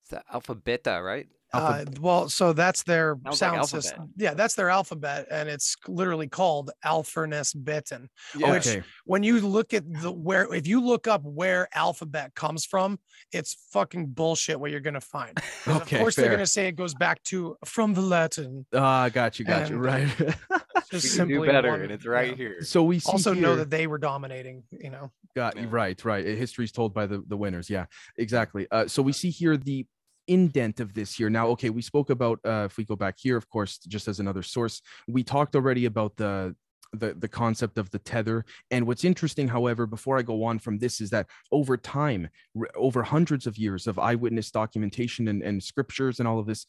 It's 0.03 0.11
the 0.11 0.23
alpha 0.33 0.57
beta, 0.57 1.01
right? 1.01 1.29
Uh, 1.55 1.85
well, 2.01 2.29
so 2.29 2.53
that's 2.53 2.83
their 2.83 3.15
Sounds 3.15 3.25
like 3.27 3.35
sound 3.37 3.57
alphabet. 3.59 3.83
system. 3.85 4.11
Yeah, 4.17 4.35
that's 4.35 4.55
their 4.55 4.71
alphabet, 4.71 5.27
and 5.31 5.49
it's 5.49 5.77
literally 5.89 6.29
called 6.29 6.71
Alpharness 6.85 7.55
Bitten. 7.65 8.09
Which- 8.35 8.67
Okay. 8.67 8.83
When 9.05 9.23
you 9.23 9.41
look 9.41 9.75
at 9.75 9.85
the 10.03 10.11
where, 10.11 10.53
if 10.55 10.67
you 10.67 10.81
look 10.81 11.07
up 11.07 11.23
where 11.25 11.69
alphabet 11.75 12.35
comes 12.35 12.65
from, 12.65 12.99
it's 13.33 13.55
fucking 13.73 14.07
bullshit. 14.09 14.59
What 14.59 14.71
you're 14.71 14.81
gonna 14.81 15.01
find. 15.01 15.39
Okay, 15.67 15.97
of 15.97 16.01
course, 16.03 16.15
fair. 16.15 16.25
they're 16.27 16.33
gonna 16.35 16.47
say 16.47 16.69
it 16.69 16.77
goes 16.77 16.95
back 16.95 17.23
to 17.25 17.57
from 17.65 17.95
the 17.95 18.01
Latin. 18.03 18.67
Ah, 18.75 19.09
got 19.09 19.39
you, 19.39 19.45
got 19.45 19.71
you. 19.71 19.77
Right. 19.79 20.09
Just 20.91 21.15
simply 21.15 21.35
do 21.47 21.47
better, 21.47 21.71
one- 21.71 21.81
and 21.83 21.91
it's 21.91 22.05
right 22.07 22.31
yeah. 22.31 22.37
here. 22.37 22.63
so 22.63 22.83
we 22.83 22.99
see 22.99 23.11
Also 23.13 23.33
know 23.35 23.57
that 23.57 23.71
they 23.71 23.87
were 23.87 23.99
dominating. 23.99 24.63
You 24.71 24.91
know. 24.91 25.11
Got 25.35 25.57
Yeah. 25.57 25.67
right, 25.71 26.05
right. 26.05 26.25
History's 26.25 26.71
told 26.73 26.95
by 26.95 27.07
the 27.07 27.23
the 27.27 27.37
winners. 27.37 27.69
Yeah, 27.71 27.87
exactly. 28.19 28.67
Uh, 28.71 28.87
so 28.87 29.03
we 29.03 29.13
see 29.13 29.31
here 29.31 29.57
the 29.57 29.87
indent 30.29 30.81
of 30.81 30.95
this 30.95 31.15
here. 31.15 31.31
Now, 31.31 31.49
okay, 31.49 31.71
we 31.71 31.83
spoke 31.83 32.11
about 32.11 32.41
uh, 32.45 32.65
if 32.67 32.77
we 32.77 32.85
go 32.85 32.97
back 32.97 33.17
here, 33.19 33.37
of 33.37 33.49
course, 33.49 33.79
just 33.79 34.09
as 34.09 34.21
another 34.21 34.43
source, 34.43 34.83
we 35.09 35.23
talked 35.23 35.55
already 35.55 35.87
about 35.87 36.17
the 36.17 36.55
the 36.93 37.15
the 37.15 37.29
concept 37.29 37.79
of 37.79 37.91
the 37.91 37.99
tether. 37.99 38.45
And 38.71 38.87
what's 38.87 39.05
interesting, 39.05 39.49
however, 39.49 39.87
before 39.87 40.19
I 40.19 40.23
go 40.23 40.45
on 40.45 40.59
from 40.59 40.79
this, 40.79 41.01
is 41.01 41.11
that 41.11 41.27
over 41.53 41.77
time, 41.77 42.29
over 42.77 43.03
hundreds 43.03 43.47
of 43.47 43.59
years 43.59 43.87
of 43.87 43.99
eyewitness 43.99 44.51
documentation 44.51 45.29
and, 45.29 45.43
and 45.43 45.63
scriptures 45.63 46.19
and 46.19 46.29
all 46.29 46.39
of 46.39 46.47
this. 46.47 46.67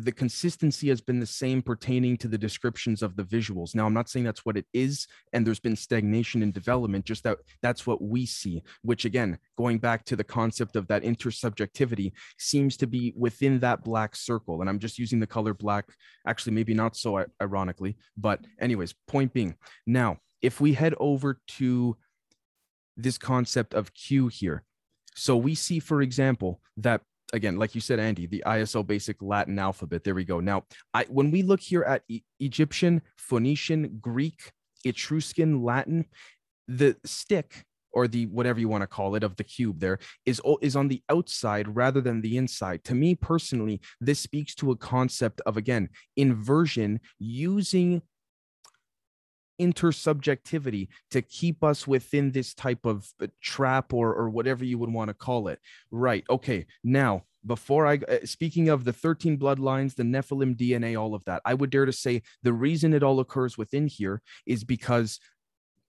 The 0.00 0.12
consistency 0.12 0.88
has 0.90 1.00
been 1.00 1.18
the 1.18 1.26
same 1.26 1.60
pertaining 1.60 2.16
to 2.18 2.28
the 2.28 2.38
descriptions 2.38 3.02
of 3.02 3.16
the 3.16 3.24
visuals. 3.24 3.74
Now, 3.74 3.84
I'm 3.84 3.92
not 3.92 4.08
saying 4.08 4.24
that's 4.24 4.46
what 4.46 4.56
it 4.56 4.64
is, 4.72 5.08
and 5.32 5.44
there's 5.44 5.58
been 5.58 5.74
stagnation 5.74 6.40
in 6.40 6.52
development, 6.52 7.04
just 7.04 7.24
that 7.24 7.38
that's 7.62 7.84
what 7.84 8.00
we 8.00 8.24
see, 8.24 8.62
which 8.82 9.04
again, 9.04 9.38
going 9.56 9.78
back 9.78 10.04
to 10.04 10.14
the 10.14 10.22
concept 10.22 10.76
of 10.76 10.86
that 10.86 11.02
intersubjectivity, 11.02 12.12
seems 12.38 12.76
to 12.76 12.86
be 12.86 13.12
within 13.16 13.58
that 13.58 13.82
black 13.82 14.14
circle. 14.14 14.60
And 14.60 14.70
I'm 14.70 14.78
just 14.78 15.00
using 15.00 15.18
the 15.18 15.26
color 15.26 15.52
black, 15.52 15.86
actually, 16.28 16.52
maybe 16.52 16.74
not 16.74 16.94
so 16.94 17.24
ironically, 17.42 17.96
but 18.16 18.38
anyways, 18.60 18.94
point 19.08 19.32
being, 19.32 19.56
now, 19.84 20.18
if 20.42 20.60
we 20.60 20.74
head 20.74 20.94
over 21.00 21.40
to 21.58 21.96
this 22.96 23.18
concept 23.18 23.74
of 23.74 23.92
Q 23.94 24.28
here, 24.28 24.62
so 25.16 25.36
we 25.36 25.56
see, 25.56 25.80
for 25.80 26.02
example, 26.02 26.60
that 26.76 27.00
again, 27.32 27.56
like 27.56 27.74
you 27.74 27.80
said, 27.80 27.98
Andy, 27.98 28.26
the 28.26 28.42
ISO 28.46 28.86
basic 28.86 29.20
Latin 29.20 29.58
alphabet. 29.58 30.04
There 30.04 30.14
we 30.14 30.24
go. 30.24 30.40
Now, 30.40 30.64
I 30.94 31.06
when 31.08 31.30
we 31.30 31.42
look 31.42 31.60
here 31.60 31.82
at 31.82 32.02
E- 32.08 32.22
Egyptian, 32.40 33.02
Phoenician, 33.16 33.98
Greek, 34.00 34.52
Etruscan, 34.84 35.62
Latin, 35.62 36.06
the 36.66 36.96
stick 37.04 37.64
or 37.92 38.06
the 38.06 38.26
whatever 38.26 38.60
you 38.60 38.68
want 38.68 38.82
to 38.82 38.86
call 38.86 39.14
it 39.14 39.22
of 39.22 39.36
the 39.36 39.44
cube 39.44 39.80
there 39.80 39.98
is 40.26 40.40
is 40.60 40.76
on 40.76 40.88
the 40.88 41.02
outside 41.08 41.74
rather 41.74 42.00
than 42.00 42.20
the 42.20 42.36
inside. 42.36 42.84
To 42.84 42.94
me 42.94 43.14
personally, 43.14 43.80
this 44.00 44.20
speaks 44.20 44.54
to 44.56 44.70
a 44.70 44.76
concept 44.76 45.40
of 45.46 45.56
again 45.56 45.88
inversion 46.16 47.00
using 47.18 48.02
intersubjectivity 49.60 50.88
to 51.10 51.22
keep 51.22 51.64
us 51.64 51.86
within 51.86 52.32
this 52.32 52.54
type 52.54 52.84
of 52.84 53.08
uh, 53.20 53.26
trap 53.42 53.92
or 53.92 54.14
or 54.14 54.30
whatever 54.30 54.64
you 54.64 54.78
would 54.78 54.92
want 54.92 55.08
to 55.08 55.14
call 55.14 55.48
it. 55.48 55.58
Right. 55.90 56.24
Okay. 56.30 56.66
Now, 56.84 57.24
before 57.46 57.86
I 57.86 57.98
uh, 58.08 58.18
speaking 58.24 58.68
of 58.68 58.84
the 58.84 58.92
13 58.92 59.38
bloodlines, 59.38 59.94
the 59.94 60.02
Nephilim 60.02 60.56
DNA, 60.56 61.00
all 61.00 61.14
of 61.14 61.24
that, 61.24 61.42
I 61.44 61.54
would 61.54 61.70
dare 61.70 61.86
to 61.86 61.92
say 61.92 62.22
the 62.42 62.52
reason 62.52 62.92
it 62.92 63.02
all 63.02 63.20
occurs 63.20 63.56
within 63.58 63.86
here 63.86 64.22
is 64.46 64.64
because 64.64 65.20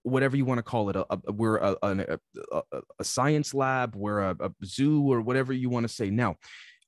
whatever 0.03 0.37
you 0.37 0.45
want 0.45 0.59
to 0.59 0.63
call 0.63 0.89
it, 0.89 0.95
a, 0.95 1.05
a- 1.09 1.31
we're 1.31 1.57
a, 1.57 1.77
a, 1.81 3.03
science 3.03 3.53
lab, 3.53 3.95
we're 3.95 4.19
a 4.21 4.53
zoo, 4.63 5.11
or 5.11 5.21
whatever 5.21 5.53
you 5.53 5.69
want 5.69 5.87
to 5.87 5.93
say. 5.93 6.09
Now, 6.09 6.37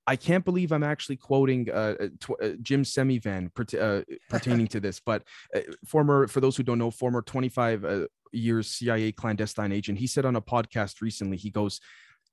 I 0.08 0.16
can't 0.16 0.44
believe 0.44 0.72
I'm 0.72 0.84
actually 0.84 1.18
quoting 1.18 1.70
uh, 1.70 1.96
uh, 2.00 2.34
uh, 2.42 2.50
Jim 2.62 2.84
Semivan 2.84 3.54
pert- 3.54 3.74
uh, 3.74 4.02
pertaining 4.30 4.68
to 4.68 4.80
this, 4.80 5.00
but 5.00 5.24
uh, 5.56 5.60
former, 5.86 6.28
for 6.28 6.42
those 6.42 6.58
who 6.58 6.64
don't 6.64 6.80
know, 6.80 6.92
former 6.92 7.22
25 7.22 7.86
uh, 7.86 8.08
years 8.32 8.68
CIA 8.68 9.12
clandestine 9.12 9.72
agent. 9.72 10.00
He 10.00 10.08
said 10.08 10.26
on 10.26 10.36
a 10.36 10.42
podcast 10.42 11.02
recently, 11.02 11.38
he 11.38 11.50
goes, 11.50 11.80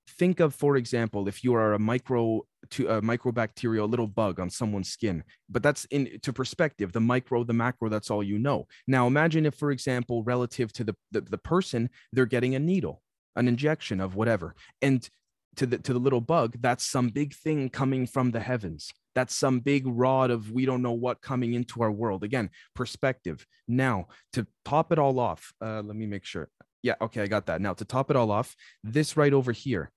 think 0.08 0.40
of, 0.40 0.54
for 0.54 0.76
example, 0.76 1.28
if 1.28 1.44
you 1.44 1.54
are 1.54 1.74
a 1.74 1.78
micro 1.78 2.42
to 2.70 2.88
a 2.88 3.02
microbacterial 3.02 3.88
little 3.88 4.06
bug 4.06 4.40
on 4.40 4.50
someone's 4.50 4.88
skin, 4.88 5.22
but 5.48 5.62
that's 5.62 5.84
in 5.86 6.18
to 6.22 6.32
perspective, 6.32 6.92
the 6.92 7.00
micro, 7.00 7.44
the 7.44 7.52
macro, 7.52 7.88
that's 7.88 8.10
all 8.10 8.22
you 8.22 8.38
know. 8.38 8.66
Now 8.86 9.06
imagine 9.06 9.46
if, 9.46 9.54
for 9.54 9.70
example, 9.70 10.22
relative 10.22 10.72
to 10.74 10.84
the, 10.84 10.96
the, 11.12 11.20
the 11.20 11.38
person, 11.38 11.90
they're 12.12 12.26
getting 12.26 12.54
a 12.54 12.58
needle, 12.58 13.02
an 13.36 13.48
injection 13.48 14.00
of 14.00 14.14
whatever. 14.14 14.54
And 14.80 15.08
to 15.57 15.66
the 15.66 15.78
to 15.78 15.92
the 15.92 15.99
little 15.99 16.20
bug, 16.20 16.57
that's 16.61 16.84
some 16.84 17.09
big 17.09 17.34
thing 17.34 17.68
coming 17.68 18.07
from 18.07 18.30
the 18.30 18.40
heavens. 18.40 18.92
That's 19.14 19.34
some 19.34 19.61
big 19.61 19.84
rod 19.86 20.30
of 20.30 20.53
we 20.53 20.64
don't 20.64 20.82
know 20.82 20.92
what 20.92 21.20
coming 21.20 21.55
into 21.55 21.82
our 21.82 21.90
world. 21.90 22.22
Again, 22.22 22.51
perspective. 22.74 23.44
Now, 23.66 24.07
to 24.34 24.46
top 24.64 24.92
it 24.92 24.99
all 24.99 25.18
off, 25.18 25.53
uh, 25.61 25.82
let 25.82 25.96
me 25.96 26.07
make 26.07 26.24
sure. 26.24 26.49
Yeah, 26.82 26.94
okay, 27.01 27.22
I 27.22 27.26
got 27.26 27.46
that. 27.46 27.61
Now, 27.61 27.74
to 27.74 27.84
top 27.84 28.11
it 28.11 28.16
all 28.16 28.30
off, 28.30 28.55
this 28.84 29.16
right 29.16 29.32
over 29.32 29.51
here, 29.51 29.90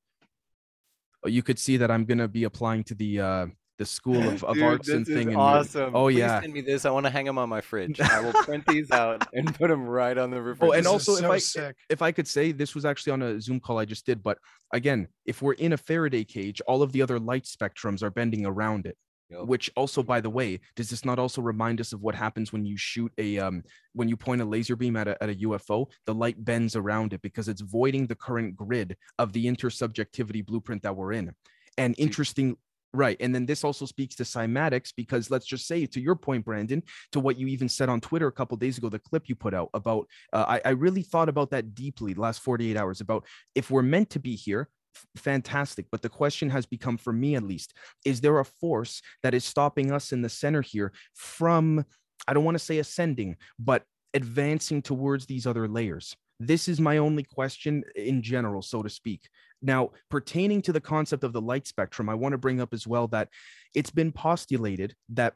you 1.25 1.43
could 1.43 1.59
see 1.59 1.77
that 1.77 1.91
I'm 1.91 2.05
gonna 2.05 2.27
be 2.27 2.45
applying 2.45 2.83
to 2.85 2.95
the 2.95 3.19
uh, 3.19 3.47
the 3.81 3.85
School 3.87 4.21
of, 4.29 4.43
of 4.43 4.53
Dude, 4.53 4.63
Arts 4.63 4.89
and 4.89 5.01
this 5.03 5.09
is 5.09 5.15
thing. 5.17 5.27
and- 5.29 5.37
awesome. 5.37 5.95
Oh 5.95 6.05
Please 6.05 6.19
yeah. 6.19 6.39
send 6.39 6.53
me 6.53 6.61
this. 6.61 6.85
I 6.85 6.91
want 6.91 7.07
to 7.07 7.09
hang 7.09 7.25
them 7.25 7.39
on 7.39 7.49
my 7.49 7.61
fridge. 7.61 7.99
I 7.99 8.21
will 8.21 8.33
print 8.43 8.63
these 8.67 8.91
out 8.91 9.27
and 9.33 9.47
put 9.55 9.69
them 9.69 9.83
right 9.87 10.15
on 10.15 10.29
the 10.29 10.39
refrigerator. 10.39 10.71
Oh, 10.71 10.77
and 10.77 10.85
This 10.85 11.01
is 11.07 11.09
also, 11.09 11.13
if 11.13 11.19
so 11.27 11.31
I- 11.31 11.37
sick. 11.39 11.75
if 11.89 12.01
I 12.03 12.11
could 12.11 12.27
say 12.27 12.51
this 12.51 12.75
was 12.75 12.85
actually 12.85 13.13
on 13.13 13.21
a 13.23 13.41
Zoom 13.41 13.59
call 13.59 13.79
I 13.79 13.85
just 13.85 14.05
did, 14.05 14.21
but 14.21 14.37
again, 14.71 15.07
if 15.25 15.41
we're 15.41 15.53
in 15.53 15.73
a 15.73 15.77
Faraday 15.77 16.23
cage, 16.23 16.61
all 16.67 16.83
of 16.83 16.91
the 16.91 17.01
other 17.01 17.19
light 17.19 17.45
spectrums 17.45 18.03
are 18.03 18.11
bending 18.11 18.45
around 18.45 18.85
it. 18.85 18.95
Yep. 19.31 19.45
Which 19.47 19.71
also, 19.75 20.03
by 20.03 20.19
the 20.21 20.29
way, 20.29 20.59
does 20.75 20.89
this 20.91 21.03
not 21.05 21.17
also 21.17 21.41
remind 21.41 21.79
us 21.81 21.91
of 21.93 22.01
what 22.01 22.13
happens 22.13 22.51
when 22.53 22.65
you 22.65 22.75
shoot 22.77 23.11
a 23.17 23.39
um 23.39 23.63
when 23.93 24.09
you 24.09 24.17
point 24.17 24.41
a 24.41 24.45
laser 24.45 24.75
beam 24.75 24.95
at 24.95 25.07
a 25.07 25.15
at 25.23 25.29
a 25.29 25.35
UFO? 25.47 25.87
The 26.05 26.13
light 26.13 26.43
bends 26.45 26.75
around 26.75 27.13
it 27.13 27.21
because 27.23 27.47
it's 27.47 27.61
voiding 27.61 28.05
the 28.07 28.15
current 28.27 28.55
grid 28.57 28.95
of 29.17 29.31
the 29.33 29.45
intersubjectivity 29.45 30.45
blueprint 30.45 30.83
that 30.83 30.95
we're 30.95 31.13
in. 31.13 31.31
And 31.77 31.95
interesting, 31.97 32.57
right? 32.93 33.17
And 33.19 33.33
then 33.33 33.45
this 33.45 33.63
also 33.63 33.85
speaks 33.85 34.15
to 34.15 34.23
cymatics 34.23 34.91
because 34.95 35.31
let's 35.31 35.45
just 35.45 35.67
say 35.67 35.85
to 35.85 36.01
your 36.01 36.15
point, 36.15 36.45
Brandon, 36.45 36.83
to 37.13 37.19
what 37.19 37.37
you 37.37 37.47
even 37.47 37.69
said 37.69 37.89
on 37.89 38.01
Twitter 38.01 38.27
a 38.27 38.31
couple 38.31 38.57
days 38.57 38.77
ago, 38.77 38.89
the 38.89 38.99
clip 38.99 39.29
you 39.29 39.35
put 39.35 39.53
out 39.53 39.69
about 39.73 40.07
uh, 40.33 40.45
I, 40.47 40.61
I 40.65 40.69
really 40.71 41.03
thought 41.03 41.29
about 41.29 41.51
that 41.51 41.73
deeply 41.73 42.13
the 42.13 42.21
last 42.21 42.41
48 42.41 42.77
hours 42.77 43.01
about 43.01 43.25
if 43.55 43.71
we're 43.71 43.81
meant 43.81 44.09
to 44.11 44.19
be 44.19 44.35
here 44.35 44.69
fantastic 45.15 45.85
but 45.89 46.01
the 46.01 46.09
question 46.09 46.49
has 46.49 46.65
become 46.65 46.97
for 46.97 47.13
me 47.13 47.35
at 47.35 47.43
least 47.43 47.73
is 48.03 48.19
there 48.19 48.39
a 48.39 48.45
force 48.45 49.01
that 49.23 49.33
is 49.33 49.45
stopping 49.45 49.91
us 49.91 50.11
in 50.11 50.21
the 50.21 50.29
center 50.29 50.61
here 50.61 50.91
from 51.13 51.85
i 52.27 52.33
don't 52.33 52.43
want 52.43 52.55
to 52.55 52.63
say 52.63 52.79
ascending 52.79 53.35
but 53.57 53.83
advancing 54.13 54.81
towards 54.81 55.25
these 55.25 55.47
other 55.47 55.67
layers 55.67 56.15
this 56.39 56.67
is 56.67 56.81
my 56.81 56.97
only 56.97 57.23
question 57.23 57.83
in 57.95 58.21
general 58.21 58.61
so 58.61 58.83
to 58.83 58.89
speak 58.89 59.21
now 59.61 59.89
pertaining 60.09 60.61
to 60.61 60.73
the 60.73 60.81
concept 60.81 61.23
of 61.23 61.33
the 61.33 61.41
light 61.41 61.67
spectrum 61.67 62.09
i 62.09 62.13
want 62.13 62.33
to 62.33 62.37
bring 62.37 62.59
up 62.59 62.73
as 62.73 62.87
well 62.87 63.07
that 63.07 63.29
it's 63.75 63.91
been 63.91 64.11
postulated 64.11 64.95
that 65.09 65.33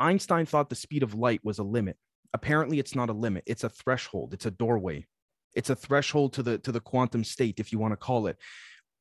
Einstein 0.00 0.46
thought 0.46 0.68
the 0.68 0.74
speed 0.74 1.02
of 1.02 1.14
light 1.14 1.40
was 1.44 1.58
a 1.58 1.62
limit. 1.62 1.96
Apparently, 2.32 2.78
it's 2.78 2.94
not 2.94 3.10
a 3.10 3.14
limit. 3.14 3.44
It's 3.46 3.64
a 3.64 3.68
threshold. 3.68 4.34
It's 4.34 4.46
a 4.46 4.50
doorway. 4.50 5.06
It's 5.54 5.70
a 5.70 5.76
threshold 5.76 6.32
to 6.34 6.42
the 6.42 6.58
to 6.58 6.72
the 6.72 6.80
quantum 6.80 7.22
state, 7.22 7.60
if 7.60 7.72
you 7.72 7.78
want 7.78 7.92
to 7.92 7.96
call 7.96 8.26
it, 8.26 8.36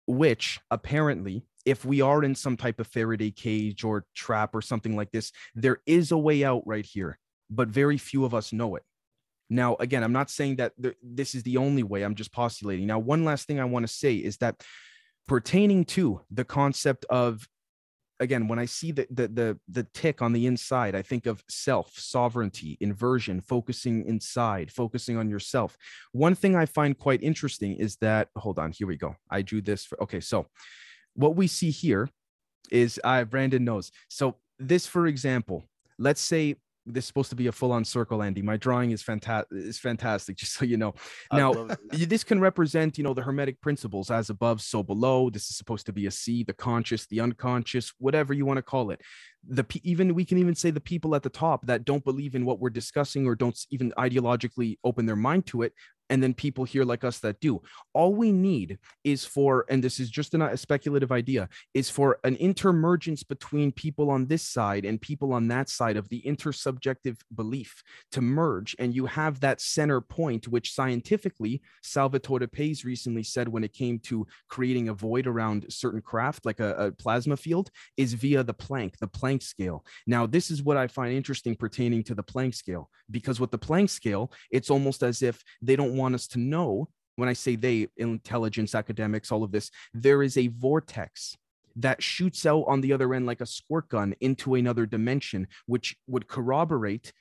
which 0.06 0.60
apparently 0.70 1.46
if 1.66 1.84
we 1.84 2.02
are 2.02 2.24
in 2.24 2.36
some 2.36 2.58
type 2.58 2.80
of 2.80 2.88
Faraday 2.88 3.32
cage 3.32 3.84
or 3.84 4.06
trap 4.14 4.54
or 4.54 4.62
something 4.62 4.96
like 4.96 5.12
this, 5.12 5.32
there 5.56 5.80
is 5.86 6.12
a 6.12 6.18
way 6.18 6.44
out 6.44 6.62
right 6.66 6.86
here, 6.86 7.18
but 7.50 7.70
very 7.70 7.98
few 7.98 8.24
of 8.24 8.34
us 8.34 8.54
know 8.54 8.76
it. 8.76 8.84
Now, 9.50 9.76
again, 9.80 10.04
I'm 10.04 10.14
not 10.14 10.30
saying 10.30 10.58
that 10.58 10.74
th- 10.82 10.96
this 11.02 11.36
is 11.36 11.44
the 11.44 11.58
only 11.58 11.84
way, 11.84 12.04
I'm 12.04 12.16
just 12.16 12.34
postulating. 12.34 12.88
Now, 12.88 13.00
one 13.00 13.24
last 13.26 13.48
thing 13.48 13.60
I 13.60 13.66
want 13.66 13.86
to 13.86 13.94
say 13.94 14.16
is 14.16 14.38
that 14.38 14.62
pertaining 15.28 15.86
to 15.86 16.22
the 16.32 16.46
concept 16.46 17.06
of 17.10 17.48
again 18.20 18.48
when 18.48 18.60
i 18.60 18.66
see 18.66 18.92
the, 18.92 19.08
the 19.10 19.28
the 19.28 19.60
the 19.68 19.88
tick 19.96 20.22
on 20.22 20.34
the 20.34 20.46
inside 20.46 20.94
i 20.94 21.02
think 21.02 21.26
of 21.26 21.44
self 21.50 21.98
sovereignty 21.98 22.78
inversion 22.80 23.42
focusing 23.42 24.06
inside 24.06 24.72
focusing 24.72 25.18
on 25.18 25.30
yourself 25.30 25.76
one 26.12 26.36
thing 26.36 26.56
i 26.56 26.66
find 26.66 26.98
quite 27.00 27.24
interesting 27.24 27.74
is 27.74 27.96
that 27.96 28.28
hold 28.36 28.60
on 28.60 28.72
here 28.72 28.86
we 28.86 28.96
go 28.96 29.16
i 29.32 29.42
drew 29.42 29.62
this 29.62 29.84
for 29.84 30.02
okay 30.04 30.20
so 30.20 30.46
what 31.16 31.36
we 31.36 31.48
see 31.48 31.72
here 31.72 32.08
is 32.72 33.00
i 33.04 33.22
uh, 33.22 33.26
Brandon 33.26 33.64
knows. 33.64 33.92
So 34.10 34.38
this, 34.60 34.88
for 34.88 35.08
example, 35.08 35.64
let's 35.98 36.22
say 36.22 36.56
this 36.86 37.06
is 37.06 37.08
supposed 37.08 37.30
to 37.30 37.36
be 37.36 37.48
a 37.48 37.52
full-on 37.52 37.86
circle, 37.86 38.22
Andy. 38.22 38.42
My 38.42 38.58
drawing 38.58 38.92
is 38.92 39.02
fantastic. 39.02 39.48
Is 39.52 39.80
fantastic, 39.80 40.36
just 40.38 40.54
so 40.54 40.66
you 40.66 40.78
know. 40.78 40.94
Now, 41.32 41.68
this 41.92 42.24
can 42.24 42.40
represent, 42.40 42.98
you 42.98 43.04
know, 43.04 43.14
the 43.14 43.22
hermetic 43.22 43.62
principles 43.62 44.12
as 44.12 44.30
above, 44.30 44.62
so 44.62 44.84
below. 44.84 45.30
This 45.30 45.50
is 45.50 45.58
supposed 45.58 45.86
to 45.86 45.94
be 45.94 46.08
a 46.08 46.12
C, 46.12 46.44
the 46.44 46.54
conscious, 46.54 47.06
the 47.08 47.22
unconscious, 47.22 47.94
whatever 48.00 48.34
you 48.34 48.46
want 48.46 48.58
to 48.58 48.64
call 48.64 48.92
it. 48.92 49.02
The 49.46 49.66
even 49.84 50.14
we 50.14 50.24
can 50.24 50.38
even 50.38 50.56
say 50.56 50.72
the 50.72 50.80
people 50.80 51.16
at 51.16 51.24
the 51.24 51.30
top 51.30 51.66
that 51.66 51.84
don't 51.84 52.04
believe 52.04 52.34
in 52.34 52.46
what 52.46 52.60
we're 52.60 52.70
discussing 52.70 53.28
or 53.28 53.36
don't 53.36 53.60
even 53.72 53.92
ideologically 53.98 54.78
open 54.86 55.06
their 55.06 55.18
mind 55.18 55.46
to 55.48 55.64
it 55.64 55.74
and 56.10 56.22
then 56.22 56.34
people 56.34 56.64
here 56.64 56.84
like 56.84 57.04
us 57.04 57.20
that 57.20 57.40
do. 57.40 57.62
All 57.94 58.14
we 58.14 58.32
need 58.32 58.78
is 59.04 59.26
for, 59.26 59.66
and 59.70 59.84
this 59.84 60.00
is 60.00 60.10
just 60.10 60.34
a 60.34 60.58
speculative 60.58 61.12
idea, 61.12 61.50
is 61.74 61.90
for 61.90 62.20
an 62.24 62.36
intermergence 62.36 63.24
between 63.24 63.72
people 63.72 64.10
on 64.10 64.28
this 64.28 64.44
side 64.44 64.86
and 64.86 65.02
people 65.02 65.34
on 65.34 65.48
that 65.48 65.70
side 65.70 65.98
of 65.98 66.10
the 66.10 66.22
intersubjective 66.26 67.18
belief 67.34 67.84
to 68.12 68.22
merge. 68.22 68.76
And 68.80 68.94
you 68.94 69.06
have 69.06 69.40
that 69.40 69.62
center 69.62 70.02
point, 70.02 70.48
which 70.48 70.74
scientifically, 70.74 71.62
Salvatore 71.82 72.48
Pais 72.48 72.86
recently 72.86 73.24
said 73.24 73.48
when 73.48 73.64
it 73.64 73.74
came 73.74 74.00
to 74.00 74.28
creating 74.50 74.90
a 74.90 74.94
void 74.94 75.28
around 75.28 75.66
certain 75.70 76.02
craft, 76.02 76.46
like 76.46 76.60
a, 76.60 76.76
a 76.76 76.92
plasma 76.92 77.38
field, 77.38 77.70
is 77.98 78.14
via 78.14 78.44
the 78.44 78.54
Planck, 78.54 78.98
the 78.98 79.08
Planck 79.08 79.44
scale. 79.44 79.86
Now, 80.08 80.26
this 80.26 80.52
is 80.52 80.64
what 80.64 80.78
I 80.78 80.88
find 80.88 81.14
interesting 81.14 81.56
pertaining 81.56 82.04
to 82.04 82.16
the 82.16 82.24
Planck 82.24 82.56
scale, 82.56 82.90
because 83.10 83.40
with 83.40 83.52
the 83.52 83.60
Planck 83.60 83.90
scale, 83.90 84.32
it's 84.52 84.70
almost 84.70 85.04
as 85.04 85.22
if 85.22 85.44
they 85.62 85.76
don't 85.76 85.93
want 85.94 86.16
us 86.16 86.28
to 86.30 86.40
know 86.40 86.90
when 87.16 87.30
I 87.30 87.34
say 87.34 87.56
they, 87.56 87.88
intelligence, 87.98 88.74
academics, 88.74 89.32
all 89.32 89.44
of 89.44 89.52
this, 89.52 89.70
there 89.94 90.24
is 90.24 90.38
a 90.38 90.48
vortex 90.48 91.38
that 91.76 92.04
shoots 92.04 92.46
out 92.46 92.64
on 92.68 92.82
the 92.82 92.94
other 92.94 93.14
end 93.14 93.26
like 93.26 93.42
a 93.42 93.46
squirt 93.46 93.90
gun 93.90 94.14
into 94.22 94.56
another 94.56 94.86
dimension, 94.86 95.48
which 95.66 95.96
would 96.08 96.28
corroborate 96.28 97.14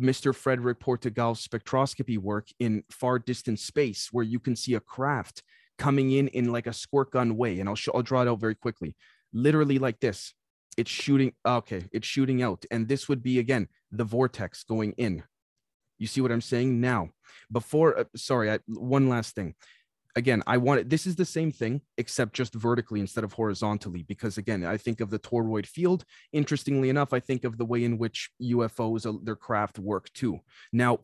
Mr. 0.00 0.34
Frederick 0.34 0.80
Portugal's 0.80 1.46
spectroscopy 1.46 2.18
work 2.18 2.48
in 2.58 2.82
far 2.90 3.18
distant 3.18 3.58
space, 3.58 4.08
where 4.12 4.24
you 4.24 4.40
can 4.40 4.56
see 4.56 4.74
a 4.74 4.80
craft 4.80 5.42
coming 5.78 6.12
in 6.12 6.28
in 6.28 6.52
like 6.52 6.66
a 6.66 6.72
squirt 6.72 7.10
gun 7.12 7.36
way. 7.36 7.60
And 7.60 7.68
I'll, 7.68 7.74
show, 7.74 7.92
I'll 7.94 8.02
draw 8.02 8.22
it 8.22 8.28
out 8.28 8.40
very 8.40 8.54
quickly. 8.54 8.96
Literally 9.32 9.78
like 9.78 10.00
this. 10.00 10.34
It's 10.76 10.90
shooting. 10.90 11.32
Okay, 11.46 11.84
it's 11.92 12.06
shooting 12.06 12.42
out. 12.42 12.64
And 12.70 12.88
this 12.88 13.08
would 13.08 13.22
be, 13.22 13.38
again, 13.38 13.68
the 13.92 14.04
vortex 14.04 14.64
going 14.64 14.92
in. 14.92 15.22
You 15.98 16.06
see 16.06 16.20
what 16.20 16.32
I'm 16.32 16.40
saying? 16.40 16.80
Now, 16.80 17.10
before, 17.50 17.98
uh, 17.98 18.04
sorry, 18.16 18.50
I, 18.50 18.58
one 18.66 19.08
last 19.08 19.34
thing. 19.34 19.54
Again, 20.16 20.42
I 20.46 20.58
want 20.58 20.80
it. 20.80 20.88
This 20.88 21.06
is 21.06 21.16
the 21.16 21.24
same 21.24 21.50
thing, 21.50 21.80
except 21.98 22.34
just 22.34 22.54
vertically 22.54 23.00
instead 23.00 23.24
of 23.24 23.32
horizontally. 23.32 24.04
Because 24.04 24.38
again, 24.38 24.64
I 24.64 24.76
think 24.76 25.00
of 25.00 25.10
the 25.10 25.18
toroid 25.18 25.66
field. 25.66 26.04
Interestingly 26.32 26.88
enough, 26.88 27.12
I 27.12 27.20
think 27.20 27.44
of 27.44 27.58
the 27.58 27.64
way 27.64 27.82
in 27.82 27.98
which 27.98 28.30
UFOs, 28.40 29.06
uh, 29.06 29.18
their 29.22 29.36
craft 29.36 29.78
work 29.78 30.12
too. 30.12 30.38
Now, 30.72 31.00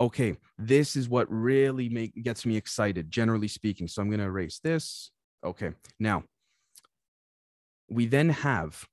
okay, 0.00 0.36
this 0.58 0.96
is 0.96 1.08
what 1.08 1.30
really 1.30 1.88
make 1.88 2.20
gets 2.22 2.44
me 2.44 2.56
excited, 2.56 3.10
generally 3.10 3.48
speaking. 3.48 3.86
So 3.86 4.02
I'm 4.02 4.08
going 4.08 4.20
to 4.20 4.26
erase 4.26 4.58
this. 4.58 5.12
Okay, 5.44 5.70
now 6.00 6.24
we 7.88 8.06
then 8.06 8.28
have 8.30 8.84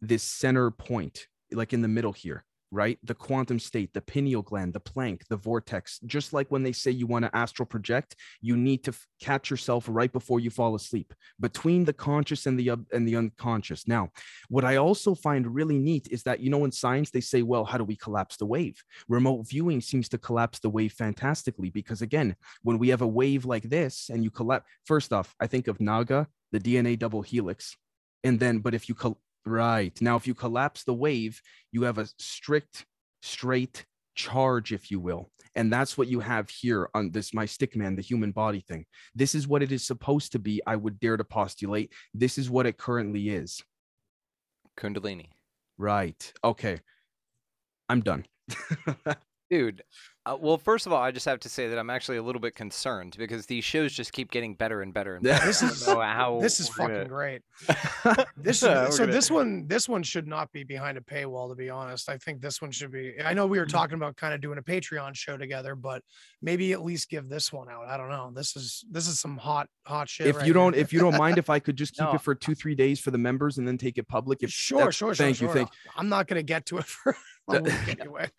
this 0.00 0.22
center 0.22 0.70
point, 0.70 1.26
like 1.52 1.72
in 1.72 1.82
the 1.82 1.88
middle 1.88 2.12
here 2.12 2.44
right? 2.70 2.98
The 3.04 3.14
quantum 3.14 3.58
state, 3.58 3.92
the 3.94 4.00
pineal 4.00 4.42
gland, 4.42 4.72
the 4.72 4.80
Planck, 4.80 5.22
the 5.28 5.36
vortex. 5.36 6.00
Just 6.06 6.32
like 6.32 6.50
when 6.50 6.62
they 6.62 6.72
say 6.72 6.90
you 6.90 7.06
want 7.06 7.24
to 7.24 7.36
astral 7.36 7.66
project, 7.66 8.16
you 8.40 8.56
need 8.56 8.84
to 8.84 8.90
f- 8.90 9.06
catch 9.20 9.50
yourself 9.50 9.86
right 9.88 10.12
before 10.12 10.40
you 10.40 10.50
fall 10.50 10.74
asleep, 10.74 11.14
between 11.40 11.84
the 11.84 11.92
conscious 11.92 12.46
and 12.46 12.58
the 12.58 12.70
uh, 12.70 12.76
and 12.92 13.06
the 13.06 13.16
unconscious. 13.16 13.86
Now, 13.86 14.10
what 14.48 14.64
I 14.64 14.76
also 14.76 15.14
find 15.14 15.54
really 15.54 15.78
neat 15.78 16.08
is 16.10 16.22
that 16.24 16.40
you 16.40 16.50
know 16.50 16.64
in 16.64 16.72
science 16.72 17.10
they 17.10 17.20
say, 17.20 17.42
well, 17.42 17.64
how 17.64 17.78
do 17.78 17.84
we 17.84 17.96
collapse 17.96 18.36
the 18.36 18.46
wave? 18.46 18.82
Remote 19.08 19.48
viewing 19.48 19.80
seems 19.80 20.08
to 20.10 20.18
collapse 20.18 20.58
the 20.58 20.70
wave 20.70 20.92
fantastically 20.92 21.70
because 21.70 22.02
again, 22.02 22.36
when 22.62 22.78
we 22.78 22.88
have 22.88 23.02
a 23.02 23.06
wave 23.06 23.44
like 23.44 23.64
this 23.64 24.10
and 24.12 24.24
you 24.24 24.30
collapse, 24.30 24.66
first 24.84 25.12
off, 25.12 25.34
I 25.40 25.46
think 25.46 25.68
of 25.68 25.80
Naga, 25.80 26.26
the 26.52 26.60
DNA 26.60 26.98
double 26.98 27.22
helix, 27.22 27.76
and 28.22 28.40
then 28.40 28.58
but 28.58 28.74
if 28.74 28.88
you 28.88 28.94
col- 28.94 29.20
Right. 29.46 30.00
Now, 30.00 30.16
if 30.16 30.26
you 30.26 30.34
collapse 30.34 30.84
the 30.84 30.94
wave, 30.94 31.40
you 31.70 31.82
have 31.82 31.98
a 31.98 32.08
strict, 32.18 32.86
straight 33.22 33.84
charge, 34.14 34.72
if 34.72 34.90
you 34.90 35.00
will. 35.00 35.30
And 35.54 35.72
that's 35.72 35.96
what 35.98 36.08
you 36.08 36.20
have 36.20 36.50
here 36.50 36.88
on 36.94 37.10
this, 37.10 37.34
my 37.34 37.44
stickman, 37.44 37.96
the 37.96 38.02
human 38.02 38.32
body 38.32 38.60
thing. 38.60 38.86
This 39.14 39.34
is 39.34 39.46
what 39.46 39.62
it 39.62 39.70
is 39.70 39.86
supposed 39.86 40.32
to 40.32 40.38
be. 40.38 40.60
I 40.66 40.76
would 40.76 40.98
dare 40.98 41.16
to 41.16 41.24
postulate. 41.24 41.92
This 42.12 42.38
is 42.38 42.50
what 42.50 42.66
it 42.66 42.78
currently 42.78 43.28
is. 43.28 43.62
Kundalini. 44.76 45.28
Right. 45.78 46.32
Okay. 46.42 46.80
I'm 47.88 48.00
done. 48.00 48.24
Dude, 49.50 49.82
uh, 50.26 50.36
well, 50.40 50.56
first 50.56 50.86
of 50.86 50.92
all, 50.92 51.02
I 51.02 51.10
just 51.10 51.26
have 51.26 51.38
to 51.40 51.50
say 51.50 51.68
that 51.68 51.78
I'm 51.78 51.90
actually 51.90 52.16
a 52.16 52.22
little 52.22 52.40
bit 52.40 52.54
concerned 52.54 53.14
because 53.18 53.44
these 53.44 53.62
shows 53.62 53.92
just 53.92 54.12
keep 54.12 54.30
getting 54.30 54.54
better 54.54 54.80
and 54.80 54.92
better 54.92 55.16
and 55.16 55.22
better. 55.22 55.44
This 55.44 55.62
is 55.62 55.84
how 55.84 56.38
this 56.42 56.60
is 56.60 56.68
fucking 56.70 56.94
gonna... 56.94 57.04
great. 57.04 57.42
this 58.36 58.60
so 58.60 58.88
gonna... 58.96 59.12
this 59.12 59.30
one 59.30 59.66
this 59.66 59.86
one 59.86 60.02
should 60.02 60.26
not 60.26 60.50
be 60.50 60.64
behind 60.64 60.96
a 60.96 61.02
paywall. 61.02 61.50
To 61.50 61.54
be 61.54 61.68
honest, 61.68 62.08
I 62.08 62.16
think 62.16 62.40
this 62.40 62.62
one 62.62 62.70
should 62.70 62.90
be. 62.90 63.14
I 63.22 63.34
know 63.34 63.46
we 63.46 63.58
were 63.58 63.66
mm-hmm. 63.66 63.76
talking 63.76 63.96
about 63.96 64.16
kind 64.16 64.32
of 64.32 64.40
doing 64.40 64.56
a 64.56 64.62
Patreon 64.62 65.14
show 65.14 65.36
together, 65.36 65.74
but 65.74 66.02
maybe 66.40 66.72
at 66.72 66.82
least 66.82 67.10
give 67.10 67.28
this 67.28 67.52
one 67.52 67.68
out. 67.68 67.86
I 67.86 67.98
don't 67.98 68.08
know. 68.08 68.30
This 68.34 68.56
is 68.56 68.82
this 68.90 69.06
is 69.06 69.20
some 69.20 69.36
hot 69.36 69.68
hot 69.84 70.08
shit. 70.08 70.26
If 70.26 70.36
right 70.36 70.46
you 70.46 70.54
don't 70.54 70.72
here. 70.72 70.82
if 70.82 70.90
you 70.90 71.00
don't 71.00 71.18
mind, 71.18 71.36
if 71.36 71.50
I 71.50 71.58
could 71.58 71.76
just 71.76 71.94
keep 71.98 72.06
no. 72.06 72.14
it 72.14 72.22
for 72.22 72.34
two 72.34 72.54
three 72.54 72.74
days 72.74 72.98
for 72.98 73.10
the 73.10 73.18
members 73.18 73.58
and 73.58 73.68
then 73.68 73.76
take 73.76 73.98
it 73.98 74.08
public. 74.08 74.42
If 74.42 74.50
sure, 74.50 74.90
sure, 74.90 75.14
thank 75.14 75.36
sure, 75.36 75.48
you, 75.48 75.52
sure. 75.52 75.54
thank. 75.54 75.68
I'm 75.98 76.08
not 76.08 76.28
gonna 76.28 76.42
get 76.42 76.64
to 76.66 76.78
it 76.78 76.86
for 76.86 77.14
anyway. 77.52 78.30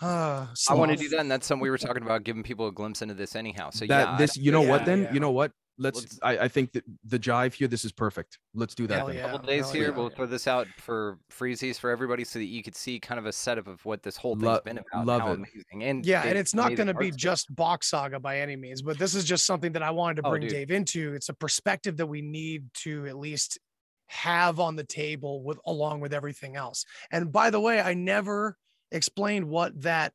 Uh, 0.00 0.46
I 0.68 0.74
want 0.74 0.90
to 0.92 0.96
do 0.96 1.08
that, 1.10 1.20
and 1.20 1.31
that's 1.32 1.46
something 1.46 1.62
we 1.62 1.70
were 1.70 1.78
talking 1.78 2.02
about, 2.02 2.24
giving 2.24 2.42
people 2.42 2.66
a 2.66 2.72
glimpse 2.72 3.02
into 3.02 3.14
this 3.14 3.34
anyhow. 3.34 3.70
So 3.70 3.86
that 3.86 4.08
yeah, 4.08 4.16
this, 4.16 4.36
you 4.36 4.52
know 4.52 4.62
yeah, 4.62 4.68
what? 4.68 4.84
Then 4.84 5.02
yeah. 5.02 5.12
you 5.12 5.20
know 5.20 5.30
what? 5.30 5.52
Let's. 5.78 6.00
Let's 6.00 6.18
I, 6.22 6.38
I, 6.38 6.48
think 6.48 6.72
that 6.72 6.84
the 7.04 7.18
jive 7.18 7.54
here. 7.54 7.66
This 7.66 7.84
is 7.84 7.92
perfect. 7.92 8.38
Let's 8.54 8.74
do 8.74 8.86
that. 8.88 9.12
Yeah, 9.14 9.26
a 9.26 9.30
couple 9.30 9.46
days 9.46 9.70
here. 9.70 9.90
we'll 9.92 10.10
throw 10.10 10.26
this 10.26 10.46
out 10.46 10.66
for 10.76 11.18
freezies 11.32 11.78
for 11.78 11.90
everybody, 11.90 12.24
so 12.24 12.38
that 12.38 12.44
you 12.44 12.62
could 12.62 12.76
see 12.76 13.00
kind 13.00 13.18
of 13.18 13.24
a 13.24 13.32
setup 13.32 13.66
of 13.66 13.84
what 13.86 14.02
this 14.02 14.16
whole 14.16 14.34
thing's 14.34 14.44
Lo- 14.44 14.60
been 14.64 14.78
about. 14.78 15.06
Love 15.06 15.28
it. 15.30 15.34
Amazing. 15.34 15.82
And 15.82 16.04
yeah, 16.04 16.24
and 16.24 16.38
it's 16.38 16.54
not 16.54 16.76
going 16.76 16.88
to 16.88 16.94
be 16.94 17.10
just 17.10 17.54
Bock 17.56 17.82
saga 17.82 18.20
by 18.20 18.40
any 18.40 18.54
means, 18.54 18.82
but 18.82 18.98
this 18.98 19.14
is 19.14 19.24
just 19.24 19.46
something 19.46 19.72
that 19.72 19.82
I 19.82 19.90
wanted 19.90 20.22
to 20.22 20.28
oh, 20.28 20.30
bring 20.30 20.44
oh, 20.44 20.48
Dave 20.48 20.70
into. 20.70 21.14
It's 21.14 21.30
a 21.30 21.34
perspective 21.34 21.96
that 21.96 22.06
we 22.06 22.20
need 22.20 22.66
to 22.82 23.06
at 23.06 23.16
least 23.16 23.58
have 24.06 24.60
on 24.60 24.76
the 24.76 24.84
table 24.84 25.42
with 25.42 25.58
along 25.64 26.00
with 26.00 26.12
everything 26.12 26.54
else. 26.54 26.84
And 27.10 27.32
by 27.32 27.48
the 27.48 27.60
way, 27.60 27.80
I 27.80 27.94
never 27.94 28.58
explained 28.90 29.48
what 29.48 29.80
that 29.82 30.12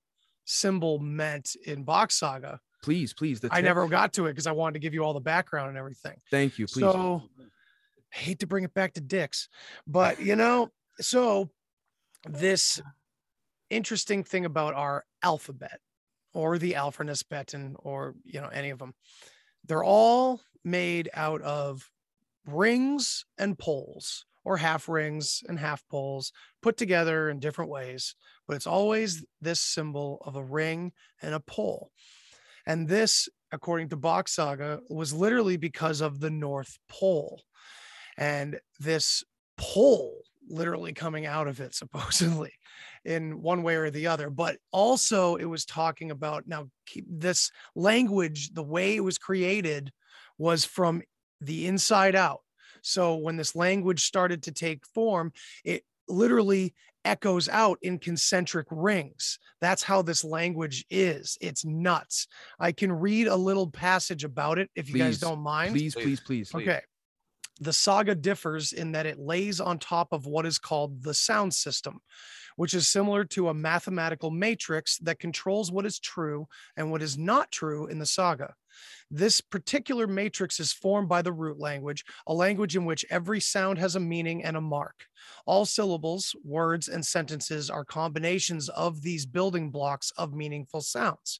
symbol 0.48 0.98
meant 0.98 1.56
in 1.66 1.84
Bock 1.84 2.12
Saga. 2.12 2.60
Please, 2.82 3.14
please. 3.14 3.42
I 3.52 3.62
never 3.62 3.88
got 3.88 4.14
to 4.14 4.26
it 4.26 4.32
because 4.32 4.48
I 4.48 4.54
wanted 4.54 4.74
to 4.74 4.80
give 4.80 4.94
you 4.94 5.04
all 5.04 5.14
the 5.14 5.20
background 5.20 5.70
and 5.70 5.78
everything. 5.78 6.16
Thank 6.32 6.58
you. 6.58 6.66
Please. 6.68 6.82
So 6.82 7.22
I 7.40 8.18
hate 8.18 8.40
to 8.40 8.48
bring 8.48 8.64
it 8.64 8.74
back 8.74 8.94
to 8.94 9.02
dicks, 9.02 9.50
but 9.86 10.22
you 10.22 10.36
know, 10.36 10.72
so 11.00 11.50
this 12.28 12.82
interesting 13.70 14.24
thing 14.24 14.46
about 14.46 14.74
our 14.74 15.06
alphabet 15.22 15.80
or 16.34 16.58
the 16.58 16.76
Alpha 16.76 17.04
Nespetan 17.04 17.76
or 17.80 18.16
you 18.24 18.40
know 18.40 18.48
any 18.48 18.70
of 18.70 18.80
them, 18.80 18.94
they're 19.66 19.84
all 19.84 20.42
made 20.64 21.10
out 21.14 21.42
of 21.42 21.90
rings 22.46 23.26
and 23.38 23.58
poles 23.60 24.26
or 24.46 24.56
half 24.56 24.88
rings 24.88 25.44
and 25.50 25.60
half 25.60 25.86
poles 25.90 26.32
put 26.62 26.78
together 26.78 27.30
in 27.30 27.40
different 27.40 27.70
ways, 27.70 28.16
but 28.48 28.56
it's 28.56 28.68
always 28.68 29.26
this 29.42 29.60
symbol 29.60 30.22
of 30.26 30.36
a 30.36 30.44
ring 30.44 30.94
and 31.22 31.34
a 31.34 31.40
pole. 31.40 31.92
And 32.66 32.88
this, 32.88 33.30
according 33.52 33.90
to 33.90 33.98
Bock 33.98 34.28
Saga, 34.28 34.82
was 34.90 35.14
literally 35.14 35.58
because 35.58 36.02
of 36.02 36.20
the 36.20 36.30
North 36.30 36.78
Pole. 36.90 37.42
And 38.18 38.60
this 38.80 39.24
pole 39.58 40.22
literally 40.50 40.94
coming 40.94 41.26
out 41.26 41.48
of 41.48 41.60
it 41.60 41.76
supposedly 41.76 42.54
in 43.06 43.42
one 43.42 43.64
way 43.64 43.76
or 43.76 43.90
the 43.90 44.08
other 44.08 44.30
but 44.30 44.58
also 44.72 45.36
it 45.36 45.46
was 45.46 45.66
talking 45.66 46.12
about 46.12 46.48
now 46.48 46.70
keep 46.86 47.06
this 47.10 47.52
language 47.76 48.54
the 48.54 48.64
way 48.64 48.96
it 48.96 49.04
was 49.04 49.18
created 49.18 49.92
was 50.38 50.64
from 50.66 51.02
the 51.42 51.68
inside 51.68 52.16
out 52.16 52.42
so 52.82 53.16
when 53.16 53.36
this 53.36 53.56
language 53.56 54.04
started 54.04 54.44
to 54.44 54.52
take 54.52 54.86
form 54.88 55.32
it 55.64 55.84
literally 56.08 56.74
echoes 57.08 57.48
out 57.50 57.78
in 57.82 57.98
concentric 57.98 58.68
rings 58.70 59.40
that's 59.62 59.84
how 59.84 60.02
this 60.02 60.24
language 60.24 60.86
is 60.90 61.38
it's 61.42 61.64
nuts 61.66 62.28
i 62.60 62.72
can 62.72 62.92
read 62.92 63.28
a 63.28 63.36
little 63.36 63.70
passage 63.70 64.24
about 64.24 64.60
it 64.60 64.70
if 64.76 64.90
you 64.90 64.98
guys 64.98 65.20
don't 65.20 65.40
mind 65.40 65.74
Please, 65.78 65.94
Please. 65.96 66.20
please, 66.20 66.52
please. 66.52 66.70
Okay. 66.70 66.82
The 67.60 67.74
saga 67.74 68.16
differs 68.16 68.74
in 68.74 68.92
that 68.92 69.06
it 69.06 69.20
lays 69.20 69.60
on 69.60 69.80
top 69.80 70.10
of 70.12 70.26
what 70.26 70.46
is 70.46 70.60
called 70.60 71.04
the 71.04 71.14
sound 71.14 71.54
system, 71.54 72.00
which 72.56 72.74
is 72.74 72.88
similar 72.88 73.26
to 73.26 73.50
a 73.50 73.54
mathematical 73.54 74.30
matrix 74.32 74.98
that 75.00 75.20
controls 75.20 75.72
what 75.72 75.86
is 75.86 76.00
true 76.00 76.48
and 76.76 76.92
what 76.92 77.02
is 77.02 77.18
not 77.18 77.52
true 77.52 77.88
in 77.88 78.00
the 78.00 78.06
saga. 78.06 78.54
This 79.10 79.42
particular 79.42 80.08
matrix 80.08 80.60
is 80.60 80.74
formed 80.74 81.10
by 81.10 81.22
the 81.22 81.32
root 81.32 81.60
language, 81.60 82.04
a 82.26 82.34
language 82.34 82.76
in 82.76 82.86
which 82.86 83.06
every 83.10 83.40
sound 83.40 83.78
has 83.80 83.96
a 83.96 84.00
meaning 84.00 84.44
and 84.44 84.58
a 84.58 84.62
mark. 84.62 85.06
All 85.46 85.66
syllables, 85.66 86.36
words, 86.44 86.88
and 86.88 87.06
sentences 87.06 87.70
are 87.70 87.86
combinations 87.86 88.70
of 88.70 89.02
these 89.02 89.26
building 89.26 89.70
blocks 89.72 90.12
of 90.18 90.34
meaningful 90.34 90.82
sounds. 90.82 91.40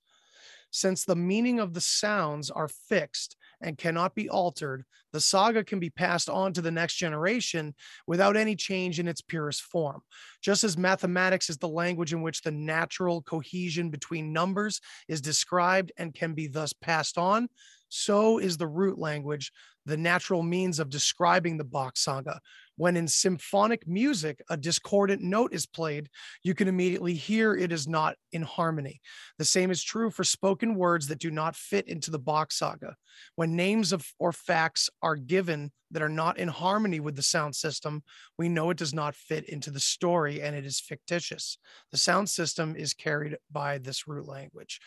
Since 0.72 1.06
the 1.06 1.16
meaning 1.16 1.60
of 1.60 1.74
the 1.74 1.82
sounds 1.82 2.50
are 2.50 2.68
fixed 2.68 3.36
and 3.62 3.78
cannot 3.78 4.16
be 4.16 4.30
altered, 4.30 4.84
the 5.14 5.22
saga 5.22 5.64
can 5.64 5.80
be 5.80 5.90
passed 5.90 6.30
on 6.30 6.54
to 6.54 6.62
the 6.62 6.72
next 6.72 6.96
generation 6.96 7.74
without 8.06 8.38
any 8.38 8.56
change 8.56 9.00
in 9.00 9.08
its 9.08 9.22
purest 9.22 9.62
form. 9.64 10.02
Just 10.42 10.64
as 10.64 10.78
mathematics 10.78 11.50
is 11.50 11.58
the 11.58 11.68
language 11.68 12.14
in 12.14 12.22
which 12.22 12.42
the 12.42 12.52
natural 12.52 13.22
cohesion 13.22 13.90
between 13.90 14.34
numbers 14.34 14.82
is 15.08 15.22
described 15.22 15.92
and 15.98 16.14
can 16.14 16.34
be 16.34 16.48
thus 16.48 16.74
passed 16.74 17.18
on, 17.18 17.48
so 17.90 18.38
is 18.38 18.58
the 18.58 18.68
root 18.68 19.00
language 19.00 19.52
the 19.88 19.98
natural 19.98 20.44
means 20.44 20.80
of 20.80 20.90
describing 20.90 21.58
the 21.58 21.64
Bock 21.64 21.96
saga. 21.96 22.42
When 22.78 22.96
in 22.96 23.08
symphonic 23.08 23.88
music, 23.88 24.42
a 24.50 24.56
discordant 24.56 25.22
note 25.22 25.54
is 25.54 25.66
played, 25.66 26.10
you 26.44 26.54
can 26.54 26.68
immediately 26.68 27.16
hear 27.16 27.56
it 27.56 27.72
is 27.72 27.88
not 27.88 28.16
in 28.32 28.44
harmony. 28.44 29.02
The 29.40 29.46
same 29.46 29.72
is 29.72 29.84
true 29.84 30.12
for 30.12 30.24
spoken 30.24 30.76
words 30.76 31.08
that 31.08 31.20
do 31.20 31.32
not 31.32 31.56
fit 31.56 31.88
into 31.88 32.12
the 32.12 32.20
Bock 32.20 32.52
saga. 32.52 32.96
When 33.36 33.56
names 33.56 33.92
of 33.92 34.08
or 34.20 34.32
facts 34.32 34.90
are 35.02 35.16
given 35.16 35.72
that 35.90 36.04
are 36.04 36.10
not 36.10 36.38
in 36.38 36.50
harmony 36.50 37.00
with 37.00 37.16
the 37.16 37.24
sound 37.24 37.56
system, 37.56 38.04
we 38.38 38.48
know 38.48 38.70
it 38.70 38.78
does 38.78 38.94
not 38.94 39.16
fit 39.16 39.50
into 39.50 39.72
the 39.72 39.80
story 39.80 40.42
and 40.42 40.56
it 40.56 40.66
is 40.66 40.80
fictitious. 40.80 41.58
The 41.92 41.98
sound 41.98 42.30
system 42.30 42.76
is 42.76 42.94
carried 42.94 43.38
by 43.52 43.80
this 43.80 44.08
root 44.08 44.28
language. 44.28 44.80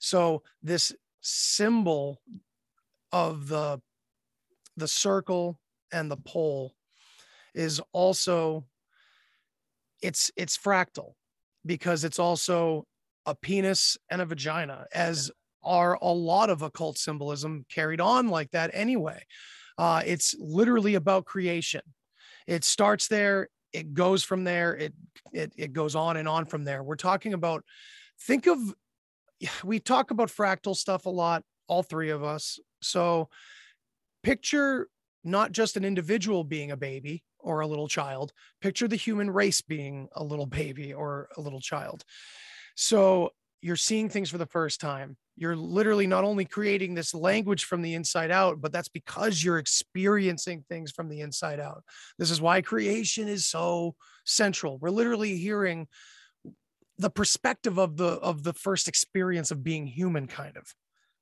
So 0.00 0.42
this 0.62 0.92
symbol 1.22 2.20
of 3.10 3.48
the 3.48 3.80
the 4.76 4.88
circle 4.88 5.58
and 5.90 6.10
the 6.10 6.16
pole 6.16 6.74
is 7.54 7.80
also 7.92 8.64
it's 10.02 10.30
it's 10.36 10.56
fractal 10.56 11.12
because 11.66 12.04
it's 12.04 12.18
also 12.18 12.86
a 13.26 13.34
penis 13.34 13.96
and 14.10 14.22
a 14.22 14.26
vagina 14.26 14.86
as 14.92 15.30
are 15.62 15.98
a 16.00 16.12
lot 16.12 16.50
of 16.50 16.62
occult 16.62 16.96
symbolism 16.96 17.64
carried 17.70 18.00
on 18.00 18.28
like 18.28 18.50
that 18.52 18.70
anyway. 18.72 19.22
Uh, 19.76 20.02
it's 20.06 20.34
literally 20.38 20.94
about 20.94 21.24
creation. 21.24 21.82
It 22.46 22.64
starts 22.64 23.08
there 23.08 23.48
it 23.72 23.92
goes 23.92 24.24
from 24.24 24.44
there 24.44 24.74
it, 24.76 24.94
it 25.32 25.52
it 25.56 25.72
goes 25.72 25.94
on 25.94 26.16
and 26.16 26.28
on 26.28 26.46
from 26.46 26.64
there. 26.64 26.82
We're 26.82 26.96
talking 26.96 27.34
about 27.34 27.64
think 28.22 28.46
of 28.46 28.58
we 29.64 29.78
talk 29.78 30.10
about 30.10 30.28
fractal 30.28 30.74
stuff 30.74 31.06
a 31.06 31.10
lot 31.10 31.44
all 31.68 31.82
three 31.82 32.10
of 32.10 32.24
us. 32.24 32.58
So 32.82 33.28
picture 34.22 34.88
not 35.22 35.52
just 35.52 35.76
an 35.76 35.84
individual 35.84 36.44
being 36.44 36.70
a 36.70 36.76
baby 36.76 37.22
or 37.40 37.60
a 37.60 37.66
little 37.66 37.88
child 37.88 38.32
picture 38.60 38.88
the 38.88 38.96
human 38.96 39.30
race 39.30 39.62
being 39.62 40.08
a 40.14 40.24
little 40.24 40.46
baby 40.46 40.92
or 40.92 41.28
a 41.36 41.40
little 41.40 41.60
child. 41.60 42.04
So 42.74 43.30
you're 43.60 43.76
seeing 43.76 44.08
things 44.08 44.30
for 44.30 44.38
the 44.38 44.46
first 44.46 44.80
time. 44.80 45.16
You're 45.36 45.56
literally 45.56 46.06
not 46.06 46.24
only 46.24 46.44
creating 46.44 46.94
this 46.94 47.14
language 47.14 47.64
from 47.64 47.82
the 47.82 47.94
inside 47.94 48.30
out 48.30 48.60
but 48.60 48.72
that's 48.72 48.88
because 48.88 49.42
you're 49.42 49.58
experiencing 49.58 50.64
things 50.68 50.92
from 50.92 51.08
the 51.08 51.20
inside 51.20 51.60
out. 51.60 51.84
This 52.18 52.30
is 52.30 52.40
why 52.40 52.60
creation 52.60 53.28
is 53.28 53.46
so 53.46 53.94
central. 54.24 54.78
We're 54.78 54.90
literally 54.90 55.36
hearing 55.36 55.88
the 56.98 57.10
perspective 57.10 57.78
of 57.78 57.96
the 57.96 58.08
of 58.08 58.42
the 58.42 58.52
first 58.52 58.88
experience 58.88 59.50
of 59.50 59.62
being 59.62 59.86
human 59.86 60.26
kind 60.26 60.56
of 60.56 60.64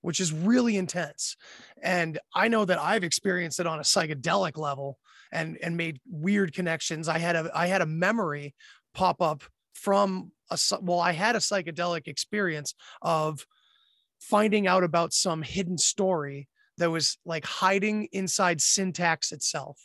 which 0.03 0.21
is 0.21 0.33
really 0.33 0.77
intense. 0.77 1.37
And 1.83 2.19
i 2.35 2.49
know 2.49 2.65
that 2.65 2.79
i've 2.79 3.05
experienced 3.05 3.61
it 3.61 3.67
on 3.67 3.81
a 3.81 3.83
psychedelic 3.83 4.57
level 4.57 4.99
and 5.37 5.59
and 5.63 5.77
made 5.77 6.01
weird 6.09 6.55
connections. 6.55 7.09
I 7.09 7.19
had 7.19 7.37
a 7.37 7.51
i 7.55 7.67
had 7.67 7.83
a 7.83 7.87
memory 7.87 8.55
pop 8.95 9.21
up 9.21 9.43
from 9.75 10.33
a 10.51 10.59
well 10.81 11.01
i 11.01 11.13
had 11.13 11.37
a 11.37 11.41
psychedelic 11.41 12.09
experience 12.09 12.75
of 13.03 13.47
finding 14.19 14.67
out 14.67 14.83
about 14.83 15.13
some 15.13 15.43
hidden 15.43 15.77
story 15.79 16.49
that 16.79 16.91
was 16.91 17.19
like 17.25 17.45
hiding 17.45 18.09
inside 18.13 18.61
syntax 18.61 19.33
itself. 19.33 19.79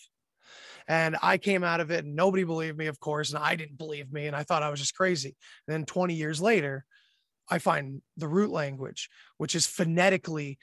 And 0.87 1.17
i 1.21 1.37
came 1.37 1.63
out 1.63 1.81
of 1.81 1.91
it 1.91 2.05
and 2.05 2.15
nobody 2.15 2.43
believed 2.43 2.77
me 2.77 2.87
of 2.87 2.99
course 2.99 3.33
and 3.33 3.43
i 3.43 3.55
didn't 3.55 3.77
believe 3.77 4.11
me 4.11 4.27
and 4.27 4.35
i 4.35 4.43
thought 4.43 4.63
i 4.63 4.69
was 4.69 4.79
just 4.79 4.95
crazy. 4.95 5.35
And 5.67 5.73
then 5.73 5.85
20 5.85 6.13
years 6.13 6.41
later 6.41 6.85
I 7.49 7.59
find 7.59 8.01
the 8.15 8.29
root 8.29 8.49
language, 8.49 9.09
which 9.37 9.55
is 9.55 9.67
phonetically, 9.67 10.57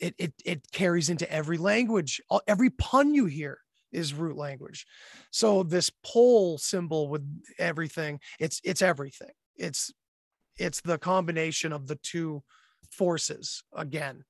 it 0.00 0.14
it 0.18 0.34
it 0.44 0.72
carries 0.72 1.08
into 1.08 1.30
every 1.30 1.56
language. 1.56 2.20
Every 2.48 2.70
pun 2.70 3.14
you 3.14 3.26
hear 3.26 3.61
is 3.92 4.14
root 4.14 4.36
language. 4.36 4.86
So 5.30 5.62
this 5.62 5.90
pole 6.02 6.58
symbol 6.58 7.08
with 7.08 7.22
everything, 7.58 8.20
it's 8.38 8.60
it's 8.64 8.82
everything. 8.82 9.32
It's 9.56 9.92
it's 10.58 10.80
the 10.80 10.98
combination 10.98 11.72
of 11.72 11.86
the 11.86 11.96
two 11.96 12.42
forces 12.90 13.62
again. 13.74 14.24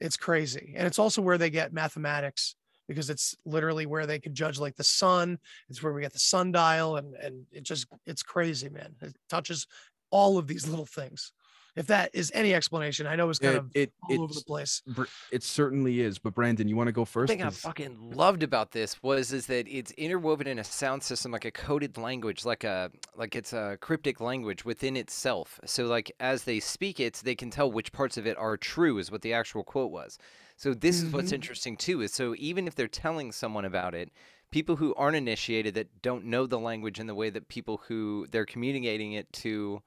It's 0.00 0.16
crazy. 0.16 0.74
And 0.76 0.86
it's 0.86 0.98
also 0.98 1.22
where 1.22 1.38
they 1.38 1.50
get 1.50 1.72
mathematics 1.72 2.56
because 2.88 3.10
it's 3.10 3.36
literally 3.44 3.86
where 3.86 4.06
they 4.06 4.18
could 4.18 4.34
judge 4.34 4.58
like 4.58 4.76
the 4.76 4.84
sun. 4.84 5.38
It's 5.68 5.82
where 5.82 5.92
we 5.92 6.02
get 6.02 6.12
the 6.12 6.18
sundial 6.18 6.96
and 6.96 7.14
and 7.14 7.46
it 7.52 7.64
just 7.64 7.86
it's 8.06 8.22
crazy, 8.22 8.68
man. 8.68 8.94
It 9.00 9.16
touches 9.28 9.66
all 10.10 10.38
of 10.38 10.46
these 10.46 10.68
little 10.68 10.86
things. 10.86 11.32
If 11.76 11.86
that 11.86 12.10
is 12.14 12.30
any 12.34 12.54
explanation, 12.54 13.06
I 13.06 13.16
know 13.16 13.30
it's 13.30 13.38
kind 13.38 13.56
It, 13.56 13.58
of 13.58 13.72
it, 13.74 13.92
all 14.02 14.20
over 14.22 14.34
the 14.34 14.42
place. 14.42 14.82
It 15.30 15.42
certainly 15.42 16.00
is. 16.00 16.18
But 16.18 16.34
Brandon, 16.34 16.68
you 16.68 16.76
want 16.76 16.88
to 16.88 16.92
go 16.92 17.04
One 17.14 17.26
first? 17.26 17.26
thing 17.26 17.42
I 17.42 17.50
fucking 17.50 18.00
loved 18.00 18.42
about 18.42 18.72
this 18.72 19.02
was 19.02 19.32
is 19.32 19.46
that 19.46 19.68
it's 19.68 19.92
interwoven 19.92 20.46
in 20.46 20.58
a 20.58 20.64
sound 20.64 21.02
system 21.02 21.30
like 21.30 21.44
a 21.44 21.50
coded 21.50 21.96
language, 21.98 22.44
like 22.44 22.64
a 22.64 22.90
like 23.14 23.36
it's 23.36 23.52
a 23.52 23.76
cryptic 23.80 24.18
language 24.20 24.64
within 24.64 24.96
itself. 24.96 25.60
So 25.66 25.86
like 25.86 26.10
as 26.20 26.44
they 26.44 26.58
speak 26.58 26.98
it, 27.00 27.14
they 27.22 27.34
can 27.34 27.50
tell 27.50 27.70
which 27.70 27.92
parts 27.92 28.16
of 28.16 28.26
it 28.26 28.36
are 28.38 28.56
true, 28.56 28.98
is 28.98 29.10
what 29.10 29.22
the 29.22 29.34
actual 29.34 29.62
quote 29.62 29.90
was. 29.92 30.18
So 30.56 30.72
this 30.74 31.02
is 31.02 31.12
what's 31.12 31.32
Mhm. 31.32 31.32
interesting 31.32 31.76
too, 31.76 32.00
is 32.00 32.12
so 32.14 32.34
even 32.38 32.66
if 32.66 32.74
they're 32.74 32.88
telling 32.88 33.30
someone 33.30 33.64
about 33.66 33.94
it, 33.94 34.10
people 34.50 34.76
who 34.76 34.94
aren't 34.94 35.16
initiated 35.16 35.74
that 35.74 36.02
don't 36.02 36.24
know 36.24 36.46
the 36.46 36.58
language 36.58 36.98
in 36.98 37.06
the 37.06 37.14
way 37.14 37.30
that 37.30 37.48
people 37.48 37.82
who 37.88 38.26
they're 38.30 38.46
communicating 38.46 39.12
it 39.12 39.32
to 39.34 39.80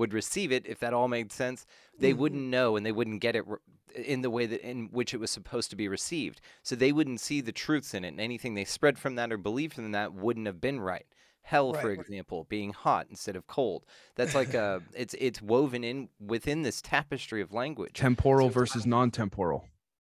would 0.00 0.12
receive 0.12 0.50
it, 0.50 0.66
if 0.66 0.80
that 0.80 0.92
all 0.92 1.06
made 1.08 1.30
sense, 1.30 1.64
they 1.98 2.12
Mhm. 2.12 2.16
wouldn't 2.16 2.42
know 2.42 2.74
and 2.76 2.84
they 2.84 2.90
wouldn't 2.92 3.20
get 3.20 3.36
it 3.36 3.44
r- 3.48 3.60
in 3.94 4.22
the 4.22 4.30
way 4.30 4.46
that 4.46 4.60
in 4.68 4.86
which 4.90 5.14
it 5.14 5.18
was 5.18 5.30
supposed 5.30 5.70
to 5.70 5.76
be 5.76 5.86
received. 5.88 6.40
So 6.62 6.74
they 6.74 6.90
wouldn't 6.92 7.20
see 7.20 7.40
the 7.40 7.52
truths 7.52 7.94
in 7.94 8.04
it, 8.04 8.08
and 8.08 8.20
anything 8.20 8.54
they 8.54 8.64
spread 8.64 8.98
from 8.98 9.14
that 9.16 9.30
or 9.32 9.36
believed 9.38 9.74
from 9.74 9.92
that 9.92 10.12
wouldn't 10.12 10.46
have 10.46 10.60
been 10.60 10.80
right. 10.80 11.06
Hell, 11.42 11.72
for 11.72 11.90
example, 11.90 12.44
being 12.44 12.72
hot 12.72 13.06
instead 13.10 13.34
of 13.34 13.46
cold. 13.46 13.84
That's 14.14 14.34
like 14.34 14.54
a 14.54 14.82
it's 14.94 15.14
it's 15.14 15.40
woven 15.42 15.82
in 15.84 16.08
within 16.20 16.62
this 16.62 16.80
tapestry 16.82 17.40
of 17.40 17.52
language. 17.52 17.94
temporal 17.94 18.48
So- 18.48 18.52
versus 18.54 18.86
non-temporal. 18.86 19.64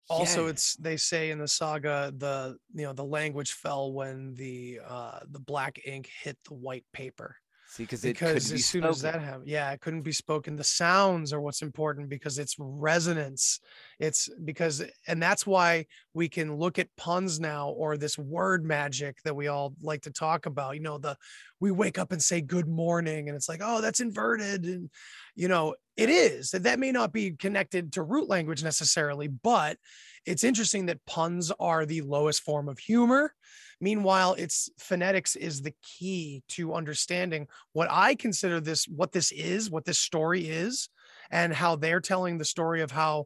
Also, 0.10 0.43
Yeah. 0.46 0.52
it's 0.52 0.76
they 0.76 0.98
say 0.98 1.32
in 1.32 1.39
the 1.39 1.48
saga 1.48 2.14
the 2.16 2.58
you 2.74 2.84
know 2.84 2.93
the 2.93 3.04
language 3.04 3.52
fell 3.54 3.91
when 3.91 4.34
the 4.36 4.80
uh 4.84 5.20
the 5.30 5.39
black 5.39 5.80
ink 5.86 6.08
hit 6.24 6.38
the 6.46 6.54
white 6.54 6.86
paper. 6.93 7.38
See 7.76 7.84
because 7.84 8.03
it 8.05 8.13
because 8.13 8.47
could 8.47 8.55
as 8.55 8.65
soon 8.65 8.86
as 8.86 9.01
that 9.01 9.21
happened 9.21 9.47
yeah 9.47 9.71
it 9.71 9.82
couldn't 9.82 10.01
be 10.01 10.11
spoken. 10.11 10.55
The 10.55 10.63
sounds 10.63 11.34
are 11.34 11.41
what's 11.41 11.61
important 11.61 12.09
because 12.09 12.39
it's 12.39 12.55
resonance. 12.57 13.59
It's 13.99 14.30
because 14.43 14.84
and 15.07 15.21
that's 15.21 15.45
why 15.45 15.86
we 16.13 16.30
can 16.30 16.55
look 16.55 16.80
at 16.80 16.95
puns 16.95 17.39
now 17.39 17.69
or 17.69 17.97
this 17.97 18.17
word 18.17 18.63
magic 18.65 19.17
that 19.23 19.36
we 19.36 19.47
all 19.47 19.73
like 19.82 20.01
to 20.03 20.11
talk 20.11 20.45
about. 20.45 20.76
You 20.76 20.82
know 20.82 20.97
the 20.97 21.17
we 21.59 21.71
wake 21.71 21.97
up 21.97 22.11
and 22.11 22.21
say 22.21 22.41
good 22.41 22.67
morning 22.67 23.28
and 23.28 23.36
it's 23.36 23.49
like 23.49 23.61
oh 23.63 23.82
that's 23.82 23.99
inverted 23.99 24.65
and 24.65 24.89
you 25.36 25.47
know 25.47 25.76
it 25.97 26.09
is. 26.09 26.51
That 26.51 26.63
that 26.63 26.80
may 26.80 26.91
not 26.91 27.11
be 27.11 27.32
connected 27.32 27.93
to 27.93 28.03
root 28.03 28.30
language 28.30 28.63
necessarily 28.63 29.28
but 29.28 29.78
it's 30.26 30.43
interesting 30.43 30.88
that 30.88 31.05
puns 31.05 31.51
are 31.59 31.86
the 31.86 32.01
lowest 32.01 32.41
form 32.41 32.67
of 32.67 32.80
humor 32.80 33.34
Meanwhile, 33.82 34.36
it's 34.38 34.69
phonetics 34.78 35.36
is 35.36 35.61
the 35.61 35.73
key 35.82 36.43
to 36.49 36.73
understanding 36.73 37.47
what 37.73 37.89
I 37.91 38.15
consider 38.15 38.59
this, 38.59 38.86
what 38.88 39.11
this 39.11 39.32
is, 39.32 39.69
what 39.69 39.86
this 39.86 39.99
story 39.99 40.47
is, 40.47 40.89
and 41.32 41.53
how 41.53 41.76
they're 41.76 42.01
telling 42.01 42.38
the 42.38 42.45
story 42.45 42.82
of 42.82 42.91
how 42.91 43.26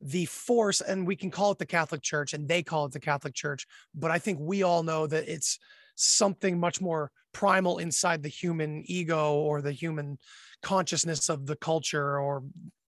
the 0.00 0.26
force, 0.26 0.80
and 0.80 1.06
we 1.06 1.16
can 1.16 1.30
call 1.30 1.50
it 1.50 1.58
the 1.58 1.66
Catholic 1.66 2.02
Church, 2.02 2.32
and 2.32 2.48
they 2.48 2.62
call 2.62 2.86
it 2.86 2.92
the 2.92 3.00
Catholic 3.00 3.34
Church, 3.34 3.66
but 3.94 4.10
I 4.10 4.18
think 4.18 4.38
we 4.40 4.62
all 4.62 4.82
know 4.82 5.06
that 5.06 5.28
it's 5.28 5.58
something 5.96 6.60
much 6.60 6.80
more 6.80 7.10
primal 7.32 7.78
inside 7.78 8.22
the 8.22 8.28
human 8.28 8.84
ego 8.86 9.34
or 9.34 9.60
the 9.60 9.72
human 9.72 10.18
consciousness 10.62 11.28
of 11.28 11.46
the 11.46 11.56
culture 11.56 12.18
or 12.18 12.44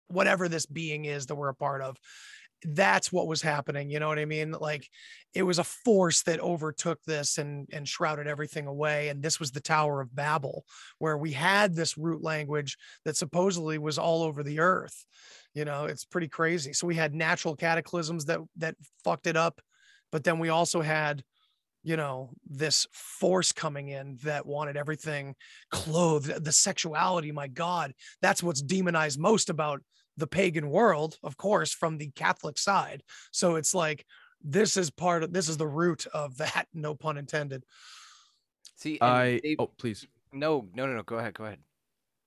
whatever 0.07 0.47
this 0.47 0.65
being 0.65 1.05
is 1.05 1.25
that 1.25 1.35
we're 1.35 1.49
a 1.49 1.55
part 1.55 1.81
of 1.81 1.97
that's 2.63 3.11
what 3.11 3.27
was 3.27 3.41
happening 3.41 3.89
you 3.89 3.99
know 3.99 4.07
what 4.07 4.19
i 4.19 4.25
mean? 4.25 4.51
Like 4.51 4.87
it 5.33 5.43
was 5.43 5.59
a 5.59 5.63
force 5.63 6.23
that 6.23 6.39
overtook 6.39 6.99
this 7.03 7.37
and 7.37 7.67
and 7.71 7.87
shrouded 7.87 8.27
everything 8.27 8.67
away 8.67 9.09
and 9.09 9.23
this 9.23 9.39
was 9.39 9.51
the 9.51 9.61
tower 9.61 10.01
of 10.01 10.15
babel 10.15 10.65
where 10.99 11.17
we 11.17 11.31
had 11.31 11.75
this 11.75 11.97
root 11.97 12.21
language 12.21 12.77
that 13.05 13.17
supposedly 13.17 13.77
was 13.77 13.97
all 13.97 14.23
over 14.23 14.43
the 14.43 14.59
earth 14.59 15.05
you 15.53 15.65
know? 15.65 15.83
It's 15.83 16.05
pretty 16.05 16.29
crazy. 16.29 16.71
So 16.71 16.87
we 16.87 16.95
had 16.95 17.13
natural 17.13 17.57
cataclysms 17.57 18.23
that 18.25 18.39
that 18.57 18.75
fucked 19.03 19.27
it 19.27 19.35
up 19.35 19.59
but 20.11 20.23
then 20.23 20.39
we 20.39 20.49
also 20.49 20.81
had 20.81 21.23
you 21.83 21.97
know 21.97 22.29
this 22.47 22.85
force 22.91 23.51
coming 23.51 23.89
in 23.89 24.17
that 24.23 24.45
wanted 24.45 24.77
everything 24.77 25.35
clothed 25.71 26.43
the 26.43 26.51
sexuality 26.51 27.31
my 27.31 27.47
god 27.47 27.93
that's 28.21 28.43
what's 28.43 28.61
demonized 28.61 29.19
most 29.19 29.49
about 29.49 29.81
the 30.17 30.27
pagan 30.27 30.69
world 30.69 31.17
of 31.23 31.37
course 31.37 31.71
from 31.73 31.97
the 31.97 32.11
catholic 32.11 32.57
side 32.57 33.01
so 33.31 33.55
it's 33.55 33.73
like 33.73 34.05
this 34.43 34.75
is 34.77 34.89
part 34.89 35.23
of 35.23 35.31
this 35.33 35.47
is 35.47 35.57
the 35.57 35.67
root 35.67 36.05
of 36.13 36.37
that 36.43 36.67
no 36.73 36.93
pun 36.95 37.17
intended 37.17 37.63
See, 38.75 38.97
I 38.99 39.39
they- 39.43 39.55
oh 39.59 39.67
please. 39.77 40.07
no, 40.33 40.67
no, 40.73 40.87
no, 40.87 40.95
no. 40.95 41.03
Go 41.03 41.17
ahead. 41.17 41.35
Go 41.35 41.45
ahead. 41.45 41.59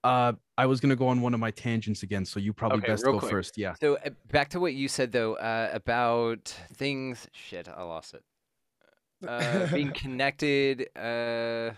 Uh, 0.05 0.35
I 0.57 0.67
was 0.67 0.79
gonna 0.79 0.95
go 0.95 1.09
on 1.09 1.21
one 1.21 1.35
of 1.35 1.41
my 1.41 1.51
tangents 1.51 2.05
again, 2.05 2.25
so 2.25 2.39
you 2.39 2.53
probably 2.53 2.79
Okay, 2.79 2.93
best 2.93 3.05
go 3.05 3.19
quick. 3.19 3.29
first. 3.33 3.59
Yeah. 3.59 3.75
So 3.81 3.97
uh, 3.97 4.11
back 4.31 4.51
to 4.51 4.61
what 4.61 4.73
you 4.75 4.87
said 4.87 5.11
though 5.11 5.35
uh, 5.35 5.71
about 5.73 6.55
things. 6.75 7.27
Shit, 7.33 7.67
I 7.69 7.83
lost 7.83 8.15
it. 8.15 8.23
Uh, 9.29 9.67
being 9.73 9.91
connected. 9.93 10.83
Uh, 10.97 11.73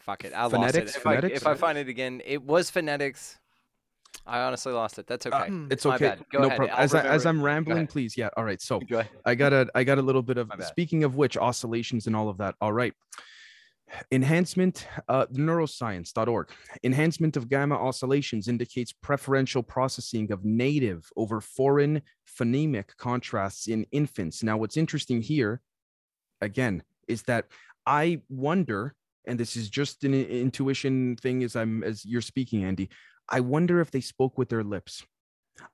fuck 0.00 0.24
it, 0.24 0.32
I 0.34 0.46
lost 0.46 0.74
it. 0.74 0.88
If 0.88 1.06
I, 1.06 1.16
Phonetics? 1.20 1.36
if 1.42 1.46
I 1.46 1.54
find 1.54 1.78
it 1.78 1.88
again, 1.88 2.20
it 2.24 2.42
was 2.42 2.70
phonetics. 2.70 3.38
I 4.26 4.40
honestly 4.40 4.72
lost 4.72 4.98
it. 4.98 5.06
That's 5.06 5.26
okay. 5.26 5.48
Hmm. 5.48 5.68
It's 5.70 5.84
My 5.84 5.96
okay. 5.96 6.16
no 6.32 6.46
ahead. 6.46 6.56
problem. 6.56 6.76
As 6.78 6.94
I, 6.94 7.02
as 7.02 7.26
I'm 7.26 7.42
rambling, 7.42 7.86
please. 7.86 8.16
Yeah. 8.16 8.30
All 8.36 8.44
right. 8.44 8.60
So 8.60 8.80
Go 8.80 9.00
ahead. 9.00 9.12
I 9.24 9.34
got 9.34 9.52
a 9.52 9.68
I 9.74 9.84
got 9.84 9.98
a 9.98 10.02
little 10.02 10.22
bit 10.22 10.38
of 10.38 10.50
speaking 10.66 11.04
of 11.04 11.16
which 11.16 11.36
oscillations 11.36 12.06
and 12.06 12.16
all 12.16 12.28
of 12.28 12.38
that. 12.38 12.54
All 12.60 12.72
right. 12.72 12.94
Enhancement, 14.10 14.86
uh, 15.08 15.26
neuroscience.org. 15.26 16.48
Enhancement 16.82 17.36
of 17.36 17.48
gamma 17.48 17.76
oscillations 17.76 18.48
indicates 18.48 18.92
preferential 18.92 19.62
processing 19.62 20.32
of 20.32 20.44
native 20.44 21.08
over 21.16 21.40
foreign 21.40 22.02
phonemic 22.26 22.96
contrasts 22.96 23.68
in 23.68 23.86
infants. 23.92 24.42
Now, 24.42 24.56
what's 24.56 24.76
interesting 24.76 25.20
here, 25.20 25.60
again, 26.40 26.82
is 27.08 27.22
that 27.24 27.46
I 27.86 28.22
wonder, 28.28 28.94
and 29.26 29.38
this 29.38 29.54
is 29.54 29.68
just 29.68 30.02
an 30.02 30.14
intuition 30.14 31.16
thing 31.16 31.44
as 31.44 31.54
I'm 31.54 31.84
as 31.84 32.04
you're 32.04 32.22
speaking, 32.22 32.64
Andy. 32.64 32.88
I 33.28 33.40
wonder 33.40 33.80
if 33.80 33.90
they 33.90 34.00
spoke 34.00 34.38
with 34.38 34.48
their 34.48 34.64
lips. 34.64 35.04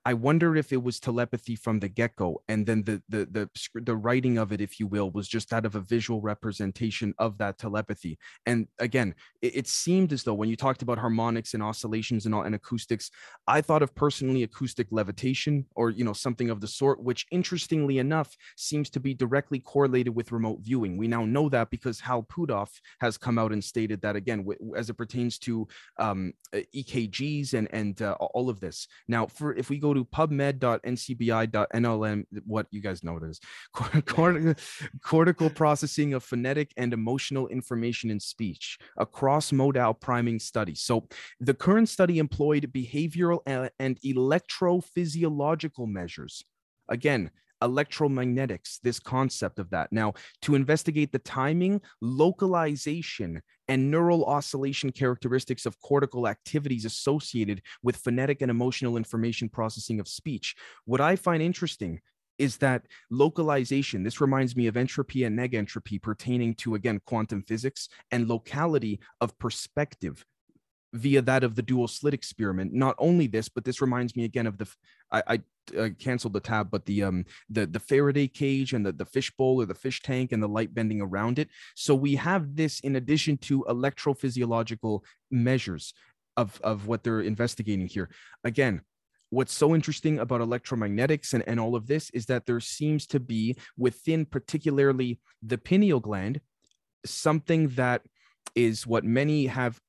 I 0.04 0.14
wonder 0.14 0.56
if 0.56 0.72
it 0.72 0.82
was 0.82 1.00
telepathy 1.00 1.56
from 1.56 1.80
the 1.80 1.88
get-go, 1.88 2.42
and 2.48 2.66
then 2.66 2.82
the 2.84 3.02
the 3.08 3.26
the 3.30 3.80
the 3.80 3.96
writing 3.96 4.38
of 4.38 4.52
it, 4.52 4.60
if 4.60 4.80
you 4.80 4.86
will, 4.86 5.10
was 5.10 5.28
just 5.28 5.52
out 5.52 5.66
of 5.66 5.74
a 5.74 5.80
visual 5.80 6.20
representation 6.20 7.14
of 7.18 7.38
that 7.38 7.58
telepathy. 7.58 8.18
And 8.46 8.68
again, 8.78 9.14
it, 9.42 9.56
it 9.56 9.66
seemed 9.68 10.12
as 10.12 10.22
though 10.22 10.34
when 10.34 10.48
you 10.48 10.56
talked 10.56 10.82
about 10.82 10.98
harmonics 10.98 11.54
and 11.54 11.62
oscillations 11.62 12.26
and 12.26 12.34
all 12.34 12.42
and 12.42 12.54
acoustics, 12.54 13.10
I 13.46 13.60
thought 13.60 13.82
of 13.82 13.94
personally 13.94 14.42
acoustic 14.42 14.88
levitation 14.90 15.66
or 15.74 15.90
you 15.90 16.04
know 16.04 16.12
something 16.12 16.50
of 16.50 16.60
the 16.60 16.68
sort, 16.68 17.02
which 17.02 17.26
interestingly 17.30 17.98
enough 17.98 18.36
seems 18.56 18.90
to 18.90 19.00
be 19.00 19.14
directly 19.14 19.60
correlated 19.60 20.14
with 20.14 20.32
remote 20.32 20.60
viewing. 20.60 20.98
We 20.98 21.08
now 21.08 21.24
know 21.24 21.48
that 21.48 21.70
because 21.70 22.00
Hal 22.00 22.22
Puthoff 22.22 22.70
has 23.00 23.16
come 23.16 23.38
out 23.38 23.52
and 23.52 23.62
stated 23.62 24.02
that 24.02 24.16
again, 24.16 24.38
w- 24.38 24.74
as 24.76 24.90
it 24.90 24.94
pertains 24.94 25.38
to 25.40 25.68
um, 25.98 26.32
EKGs 26.52 27.54
and 27.54 27.68
and 27.72 28.02
uh, 28.02 28.12
all 28.20 28.50
of 28.50 28.60
this. 28.60 28.86
Now, 29.08 29.26
for 29.26 29.54
if 29.54 29.69
we 29.70 29.78
go 29.78 29.94
to 29.94 30.04
pubmed.ncbi.nlm, 30.04 32.24
what 32.44 32.66
you 32.70 32.82
guys 32.82 33.02
know 33.02 33.16
it 33.16 33.22
is, 33.22 33.40
Cort- 34.04 34.58
cortical 35.02 35.48
processing 35.48 36.12
of 36.12 36.22
phonetic 36.22 36.74
and 36.76 36.92
emotional 36.92 37.48
information 37.48 38.10
in 38.10 38.20
speech, 38.20 38.76
a 38.98 39.06
cross-modal 39.06 39.94
priming 39.94 40.38
study. 40.38 40.74
So, 40.74 41.08
the 41.40 41.54
current 41.54 41.88
study 41.88 42.18
employed 42.18 42.70
behavioral 42.72 43.38
uh, 43.46 43.70
and 43.78 43.98
electrophysiological 44.02 45.86
measures. 45.86 46.44
Again. 46.88 47.30
Electromagnetics, 47.62 48.80
this 48.82 48.98
concept 48.98 49.58
of 49.58 49.70
that. 49.70 49.92
Now, 49.92 50.14
to 50.42 50.54
investigate 50.54 51.12
the 51.12 51.18
timing, 51.18 51.80
localization, 52.00 53.42
and 53.68 53.90
neural 53.90 54.24
oscillation 54.24 54.90
characteristics 54.90 55.64
of 55.64 55.80
cortical 55.80 56.26
activities 56.26 56.84
associated 56.84 57.62
with 57.82 57.96
phonetic 57.96 58.42
and 58.42 58.50
emotional 58.50 58.96
information 58.96 59.48
processing 59.48 60.00
of 60.00 60.08
speech. 60.08 60.56
What 60.86 61.00
I 61.00 61.14
find 61.14 61.42
interesting 61.42 62.00
is 62.38 62.56
that 62.56 62.86
localization, 63.10 64.02
this 64.02 64.20
reminds 64.20 64.56
me 64.56 64.66
of 64.66 64.76
entropy 64.76 65.24
and 65.24 65.38
negentropy 65.38 66.02
pertaining 66.02 66.54
to, 66.54 66.74
again, 66.74 67.00
quantum 67.04 67.42
physics 67.42 67.88
and 68.10 68.28
locality 68.28 68.98
of 69.20 69.38
perspective 69.38 70.24
via 70.92 71.22
that 71.22 71.44
of 71.44 71.54
the 71.54 71.62
dual 71.62 71.86
slit 71.86 72.14
experiment. 72.14 72.72
Not 72.72 72.96
only 72.98 73.26
this, 73.26 73.48
but 73.48 73.64
this 73.64 73.80
reminds 73.80 74.16
me 74.16 74.24
again 74.24 74.46
of 74.46 74.58
the, 74.58 74.64
f- 74.64 75.22
I, 75.28 75.42
Uh, 75.76 75.90
canceled 75.98 76.32
the 76.32 76.40
tab, 76.40 76.70
but 76.70 76.84
the 76.86 77.02
um 77.02 77.24
the 77.48 77.66
the 77.66 77.80
Faraday 77.80 78.28
cage 78.28 78.72
and 78.72 78.84
the 78.84 78.92
the 78.92 79.04
fish 79.04 79.30
bowl 79.36 79.60
or 79.60 79.66
the 79.66 79.74
fish 79.74 80.02
tank 80.02 80.32
and 80.32 80.42
the 80.42 80.48
light 80.48 80.74
bending 80.74 81.00
around 81.00 81.38
it. 81.38 81.48
So 81.74 81.94
we 81.94 82.16
have 82.16 82.56
this 82.56 82.80
in 82.80 82.96
addition 82.96 83.38
to 83.38 83.64
electrophysiological 83.68 85.00
measures 85.30 85.94
of 86.36 86.60
of 86.62 86.86
what 86.86 87.02
they're 87.02 87.20
investigating 87.20 87.86
here. 87.86 88.10
Again, 88.44 88.82
what's 89.30 89.54
so 89.54 89.74
interesting 89.74 90.18
about 90.18 90.40
electromagnetics 90.40 91.34
and, 91.34 91.44
and 91.46 91.60
all 91.60 91.76
of 91.76 91.86
this 91.86 92.10
is 92.10 92.26
that 92.26 92.46
there 92.46 92.60
seems 92.60 93.06
to 93.08 93.20
be 93.20 93.56
within 93.76 94.24
particularly 94.24 95.20
the 95.42 95.58
pineal 95.58 96.00
gland 96.00 96.40
something 97.06 97.68
that 97.70 98.02
is 98.54 98.86
what 98.86 99.04
many 99.04 99.46
have 99.46 99.80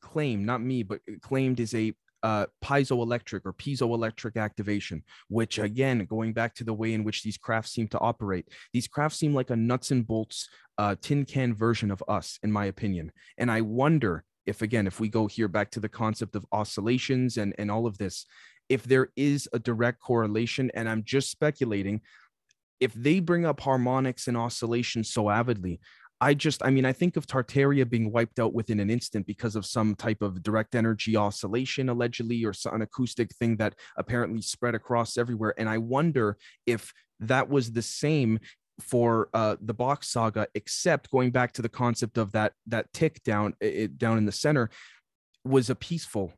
claimed, 0.00 0.46
not 0.46 0.62
me, 0.62 0.82
but 0.82 1.00
claimed 1.22 1.60
is 1.60 1.74
a 1.74 1.92
uh, 2.24 2.46
piezoelectric 2.64 3.42
or 3.44 3.52
piezoelectric 3.52 4.36
activation, 4.36 5.04
which 5.28 5.58
again, 5.58 6.06
going 6.06 6.32
back 6.32 6.54
to 6.54 6.64
the 6.64 6.72
way 6.72 6.94
in 6.94 7.04
which 7.04 7.22
these 7.22 7.36
crafts 7.36 7.72
seem 7.72 7.86
to 7.88 7.98
operate, 8.00 8.48
these 8.72 8.88
crafts 8.88 9.18
seem 9.18 9.34
like 9.34 9.50
a 9.50 9.56
nuts 9.56 9.90
and 9.90 10.06
bolts 10.06 10.48
uh, 10.78 10.96
tin 11.00 11.24
can 11.26 11.54
version 11.54 11.90
of 11.90 12.02
us, 12.08 12.38
in 12.42 12.50
my 12.50 12.64
opinion. 12.64 13.12
And 13.36 13.50
I 13.50 13.60
wonder 13.60 14.24
if, 14.46 14.62
again, 14.62 14.86
if 14.86 15.00
we 15.00 15.08
go 15.08 15.26
here 15.26 15.48
back 15.48 15.70
to 15.72 15.80
the 15.80 15.88
concept 15.88 16.34
of 16.34 16.46
oscillations 16.50 17.36
and, 17.36 17.54
and 17.58 17.70
all 17.70 17.86
of 17.86 17.98
this, 17.98 18.26
if 18.70 18.84
there 18.84 19.08
is 19.16 19.46
a 19.52 19.58
direct 19.58 20.00
correlation, 20.00 20.70
and 20.74 20.88
I'm 20.88 21.04
just 21.04 21.30
speculating, 21.30 22.00
if 22.80 22.94
they 22.94 23.20
bring 23.20 23.44
up 23.44 23.60
harmonics 23.60 24.28
and 24.28 24.36
oscillations 24.36 25.12
so 25.12 25.28
avidly, 25.28 25.80
I 26.20 26.34
just, 26.34 26.64
I 26.64 26.70
mean, 26.70 26.84
I 26.84 26.92
think 26.92 27.16
of 27.16 27.26
Tartaria 27.26 27.88
being 27.88 28.10
wiped 28.10 28.38
out 28.38 28.54
within 28.54 28.80
an 28.80 28.88
instant 28.88 29.26
because 29.26 29.56
of 29.56 29.66
some 29.66 29.94
type 29.94 30.22
of 30.22 30.42
direct 30.42 30.74
energy 30.74 31.16
oscillation, 31.16 31.88
allegedly, 31.88 32.44
or 32.44 32.52
an 32.72 32.82
acoustic 32.82 33.34
thing 33.34 33.56
that 33.56 33.74
apparently 33.96 34.40
spread 34.40 34.74
across 34.74 35.18
everywhere. 35.18 35.54
And 35.58 35.68
I 35.68 35.78
wonder 35.78 36.38
if 36.66 36.92
that 37.20 37.48
was 37.48 37.72
the 37.72 37.82
same 37.82 38.38
for 38.80 39.28
uh, 39.34 39.56
the 39.60 39.74
Bock 39.74 40.04
saga, 40.04 40.46
except 40.54 41.10
going 41.10 41.30
back 41.30 41.52
to 41.52 41.62
the 41.62 41.68
concept 41.68 42.18
of 42.18 42.32
that 42.32 42.52
that 42.66 42.92
tick 42.92 43.22
down 43.22 43.54
it, 43.60 43.98
down 43.98 44.18
in 44.18 44.24
the 44.24 44.32
center 44.32 44.70
was 45.44 45.70
a 45.70 45.74
peaceful 45.74 46.32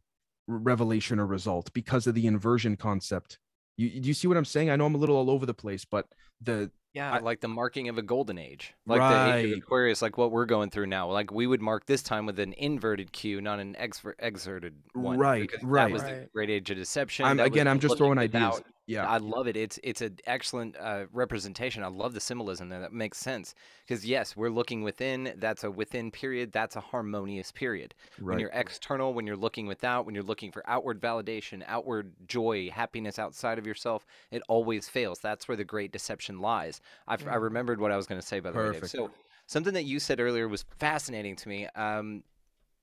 revelation 0.49 1.19
or 1.19 1.27
result 1.27 1.73
because 1.73 2.07
of 2.07 2.15
the 2.15 2.27
inversion 2.27 2.77
concept. 2.77 3.39
You, 3.77 4.01
do 4.01 4.09
you 4.09 4.15
see 4.15 4.29
what 4.29 4.37
I'm 4.37 4.45
saying? 4.45 4.71
I 4.71 4.77
know 4.77 4.87
I'm 4.87 4.95
a 4.95 4.99
little 4.99 5.17
all 5.17 5.31
over 5.31 5.47
the 5.47 5.55
place, 5.55 5.85
but 5.85 6.07
the 6.41 6.71
Yeah, 6.93 7.13
I- 7.13 7.19
like 7.19 7.41
the 7.41 7.49
marking 7.49 7.89
of 7.89 7.99
a 7.99 8.03
golden 8.03 8.39
age, 8.39 8.75
like 8.87 9.01
the 9.01 9.35
age 9.37 9.53
of 9.53 9.59
Aquarius, 9.59 10.01
like 10.03 10.17
what 10.17 10.31
we're 10.31 10.47
going 10.47 10.71
through 10.71 10.87
now. 10.87 11.11
Like 11.11 11.31
we 11.31 11.47
would 11.47 11.61
mark 11.61 11.87
this 11.87 12.03
time 12.03 12.25
with 12.27 12.39
an 12.39 12.55
inverted 12.55 13.13
Q, 13.13 13.41
not 13.41 13.61
an 13.61 13.77
exver- 13.79 14.15
exerted 14.19 14.75
one. 14.95 15.19
Right, 15.19 15.43
because 15.43 15.61
That 15.61 15.67
right. 15.67 15.93
was 15.93 16.03
the 16.03 16.29
great 16.33 16.49
age 16.51 16.71
of 16.71 16.77
deception. 16.79 17.27
I'm 17.27 17.39
again, 17.41 17.69
I'm 17.69 17.81
just 17.81 17.99
throwing 17.99 18.19
ideas. 18.19 18.55
without. 18.57 18.65
Yeah. 18.89 19.05
I 19.05 19.17
love 19.19 19.49
it. 19.49 19.57
It's 19.57 19.81
it's 19.83 20.01
an 20.01 20.17
excellent 20.29 20.77
uh, 20.79 21.07
representation. 21.13 21.83
I 21.83 21.89
love 21.89 22.15
the 22.15 22.21
symbolism 22.21 22.69
there. 22.69 22.79
That 22.81 22.93
makes 22.93 23.19
sense 23.19 23.53
because 23.85 24.07
yes, 24.07 24.37
we're 24.37 24.49
looking 24.49 24.83
within. 24.83 25.33
That's 25.39 25.65
a 25.65 25.71
within 25.73 26.13
period. 26.13 26.53
That's 26.53 26.77
a 26.77 26.81
harmonious 26.81 27.51
period. 27.51 27.95
When 28.21 28.39
you're 28.39 28.51
external, 28.55 29.13
when 29.13 29.27
you're 29.27 29.37
looking 29.37 29.67
without, 29.67 30.07
when 30.07 30.15
you're 30.15 30.23
looking 30.25 30.53
for 30.53 30.63
outward 30.69 31.01
validation, 31.01 31.65
outward 31.67 32.13
joy, 32.29 32.71
happiness 32.71 33.19
outside 33.19 33.59
of 33.59 33.67
yourself, 33.67 34.07
it 34.31 34.43
always 34.49 34.89
fails. 34.89 35.19
That's 35.19 35.49
where 35.49 35.57
the 35.57 35.65
great 35.65 35.91
deception 35.91 36.26
lies. 36.35 36.81
I, 37.07 37.17
Mm-hmm. 37.17 37.31
I 37.31 37.37
remembered 37.37 37.81
what 37.81 37.93
I 37.93 37.97
was 37.97 38.07
going 38.07 38.21
to 38.21 38.27
say 38.27 38.41
by 38.41 38.51
the 38.51 38.59
way. 38.59 38.65
Dave. 38.65 38.75
Perfect. 38.75 38.93
So 38.93 39.11
something 39.47 39.75
that 39.75 39.85
you 39.85 39.99
said 40.01 40.21
earlier 40.21 40.49
was 40.49 40.65
fascinating 40.79 41.37
to 41.37 41.49
me. 41.49 41.67
Um, 41.75 42.23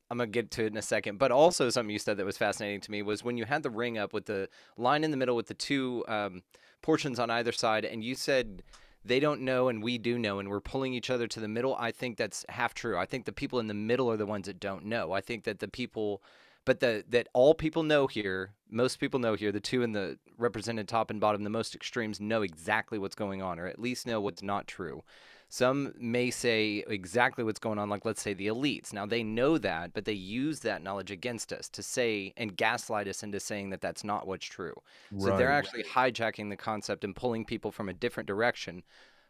I'm 0.09 0.17
gonna 0.17 0.27
get 0.27 0.51
to 0.51 0.63
it 0.63 0.67
in 0.67 0.77
a 0.77 0.81
second, 0.81 1.17
but 1.17 1.31
also 1.31 1.69
something 1.69 1.91
you 1.91 1.97
said 1.97 2.17
that 2.17 2.25
was 2.25 2.37
fascinating 2.37 2.81
to 2.81 2.91
me 2.91 3.01
was 3.01 3.23
when 3.23 3.37
you 3.37 3.45
had 3.45 3.63
the 3.63 3.69
ring 3.71 3.97
up 3.97 4.13
with 4.13 4.25
the 4.25 4.47
line 4.77 5.03
in 5.03 5.11
the 5.11 5.17
middle 5.17 5.35
with 5.35 5.47
the 5.47 5.55
two 5.55 6.05
um, 6.07 6.43
portions 6.83 7.19
on 7.19 7.31
either 7.31 7.51
side, 7.51 7.83
and 7.83 8.03
you 8.03 8.13
said 8.13 8.61
they 9.03 9.19
don't 9.19 9.41
know 9.41 9.69
and 9.69 9.81
we 9.81 9.97
do 9.97 10.19
know, 10.19 10.39
and 10.39 10.49
we're 10.49 10.61
pulling 10.61 10.93
each 10.93 11.09
other 11.09 11.27
to 11.27 11.39
the 11.39 11.47
middle. 11.47 11.75
I 11.79 11.91
think 11.91 12.17
that's 12.17 12.45
half 12.49 12.73
true. 12.73 12.97
I 12.97 13.05
think 13.05 13.25
the 13.25 13.33
people 13.33 13.59
in 13.59 13.67
the 13.67 13.73
middle 13.73 14.11
are 14.11 14.17
the 14.17 14.25
ones 14.25 14.45
that 14.45 14.59
don't 14.59 14.85
know. 14.85 15.13
I 15.13 15.21
think 15.21 15.45
that 15.45 15.59
the 15.59 15.67
people, 15.67 16.21
but 16.65 16.79
the 16.79 17.03
that 17.09 17.27
all 17.33 17.53
people 17.53 17.83
know 17.83 18.07
here, 18.07 18.53
most 18.69 18.99
people 18.99 19.19
know 19.19 19.35
here, 19.35 19.51
the 19.51 19.59
two 19.59 19.83
in 19.83 19.91
the 19.91 20.17
represented 20.37 20.87
top 20.87 21.09
and 21.09 21.19
bottom, 21.19 21.43
the 21.43 21.49
most 21.49 21.75
extremes 21.75 22.19
know 22.19 22.41
exactly 22.41 22.97
what's 22.97 23.15
going 23.15 23.41
on, 23.41 23.59
or 23.59 23.67
at 23.67 23.79
least 23.79 24.07
know 24.07 24.21
what's 24.21 24.43
not 24.43 24.67
true. 24.67 25.03
Some 25.49 25.93
may 25.99 26.31
say 26.31 26.83
exactly 26.87 27.43
what's 27.43 27.59
going 27.59 27.77
on, 27.77 27.87
like 27.87 28.05
let's 28.05 28.23
say 28.23 28.33
the 28.33 28.47
elites. 28.47 28.91
Now 28.91 29.05
they 29.05 29.21
know 29.21 29.59
that, 29.59 29.93
but 29.93 30.05
they 30.05 30.13
use 30.13 30.61
that 30.61 30.81
knowledge 30.81 31.11
against 31.11 31.53
us 31.53 31.69
to 31.69 31.83
say 31.83 32.33
and 32.37 32.57
gaslight 32.57 33.07
us 33.07 33.21
into 33.21 33.39
saying 33.39 33.69
that 33.69 33.79
that's 33.79 34.03
not 34.03 34.25
what's 34.25 34.47
true. 34.47 34.73
So 35.19 35.37
they're 35.37 35.51
actually 35.51 35.83
hijacking 35.83 36.49
the 36.49 36.57
concept 36.57 37.03
and 37.03 37.15
pulling 37.15 37.45
people 37.45 37.71
from 37.71 37.87
a 37.87 37.93
different 37.93 38.25
direction. 38.25 38.81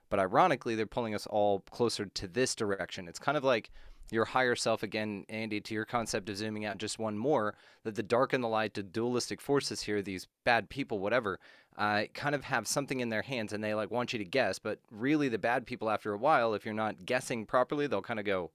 But 0.09 0.19
ironically, 0.19 0.75
they're 0.75 0.85
pulling 0.85 1.13
us 1.13 1.27
all 1.27 1.59
closer 1.71 2.05
to 2.05 2.27
this 2.27 2.55
direction. 2.55 3.09
It's 3.09 3.19
kind 3.19 3.37
of 3.37 3.43
like 3.43 3.71
your 4.13 4.25
higher 4.25 4.55
self 4.55 4.83
again, 4.83 5.25
Andy, 5.29 5.59
to 5.61 5.73
your 5.73 5.85
concept 5.85 6.29
of 6.29 6.37
zooming 6.37 6.65
out 6.65 6.77
just 6.77 6.99
one 6.99 7.17
more, 7.17 7.55
that 7.83 7.95
the 7.95 8.03
dark 8.03 8.33
and 8.33 8.43
the 8.43 8.47
light, 8.47 8.73
the 8.73 8.83
dualistic 8.83 9.41
forces 9.41 9.81
here, 9.81 10.01
these 10.01 10.27
bad 10.43 10.69
people, 10.69 10.99
whatever, 10.99 11.39
uh, 11.77 12.03
kind 12.13 12.35
of 12.35 12.43
have 12.45 12.67
something 12.67 12.99
in 12.99 13.09
their 13.09 13.21
hands 13.21 13.53
and 13.53 13.63
they 13.63 13.73
like 13.73 13.91
want 13.91 14.13
you 14.13 14.19
to 14.19 14.25
guess. 14.25 14.59
But 14.59 14.79
really, 14.91 15.29
the 15.29 15.37
bad 15.37 15.65
people, 15.65 15.89
after 15.89 16.13
a 16.13 16.17
while, 16.17 16.53
if 16.53 16.65
you're 16.65 16.73
not 16.73 17.05
guessing 17.05 17.45
properly, 17.45 17.87
they'll 17.87 18.01
kind 18.01 18.19
of 18.19 18.25
go. 18.25 18.51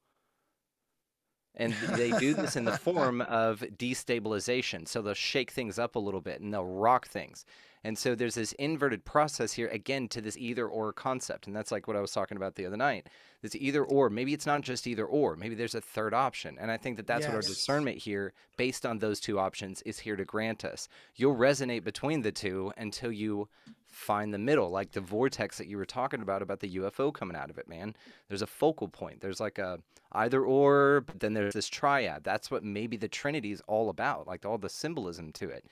And 1.55 1.73
they 1.73 2.13
do 2.13 2.35
this 2.35 2.55
in 2.55 2.65
the 2.65 2.79
form 2.79 3.21
of 3.23 3.65
destabilization. 3.77 4.87
So 4.87 5.03
they'll 5.03 5.15
shake 5.15 5.51
things 5.51 5.79
up 5.79 5.97
a 5.97 5.99
little 5.99 6.21
bit 6.21 6.41
and 6.41 6.55
they'll 6.55 6.65
rock 6.65 7.09
things. 7.09 7.45
And 7.89 7.97
so 7.97 8.15
there's 8.15 8.35
this 8.35 8.53
inverted 8.59 9.07
process 9.07 9.55
here 9.55 9.69
again 9.69 10.09
to 10.09 10.21
this 10.21 10.37
either 10.37 10.69
or 10.69 10.93
concept. 10.93 11.47
And 11.47 11.57
that's 11.57 11.73
like 11.73 11.89
what 11.89 11.97
I 11.97 12.03
was 12.03 12.13
talking 12.13 12.37
about 12.37 12.55
the 12.55 12.67
other 12.67 12.77
night. 12.77 13.07
This 13.41 13.57
either 13.57 13.83
or. 13.83 14.11
Maybe 14.11 14.35
it's 14.35 14.45
not 14.45 14.61
just 14.61 14.87
either 14.87 15.07
or. 15.07 15.37
Maybe 15.37 15.55
there's 15.55 15.75
a 15.75 15.81
third 15.81 16.13
option. 16.13 16.59
And 16.61 16.71
I 16.71 16.77
think 16.77 16.99
that 16.99 17.07
that's 17.07 17.25
what 17.25 17.35
our 17.35 17.41
discernment 17.41 17.97
here, 17.97 18.35
based 18.59 18.85
on 18.85 18.99
those 18.99 19.21
two 19.21 19.39
options, 19.39 19.81
is 19.87 20.01
here 20.01 20.17
to 20.17 20.27
grant 20.27 20.67
us. 20.67 20.87
You'll 21.17 21.35
resonate 21.35 21.83
between 21.83 22.21
the 22.21 22.31
two 22.31 22.75
until 22.77 23.11
you 23.11 23.49
find 23.87 24.35
the 24.35 24.39
middle, 24.39 24.69
like 24.69 24.93
the 24.93 25.01
vortex 25.01 25.57
that 25.57 25.67
you 25.67 25.79
were 25.79 25.87
talking 25.87 26.21
about, 26.21 26.43
about 26.43 26.61
the 26.61 26.77
UFO 26.77 27.11
coming 27.11 27.39
out 27.39 27.49
of 27.49 27.57
it, 27.57 27.71
man. 27.71 27.97
There's 28.29 28.43
a 28.43 28.47
focal 28.47 28.89
point. 28.89 29.23
There's 29.23 29.41
like 29.41 29.57
a 29.57 29.79
either 30.13 30.43
or, 30.43 31.05
but 31.07 31.21
then 31.21 31.33
there's 31.33 31.55
this 31.55 31.69
triad. 31.69 32.23
That's 32.25 32.51
what 32.51 32.65
maybe 32.65 32.99
the 32.99 33.09
Trinity 33.09 33.53
is 33.53 33.63
all 33.67 33.89
about, 33.89 34.27
like 34.27 34.45
all 34.45 34.59
the 34.59 34.69
symbolism 34.69 35.33
to 35.33 35.49
it. 35.49 35.65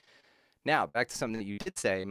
Now, 0.67 0.85
back 0.85 1.07
to 1.07 1.15
something 1.17 1.39
that 1.39 1.47
you 1.47 1.57
did 1.57 1.77
say 1.77 2.05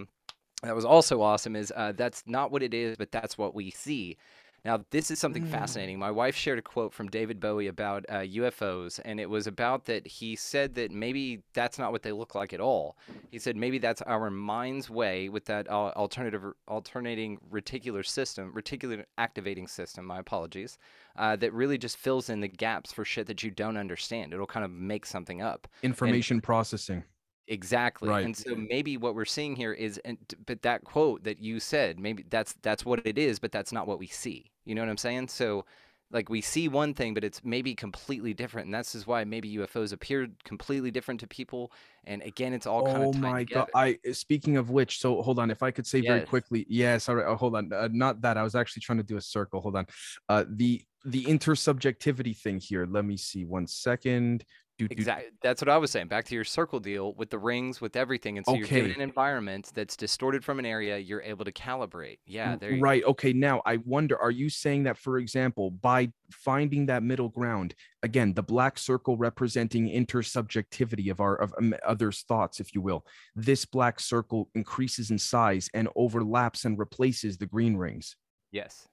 that 0.62 0.74
was 0.74 0.86
also 0.86 1.20
awesome 1.20 1.54
is 1.54 1.70
uh, 1.76 1.92
that's 1.94 2.22
not 2.26 2.50
what 2.50 2.62
it 2.62 2.72
is, 2.72 2.96
but 2.96 3.12
that's 3.12 3.36
what 3.36 3.54
we 3.54 3.70
see. 3.70 4.16
Now, 4.64 4.82
this 4.90 5.10
is 5.12 5.18
something 5.20 5.44
Mm. 5.44 5.50
fascinating. 5.50 5.98
My 5.98 6.10
wife 6.10 6.34
shared 6.34 6.58
a 6.58 6.62
quote 6.62 6.92
from 6.92 7.08
David 7.08 7.38
Bowie 7.38 7.68
about 7.68 8.04
uh, 8.08 8.22
UFOs, 8.22 8.98
and 9.04 9.20
it 9.20 9.28
was 9.30 9.46
about 9.46 9.84
that 9.84 10.06
he 10.06 10.34
said 10.34 10.74
that 10.74 10.90
maybe 10.90 11.42
that's 11.52 11.78
not 11.78 11.92
what 11.92 12.02
they 12.02 12.10
look 12.10 12.34
like 12.34 12.52
at 12.54 12.60
all. 12.60 12.96
He 13.30 13.38
said 13.38 13.56
maybe 13.56 13.78
that's 13.78 14.02
our 14.02 14.30
mind's 14.30 14.88
way 14.88 15.28
with 15.28 15.44
that 15.44 15.70
uh, 15.70 15.92
alternative, 15.94 16.42
alternating 16.66 17.38
reticular 17.52 18.04
system, 18.04 18.52
reticular 18.56 19.04
activating 19.18 19.68
system. 19.68 20.04
My 20.06 20.18
apologies. 20.18 20.78
Uh, 21.14 21.36
that 21.36 21.52
really 21.52 21.78
just 21.78 21.96
fills 21.98 22.28
in 22.28 22.40
the 22.40 22.48
gaps 22.48 22.92
for 22.92 23.04
shit 23.04 23.26
that 23.26 23.42
you 23.42 23.50
don't 23.50 23.76
understand. 23.76 24.32
It'll 24.32 24.46
kind 24.46 24.64
of 24.64 24.70
make 24.70 25.06
something 25.06 25.42
up. 25.42 25.68
Information 25.82 26.40
processing. 26.40 27.04
Exactly. 27.48 28.08
Right. 28.08 28.24
And 28.24 28.36
so 28.36 28.54
maybe 28.56 28.96
what 28.96 29.14
we're 29.14 29.24
seeing 29.24 29.54
here 29.54 29.72
is 29.72 29.98
and 29.98 30.18
but 30.46 30.62
that 30.62 30.84
quote 30.84 31.22
that 31.24 31.40
you 31.40 31.60
said, 31.60 31.98
maybe 32.00 32.24
that's 32.28 32.54
that's 32.62 32.84
what 32.84 33.06
it 33.06 33.18
is, 33.18 33.38
but 33.38 33.52
that's 33.52 33.72
not 33.72 33.86
what 33.86 33.98
we 33.98 34.06
see. 34.06 34.50
You 34.64 34.74
know 34.74 34.82
what 34.82 34.90
I'm 34.90 34.96
saying? 34.96 35.28
So 35.28 35.64
like 36.10 36.28
we 36.28 36.40
see 36.40 36.68
one 36.68 36.94
thing, 36.94 37.14
but 37.14 37.24
it's 37.24 37.44
maybe 37.44 37.74
completely 37.74 38.32
different. 38.32 38.66
And 38.66 38.74
that's 38.74 38.94
is 38.94 39.06
why 39.06 39.24
maybe 39.24 39.56
UFOs 39.56 39.92
appear 39.92 40.28
completely 40.44 40.90
different 40.90 41.20
to 41.20 41.26
people. 41.26 41.72
And 42.04 42.22
again, 42.22 42.52
it's 42.52 42.66
all 42.66 42.84
kind 42.84 43.02
Oh 43.04 43.10
of 43.10 43.18
my 43.18 43.44
together. 43.44 43.68
god! 43.74 43.98
I 44.04 44.12
speaking 44.12 44.56
of 44.56 44.70
which, 44.70 44.98
so 45.00 45.20
hold 45.22 45.38
on. 45.38 45.50
If 45.50 45.62
I 45.62 45.70
could 45.70 45.86
say 45.86 46.00
very 46.00 46.22
quickly, 46.22 46.66
yes. 46.68 47.08
All 47.08 47.16
right. 47.16 47.26
Oh, 47.26 47.36
hold 47.36 47.56
on. 47.56 47.72
Uh, 47.72 47.88
not 47.92 48.20
that. 48.22 48.36
I 48.36 48.42
was 48.42 48.54
actually 48.54 48.82
trying 48.82 48.98
to 48.98 49.04
do 49.04 49.16
a 49.16 49.20
circle. 49.20 49.60
Hold 49.60 49.76
on. 49.76 49.86
Uh, 50.28 50.44
the 50.48 50.82
the 51.04 51.24
intersubjectivity 51.24 52.36
thing 52.36 52.60
here. 52.60 52.86
Let 52.86 53.04
me 53.04 53.16
see. 53.16 53.44
One 53.44 53.66
second. 53.66 54.44
Do, 54.78 54.86
do, 54.88 54.92
Exactly. 54.92 55.30
That's 55.42 55.62
what 55.62 55.70
I 55.70 55.78
was 55.78 55.90
saying. 55.90 56.08
Back 56.08 56.26
to 56.26 56.34
your 56.34 56.44
circle 56.44 56.80
deal 56.80 57.14
with 57.14 57.30
the 57.30 57.38
rings, 57.38 57.80
with 57.80 57.96
everything. 57.96 58.36
And 58.36 58.46
so 58.46 58.54
you're 58.54 58.66
given 58.66 58.90
an 58.90 59.00
environment 59.00 59.70
that's 59.74 59.96
distorted 59.96 60.44
from 60.44 60.58
an 60.58 60.66
area, 60.66 60.98
you're 60.98 61.22
able 61.22 61.44
to 61.46 61.52
calibrate. 61.52 62.18
Yeah, 62.26 62.56
there 62.56 62.78
right. 62.78 63.02
Okay. 63.04 63.32
Now 63.32 63.62
I 63.64 63.78
wonder, 63.78 64.18
are 64.18 64.30
you 64.30 64.50
saying 64.50 64.82
that, 64.84 64.98
for 64.98 65.18
example, 65.18 65.70
by 65.70 66.12
finding 66.30 66.86
that 66.86 67.02
middle 67.02 67.30
ground, 67.30 67.74
again, 68.02 68.34
the 68.34 68.42
black 68.42 68.78
circle 68.78 69.16
representing 69.16 69.88
intersubjectivity 69.88 71.10
of 71.10 71.20
our 71.20 71.36
of 71.36 71.54
um, 71.58 71.74
others' 71.86 72.24
thoughts, 72.28 72.60
if 72.60 72.74
you 72.74 72.82
will, 72.82 73.04
this 73.34 73.64
black 73.64 73.98
circle 73.98 74.50
increases 74.54 75.10
in 75.10 75.18
size 75.18 75.70
and 75.72 75.88
overlaps 75.96 76.66
and 76.66 76.78
replaces 76.78 77.38
the 77.38 77.46
green 77.46 77.76
rings. 77.76 78.16
Yes. 78.52 78.88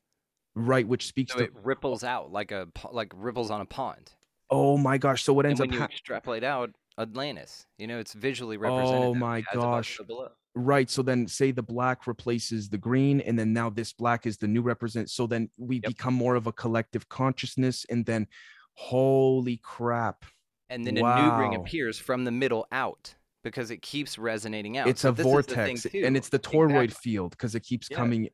Right, 0.56 0.88
which 0.88 1.08
speaks 1.08 1.34
So 1.34 1.40
to 1.40 1.46
it 1.46 1.52
ripples 1.64 2.04
out 2.04 2.32
like 2.32 2.52
a 2.52 2.68
like 2.92 3.12
ripples 3.16 3.50
on 3.50 3.60
a 3.60 3.66
pond. 3.66 4.12
Oh 4.54 4.78
my 4.78 4.98
gosh. 4.98 5.24
So 5.24 5.34
what 5.34 5.46
And 5.46 5.52
ends 5.52 5.60
when 5.60 5.70
up 5.70 5.74
you 5.74 5.80
hap- 5.82 5.92
extrapolate 5.92 6.44
out 6.44 6.70
Atlantis, 6.98 7.66
you 7.78 7.88
know, 7.88 7.98
it's 8.00 8.14
visually 8.14 8.56
represented. 8.58 9.10
Oh 9.10 9.14
my 9.16 9.38
way, 9.38 9.46
as 9.52 9.58
above, 9.58 9.72
gosh. 9.72 10.00
below. 10.08 10.30
Right. 10.56 10.88
So 10.90 11.02
then 11.02 11.28
say 11.28 11.52
the 11.52 11.64
black 11.64 12.06
replaces 12.06 12.70
the 12.70 12.78
green, 12.78 13.20
and 13.22 13.38
then 13.38 13.52
now 13.54 13.72
this 13.72 13.92
black 13.94 14.28
is 14.28 14.38
the 14.38 14.48
new 14.48 14.62
represent. 14.62 15.10
So 15.10 15.26
then 15.26 15.50
we 15.58 15.78
Yep. 15.78 15.86
become 15.88 16.14
more 16.14 16.36
of 16.36 16.46
a 16.46 16.52
collective 16.52 17.10
consciousness, 17.10 17.86
and 17.90 18.06
then 18.06 18.28
holy 18.76 19.58
crap. 19.58 20.26
And 20.70 20.86
then 20.86 20.98
a 20.98 21.02
new 21.02 21.32
ring 21.40 21.56
appears 21.56 21.98
from 22.00 22.24
the 22.24 22.32
middle 22.32 22.68
out 22.72 23.16
because 23.44 23.72
it 23.72 23.82
keeps 23.82 24.18
resonating 24.18 24.78
out. 24.78 24.88
It's 24.88 25.02
So 25.02 25.10
a 25.10 25.12
this 25.12 25.26
is 25.26 25.32
the 25.48 25.56
thing 25.56 25.78
vortex, 25.78 25.86
and 26.08 26.16
it's 26.16 26.30
the 26.30 26.40
toroid 26.40 26.84
Exactly. 26.86 27.12
field 27.12 27.32
because 27.32 27.56
it 27.56 27.62
keeps 27.64 27.88
Yeah. 27.90 27.98
coming. 27.98 28.30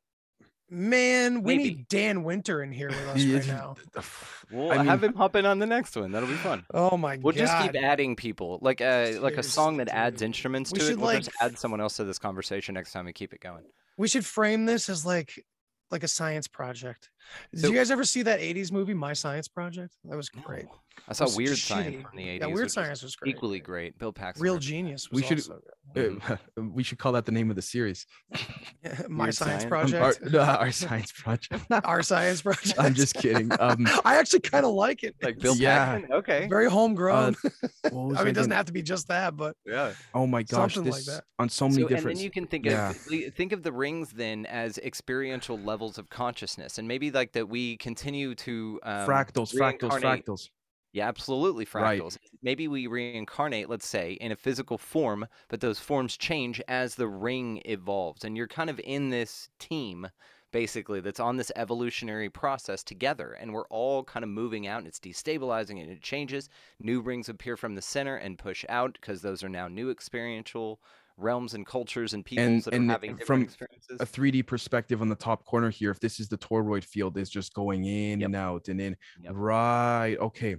Man, 0.72 1.42
we 1.44 1.58
Maybe. 1.58 1.70
need 1.70 1.88
Dan 1.88 2.24
Winter 2.24 2.62
in 2.62 2.72
here 2.72 2.90
with 2.90 3.08
us 3.16 3.24
right 3.26 3.48
now. 3.48 3.76
We'll 4.52 4.72
I 4.72 4.84
have 4.84 5.04
him 5.04 5.14
hop 5.14 5.36
in 5.36 5.46
on 5.46 5.60
the 5.60 5.68
next 5.68 5.96
one. 5.96 6.12
That'll 6.12 6.28
be 6.28 6.34
fun. 6.34 6.66
Oh 6.74 6.98
my 6.98 7.18
god. 7.18 7.24
We'll 7.24 7.34
god. 7.36 7.40
just 7.40 7.62
keep 7.62 7.76
adding 7.80 8.16
people, 8.16 8.58
like 8.64 8.82
a 8.82 9.20
like 9.20 9.38
a 9.38 9.44
song 9.44 9.78
that 9.78 9.90
adds 9.90 10.22
dude. 10.22 10.26
instruments 10.26 10.72
We 10.72 10.80
to 10.80 10.86
it. 10.86 10.88
should, 10.88 10.98
We'll 10.98 11.06
like, 11.06 11.20
just 11.24 11.30
add 11.40 11.60
someone 11.60 11.80
else 11.80 11.98
to 11.98 12.04
this 12.04 12.18
conversation 12.18 12.74
next 12.74 12.92
time 12.92 13.06
and 13.06 13.14
keep 13.14 13.32
it 13.32 13.42
going. 13.42 13.64
we 13.98 14.08
should 14.08 14.26
frame 14.26 14.66
this 14.66 14.90
as 14.90 15.06
like 15.06 15.46
like 15.92 16.02
a 16.02 16.08
science 16.08 16.48
project. 16.48 17.12
Did 17.52 17.62
So- 17.62 17.68
you 17.70 17.76
guys 17.76 17.92
ever 17.92 18.04
see 18.04 18.22
that 18.24 18.40
80s 18.40 18.72
movie, 18.72 18.94
My 18.94 19.14
Science 19.14 19.48
Project? 19.48 19.96
That 20.06 20.18
was 20.18 20.30
great. 20.30 20.66
No. 20.66 20.72
I 21.08 21.14
saw 21.14 21.24
was 21.26 21.38
Weird 21.38 21.58
Science 21.58 21.96
shitty. 21.96 22.02
from 22.10 22.18
the 22.18 22.24
80s. 22.28 22.40
Yeah, 22.42 22.46
Weird 22.48 22.72
Science 22.72 23.02
was 23.04 23.16
great. 23.16 23.34
Equally 23.36 23.60
great. 23.60 23.98
Bill 23.98 24.12
Paxton. 24.12 24.44
Real 24.44 24.58
Genius 24.58 25.10
was 25.10 25.22
We 25.22 25.28
should- 25.28 25.38
also 25.40 25.60
good. 25.96 26.22
Uh, 26.28 26.36
we 26.74 26.84
should 26.84 26.98
call 27.00 27.14
that 27.14 27.26
the 27.26 27.32
name 27.32 27.50
of 27.50 27.56
the 27.56 27.62
series. 27.62 28.06
My 29.08 29.26
Weird 29.26 29.36
Science 29.36 29.64
Science? 29.64 29.64
Um, 29.64 29.70
Project. 29.70 30.04
our, 30.24 30.30
no, 30.30 30.40
our 30.42 30.72
science 30.72 31.12
project. 31.12 31.64
Our 31.72 32.04
Science 32.04 32.42
Project. 32.42 32.76
I'm 32.78 32.94
just 32.94 33.16
kidding. 33.16 33.50
Um, 33.60 33.88
I 34.06 34.18
actually 34.18 34.42
kind 34.42 34.66
of 34.66 34.74
like 34.74 35.04
it. 35.04 35.16
Like 35.22 35.40
Bill 35.40 35.56
Yeah. 35.56 35.86
Paxton? 35.86 36.14
Okay. 36.14 36.48
Very 36.48 36.70
homegrown. 36.70 37.36
what 37.84 37.94
was 37.94 38.18
I 38.18 38.20
mean, 38.22 38.28
it 38.30 38.34
doesn't 38.34 38.50
gonna- 38.50 38.56
have 38.58 38.66
to 38.66 38.74
be 38.74 38.82
just 38.82 39.08
that, 39.08 39.36
but 39.38 39.56
Yeah. 39.66 39.94
Oh 40.14 40.28
my 40.28 40.44
gosh, 40.44 40.74
something 40.76 40.92
this 40.92 41.08
like 41.08 41.16
that. 41.18 41.24
on 41.40 41.50
so 41.50 41.70
many 41.70 41.84
So, 41.88 41.96
and 41.96 42.06
then 42.06 42.18
you 42.18 42.30
can 42.30 42.46
think 42.46 42.66
yeah. 42.66 42.90
of 42.92 43.06
the- 43.06 43.30
think 43.30 43.52
of 43.54 43.64
the 43.64 43.72
rings 43.72 44.12
then 44.12 44.46
as 44.48 44.78
experiential 44.80 45.58
levels 45.58 45.98
of 45.98 46.10
consciousness, 46.10 46.78
and 46.78 46.88
maybe 46.88 47.10
like 47.20 47.34
that 47.34 47.50
we 47.50 47.78
continue 47.78 48.36
to 48.36 48.80
um, 48.84 49.26
fractals, 49.34 49.52
fractals, 49.56 49.98
fractals. 50.00 50.50
Yeah, 50.92 51.08
absolutely 51.08 51.66
Right. 51.76 52.06
fractals. 52.06 52.18
Maybe 52.42 52.68
we 52.68 52.88
reincarnate, 52.88 53.70
let's 53.70 53.88
say, 53.88 54.14
in 54.14 54.32
a 54.32 54.36
physical 54.36 54.78
form, 54.80 55.28
but 55.48 55.62
those 55.62 55.80
forms 55.80 56.18
change 56.18 56.62
as 56.68 56.96
the 56.96 57.08
ring 57.08 57.62
evolves, 57.66 58.24
and 58.24 58.36
you're 58.36 58.48
kind 58.48 58.70
of 58.72 58.80
in 58.84 59.10
this 59.10 59.50
team 59.60 60.08
basically 60.52 61.00
that's 61.00 61.20
on 61.20 61.38
this 61.38 61.52
evolutionary 61.56 62.28
process 62.30 62.84
together 62.84 63.34
and 63.34 63.54
we're 63.54 63.68
all 63.68 64.04
kind 64.04 64.24
of 64.24 64.30
moving 64.30 64.66
out 64.66 64.80
and 64.80 64.88
it's 64.88 65.00
destabilizing 65.00 65.80
and 65.80 65.92
it 65.92 66.02
changes 66.02 66.50
new 66.80 67.02
rings 67.02 67.30
appear 67.30 67.56
from 67.56 67.76
the 67.76 67.82
center 67.84 68.16
and 68.16 68.40
push 68.40 68.66
out 68.68 68.94
because 68.94 69.22
those 69.22 69.44
are 69.44 69.50
now 69.50 69.68
new 69.68 69.92
experiential 69.92 70.82
realms 71.20 71.54
and 71.54 71.66
cultures 71.66 72.14
and 72.14 72.26
peoples 72.26 72.66
that 72.66 72.74
and 72.76 72.90
are 72.90 72.94
having 72.94 73.16
from 73.18 73.18
different 73.18 73.44
experiences 73.44 74.00
a 74.00 74.06
3D 74.06 74.46
perspective 74.46 75.02
on 75.02 75.10
the 75.10 75.16
top 75.16 75.46
corner 75.46 75.70
here, 75.70 75.92
if 75.92 76.00
this 76.00 76.20
is 76.20 76.30
the 76.30 76.38
toroid 76.38 76.84
field, 76.84 77.18
is 77.18 77.30
just 77.30 77.54
going 77.54 77.86
in 77.86 78.22
Yep. 78.22 78.28
and 78.28 78.36
out 78.36 78.68
and 78.70 78.82
in. 78.82 78.98
Yep. 79.22 79.34
Right. 79.36 80.16
Okay. 80.20 80.56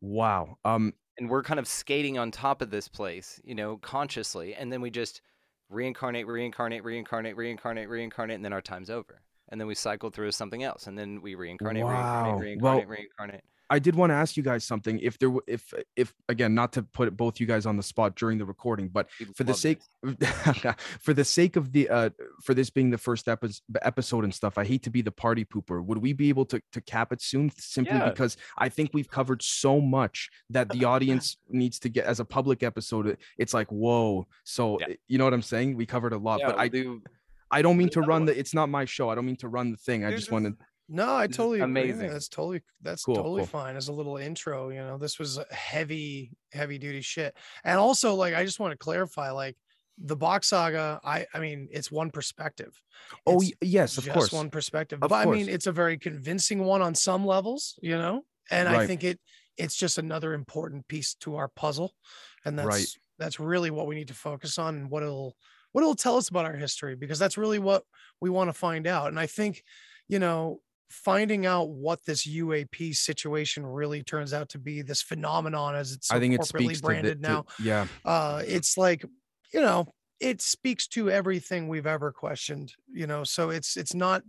Wow. 0.00 0.58
Um. 0.64 0.94
and 1.18 1.28
we're 1.28 1.42
kind 1.42 1.58
of 1.60 1.66
skating 1.68 2.16
on 2.18 2.30
top 2.30 2.62
of 2.62 2.70
this 2.70 2.88
place, 2.88 3.40
you 3.44 3.54
know, 3.54 3.76
consciously, 3.78 4.54
and 4.54 4.72
then 4.72 4.80
we 4.80 4.90
just 4.90 5.20
reincarnate, 5.68 6.26
reincarnate, 6.26 6.84
reincarnate, 6.84 7.36
reincarnate, 7.36 7.88
reincarnate, 7.88 8.36
and 8.36 8.44
then 8.44 8.52
our 8.52 8.62
time's 8.62 8.90
over. 8.90 9.22
and 9.50 9.58
then 9.60 9.66
we 9.68 9.74
cycle 9.74 10.10
through 10.10 10.30
something 10.32 10.62
else, 10.62 10.86
and 10.86 10.98
then 10.98 11.22
we 11.22 11.34
reincarnate, 11.34 11.84
Wow. 11.84 11.86
reincarnate, 11.86 12.36
Well, 12.60 12.82
reincarnate, 12.82 12.88
reincarnate. 12.88 13.44
I 13.70 13.78
did 13.78 13.94
want 13.94 14.10
to 14.10 14.14
ask 14.14 14.36
you 14.36 14.42
guys 14.42 14.64
something. 14.64 14.98
If 15.00 15.18
there, 15.18 15.30
if, 15.46 15.72
if 15.94 16.14
again, 16.28 16.54
not 16.54 16.72
to 16.74 16.82
put 16.82 17.14
both 17.16 17.38
you 17.38 17.46
guys 17.46 17.66
on 17.66 17.76
the 17.76 17.82
spot 17.82 18.16
during 18.16 18.38
the 18.38 18.46
recording, 18.46 18.88
but 18.88 19.08
We'd 19.20 19.36
for 19.36 19.44
the 19.44 19.54
sake, 19.54 19.80
for 21.00 21.12
the 21.14 21.24
sake 21.24 21.56
of 21.56 21.72
the, 21.72 21.88
uh, 21.88 22.10
for 22.42 22.54
this 22.54 22.70
being 22.70 22.90
the 22.90 22.98
first 22.98 23.28
epi- 23.28 23.50
episode 23.82 24.24
and 24.24 24.34
stuff, 24.34 24.58
I 24.58 24.64
hate 24.64 24.82
to 24.84 24.90
be 24.90 25.02
the 25.02 25.12
party 25.12 25.44
pooper. 25.44 25.84
Would 25.84 25.98
we 25.98 26.12
be 26.12 26.28
able 26.28 26.46
to 26.46 26.60
to 26.72 26.80
cap 26.80 27.12
it 27.12 27.20
soon? 27.20 27.50
Simply 27.58 27.96
Yeah. 27.96 28.08
because 28.10 28.36
I 28.56 28.68
think 28.68 28.90
we've 28.94 29.10
covered 29.10 29.42
so 29.42 29.80
much 29.80 30.30
that 30.50 30.68
the 30.70 30.84
audience 30.92 31.36
needs 31.48 31.78
to 31.80 31.88
get 31.88 32.06
as 32.06 32.20
a 32.20 32.24
public 32.24 32.62
episode. 32.62 33.18
It's 33.36 33.54
like 33.54 33.68
whoa. 33.70 34.26
So 34.44 34.78
Yeah. 34.80 34.94
you 35.08 35.18
know 35.18 35.24
what 35.24 35.34
I'm 35.34 35.42
saying? 35.42 35.76
We 35.76 35.86
covered 35.86 36.12
a 36.12 36.18
lot, 36.18 36.40
yeah, 36.40 36.46
but 36.46 36.56
we'll 36.56 36.64
I, 36.64 36.68
do 36.68 37.02
I 37.50 37.62
don't 37.62 37.76
mean 37.76 37.88
to 37.90 38.00
run 38.00 38.08
one. 38.22 38.26
the. 38.26 38.38
It's 38.38 38.54
not 38.54 38.68
my 38.68 38.84
show. 38.84 39.08
I 39.08 39.14
don't 39.14 39.24
mean 39.26 39.36
to 39.36 39.48
run 39.48 39.70
the 39.70 39.76
thing. 39.78 40.04
I 40.04 40.10
Dude, 40.10 40.18
just 40.18 40.30
wanted. 40.30 40.54
No, 40.88 41.14
I 41.16 41.26
totally 41.26 41.60
agree. 41.60 41.92
Yeah. 41.92 42.08
That's 42.08 42.28
totally 42.28 42.62
that's 42.80 43.04
Cool, 43.04 43.14
totally 43.14 43.42
cool. 43.42 43.46
fine 43.46 43.76
as 43.76 43.88
a 43.88 43.92
little 43.92 44.16
intro. 44.16 44.70
You 44.70 44.78
know, 44.80 44.98
this 44.98 45.18
was 45.18 45.38
heavy, 45.50 46.32
heavy 46.52 46.78
duty 46.78 47.02
shit. 47.02 47.36
And 47.64 47.78
also, 47.78 48.14
like, 48.14 48.34
I 48.34 48.44
just 48.44 48.58
want 48.58 48.72
to 48.72 48.78
clarify, 48.78 49.30
like, 49.30 49.56
the 49.98 50.16
Bock 50.16 50.44
saga. 50.44 51.00
I, 51.04 51.26
I 51.34 51.40
mean, 51.40 51.68
it's 51.70 51.90
one 51.90 52.10
perspective. 52.10 52.80
Oh 53.26 53.42
It's 53.42 53.52
yes, 53.60 53.98
of 53.98 54.04
just 54.04 54.14
course. 54.14 54.32
one 54.32 54.50
perspective. 54.50 55.02
Of 55.02 55.10
but 55.10 55.16
I 55.16 55.26
mean, 55.26 55.48
it's 55.48 55.66
a 55.66 55.72
very 55.72 55.98
convincing 55.98 56.60
one 56.64 56.82
on 56.82 56.94
some 56.94 57.26
levels. 57.26 57.78
You 57.82 57.96
know, 57.98 58.24
and 58.50 58.68
I 58.68 58.78
think 58.78 59.04
it 59.04 59.20
it's 59.56 59.76
just 59.76 59.98
another 59.98 60.34
important 60.34 60.88
piece 60.88 61.14
to 61.16 61.36
our 61.36 61.48
puzzle, 61.48 61.94
and 62.44 62.58
that's 62.58 62.66
Right. 62.66 62.86
that's 63.18 63.40
really 63.40 63.70
what 63.70 63.86
we 63.86 63.94
need 63.94 64.08
to 64.08 64.14
focus 64.14 64.58
on 64.58 64.76
and 64.76 64.90
what 64.90 65.02
it'll 65.02 65.36
what 65.72 65.82
it'll 65.82 65.94
tell 65.94 66.16
us 66.16 66.28
about 66.28 66.46
our 66.46 66.56
history 66.56 66.96
because 66.96 67.18
that's 67.18 67.36
really 67.36 67.58
what 67.58 67.84
we 68.20 68.30
want 68.30 68.48
to 68.48 68.54
find 68.54 68.86
out. 68.86 69.08
And 69.08 69.18
I 69.20 69.26
think, 69.26 69.62
you 70.08 70.18
know, 70.18 70.60
finding 70.90 71.46
out 71.46 71.68
what 71.70 72.04
this 72.06 72.26
UAP 72.26 72.94
situation 72.96 73.64
really 73.66 74.02
turns 74.02 74.32
out 74.32 74.48
to 74.50 74.58
be, 74.58 74.82
this 74.82 75.02
phenomenon 75.02 75.74
as 75.74 75.92
it's 75.92 76.08
so 76.08 76.16
I 76.16 76.20
think 76.20 76.34
it 76.34 76.40
corporately 76.40 76.64
speaks 76.64 76.76
to, 76.78 76.82
the, 76.82 76.86
branded 76.86 77.22
to 77.22 77.28
now, 77.28 77.44
yeah. 77.62 77.86
uh, 78.04 78.42
it's 78.46 78.76
like, 78.78 79.04
you 79.52 79.60
know, 79.60 79.86
it 80.20 80.40
speaks 80.42 80.86
to 80.88 81.10
everything 81.10 81.68
we've 81.68 81.86
ever 81.86 82.10
questioned, 82.12 82.72
you 82.92 83.06
know. 83.06 83.22
So 83.24 83.50
it's 83.50 83.76
it's 83.76 83.94
not 83.94 84.22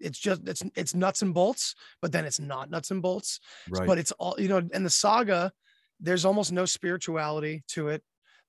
it's 0.00 0.18
just 0.18 0.48
it's 0.48 0.62
it's 0.74 0.94
nuts 0.94 1.22
and 1.22 1.32
bolts, 1.34 1.74
but 2.02 2.10
then 2.12 2.24
it's 2.24 2.40
not 2.40 2.70
nuts 2.70 2.90
and 2.90 3.02
bolts 3.02 3.38
Right. 3.68 3.86
but 3.86 3.98
it's 3.98 4.12
all 4.12 4.34
you 4.38 4.48
know 4.48 4.62
and 4.72 4.84
the 4.84 4.90
saga 4.90 5.52
there's 6.00 6.24
almost 6.24 6.50
no 6.50 6.64
spirituality 6.64 7.62
to 7.68 7.88
it 7.88 8.02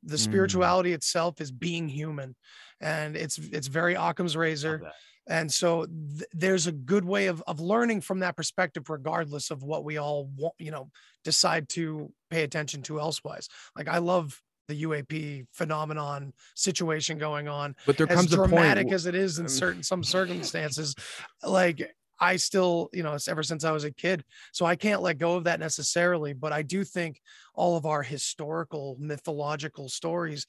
the 0.04 0.16
Mm. 0.16 0.20
spirituality 0.20 0.94
itself 0.94 1.40
is 1.42 1.52
being 1.52 1.88
human 1.90 2.36
and 2.80 3.16
it's 3.18 3.38
it's 3.38 3.68
very 3.68 3.96
occam's 3.96 4.36
Love 4.36 4.42
razor 4.42 4.80
that. 4.84 4.94
And 5.28 5.52
so 5.52 5.86
th- 5.86 6.30
there's 6.34 6.68
a 6.68 6.72
good 6.72 7.06
way 7.06 7.28
of, 7.28 7.44
of 7.48 7.60
learning 7.60 8.02
from 8.02 8.20
that 8.20 8.36
perspective 8.36 8.90
regardless 8.90 9.52
of 9.52 9.64
what 9.64 9.84
we 9.84 9.98
all 9.98 10.30
want 10.36 10.54
you 10.58 10.72
know 10.72 10.90
decide 11.24 11.70
to 11.70 12.12
pay 12.30 12.44
attention 12.44 12.82
to 12.82 13.00
elsewise 13.00 13.48
like 13.76 13.88
i 13.88 13.98
love 13.98 14.42
the 14.68 14.84
uap 14.84 15.46
phenomenon 15.52 16.34
situation 16.56 17.18
going 17.18 17.48
on 17.48 17.76
but 17.86 17.98
there 17.98 18.10
as 18.10 18.16
comes 18.16 18.34
a 18.34 18.38
point. 18.38 18.50
dramatic 18.50 18.92
as 18.92 19.06
it 19.06 19.16
is 19.16 19.40
in 19.40 19.46
um, 19.46 19.50
certain 19.50 19.84
some 19.84 20.04
circumstances 20.18 20.96
like 21.44 21.94
i 22.20 22.36
still 22.36 22.90
you 22.94 23.04
know 23.04 23.14
it's 23.14 23.28
ever 23.28 23.44
since 23.44 23.64
i 23.64 23.72
was 23.72 23.84
a 23.84 23.92
kid 23.92 24.24
so 24.52 24.66
i 24.66 24.76
can't 24.76 25.02
let 25.02 25.18
go 25.18 25.36
of 25.36 25.44
that 25.44 25.60
necessarily 25.60 26.34
but 26.34 26.52
i 26.52 26.62
do 26.62 26.84
think 26.84 27.22
all 27.54 27.76
of 27.76 27.86
our 27.86 28.02
historical 28.02 28.96
mythological 29.00 29.90
stories 29.90 30.48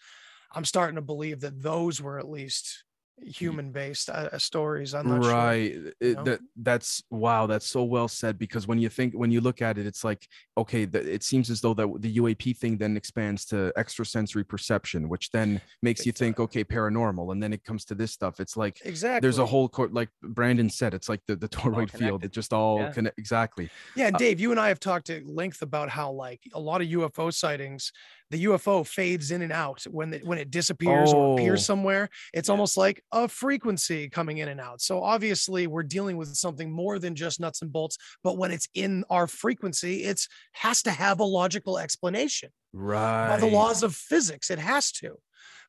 i'm 0.53 0.65
starting 0.65 0.97
to 0.97 1.03
believe 1.03 1.41
that 1.41 1.61
those 1.61 2.01
were 2.01 2.19
at 2.19 2.29
least 2.29 2.85
human 3.21 3.71
based 3.71 4.09
uh, 4.09 4.37
stories 4.39 4.95
i'm 4.95 5.09
not 5.09 5.23
sure 5.23 5.31
right 5.33 5.73
it- 6.01 6.17
know? 6.17 6.25
that 6.25 6.41
that's 6.57 7.03
wow 7.11 7.47
that's 7.47 7.67
so 7.67 7.85
well 7.85 8.09
said 8.09 8.39
because 8.39 8.67
when 8.67 8.79
you 8.79 8.89
think 8.89 9.15
when 9.15 9.31
you 9.31 9.41
look 9.41 9.63
at 9.63 9.79
it 9.79 9.87
it's 9.87 10.03
like 10.03 10.27
okay 10.57 10.85
the, 10.85 10.99
it 11.13 11.23
seems 11.23 11.51
as 11.51 11.61
though 11.61 11.75
that 11.75 11.89
the 12.01 12.17
uap 12.17 12.57
thing 12.57 12.77
then 12.77 12.97
expands 12.97 13.45
to 13.45 13.73
extrasensory 13.77 14.43
perception 14.45 15.09
which 15.09 15.31
then 15.31 15.61
makes 15.83 16.05
you 16.05 16.11
think 16.13 16.41
okay 16.41 16.65
paranormal 16.65 17.31
and 17.33 17.43
then 17.43 17.53
it 17.53 17.63
comes 17.65 17.85
to 17.85 17.95
this 17.95 18.11
stuff. 18.13 18.41
It's 18.41 18.57
like 18.57 18.81
exactly 18.85 19.21
there's 19.21 19.39
a 19.39 19.47
whole 19.47 19.69
court 19.69 19.93
like 19.93 20.09
brandon 20.23 20.69
said 20.71 20.95
it's 20.95 21.09
like 21.09 21.21
the, 21.27 21.37
the 21.37 21.49
toroid 21.57 21.91
field 21.91 22.25
it 22.25 22.33
just 22.33 22.53
all 22.53 22.79
Yeah. 22.79 22.91
connect 22.91 23.19
exactly. 23.19 23.69
Yeah, 23.95 24.07
and 24.09 24.17
Uh, 24.17 24.19
Dave, 24.19 24.41
you 24.41 24.51
and 24.51 24.59
I 24.61 24.69
have 24.69 24.81
talked 24.81 25.11
at 25.11 25.27
length 25.27 25.63
about 25.63 25.89
how 25.91 26.11
like 26.11 26.41
a 26.55 26.61
lot 26.61 26.81
of 26.83 26.89
UFO 26.89 27.33
sightings, 27.33 27.93
the 28.33 28.45
UFO 28.47 28.85
fades 28.85 29.31
in 29.31 29.43
and 29.43 29.53
out 29.53 29.85
when 29.85 30.13
it 30.15 30.25
when 30.25 30.39
it 30.39 30.51
disappears 30.51 31.13
or 31.13 31.29
Oh. 31.29 31.33
appears 31.35 31.65
somewhere. 31.65 32.09
It's 32.33 32.49
Yeah. 32.49 32.53
almost 32.55 32.77
like 32.77 33.05
a 33.13 33.29
frequency 33.29 34.09
coming 34.09 34.39
in 34.39 34.49
and 34.49 34.61
out. 34.61 34.81
So 34.81 35.03
obviously, 35.03 35.67
we're 35.67 35.83
dealing 35.85 36.17
with 36.17 36.35
something 36.35 36.73
more 36.73 36.99
than 36.99 37.15
just 37.15 37.39
nuts 37.39 37.63
and 37.63 37.71
bolts. 37.71 37.97
But 38.25 38.39
when 38.39 38.51
it's 38.51 38.69
in 38.75 39.05
our 39.11 39.27
frequency, 39.29 40.03
it's 40.05 40.29
has 40.53 40.83
to 40.83 40.91
have 40.91 41.21
a 41.21 41.25
logical 41.25 41.79
explanation 41.79 42.51
right 42.73 43.29
by 43.29 43.37
the 43.39 43.47
laws 43.47 43.83
of 43.83 43.95
physics. 43.95 44.51
It 44.51 44.59
has 44.59 44.91
to. 44.93 45.19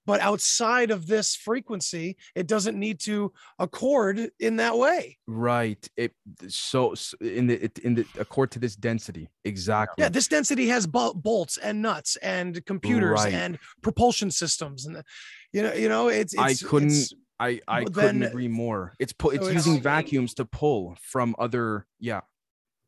But 0.05 0.19
outside 0.19 0.91
of 0.91 1.07
this 1.07 1.35
frequency, 1.35 2.17
it 2.35 2.47
doesn't 2.47 2.77
need 2.77 2.99
to 3.01 3.31
accord 3.59 4.29
in 4.39 4.57
that 4.57 4.77
way. 4.77 5.17
right 5.27 5.87
it 5.95 6.11
so 6.47 6.91
s- 6.91 7.15
in 7.21 7.47
the 7.47 7.71
in 7.83 7.95
the 7.95 8.05
accord 8.19 8.51
to 8.51 8.59
this 8.59 8.75
density 8.75 9.29
exactly 9.45 10.01
Yeah, 10.03 10.09
this 10.09 10.27
density 10.27 10.67
has 10.67 10.85
bol- 10.87 11.13
bolts 11.13 11.57
and 11.57 11.81
nuts 11.81 12.17
and 12.17 12.63
computers 12.65 13.21
Right. 13.23 13.33
and 13.33 13.57
propulsion 13.81 14.29
systems, 14.31 14.85
and 14.85 14.95
the- 14.97 15.05
you 15.53 15.61
know, 15.61 15.73
you 15.73 15.87
know, 15.87 16.09
it's. 16.09 16.37
I 16.37 16.53
couldn't 16.55 16.89
it's- 16.89 17.13
I 17.39 17.59
I 17.67 17.83
But 17.85 17.93
couldn't 17.93 18.19
then- 18.19 18.29
agree 18.29 18.47
more. 18.47 18.93
It's 18.99 19.13
pu- 19.13 19.29
it's 19.31 19.45
So 19.45 19.51
using 19.51 19.81
vacuums 19.81 20.33
to 20.35 20.45
pull 20.45 20.97
from 21.01 21.35
other 21.39 21.87
yeah. 21.99 22.21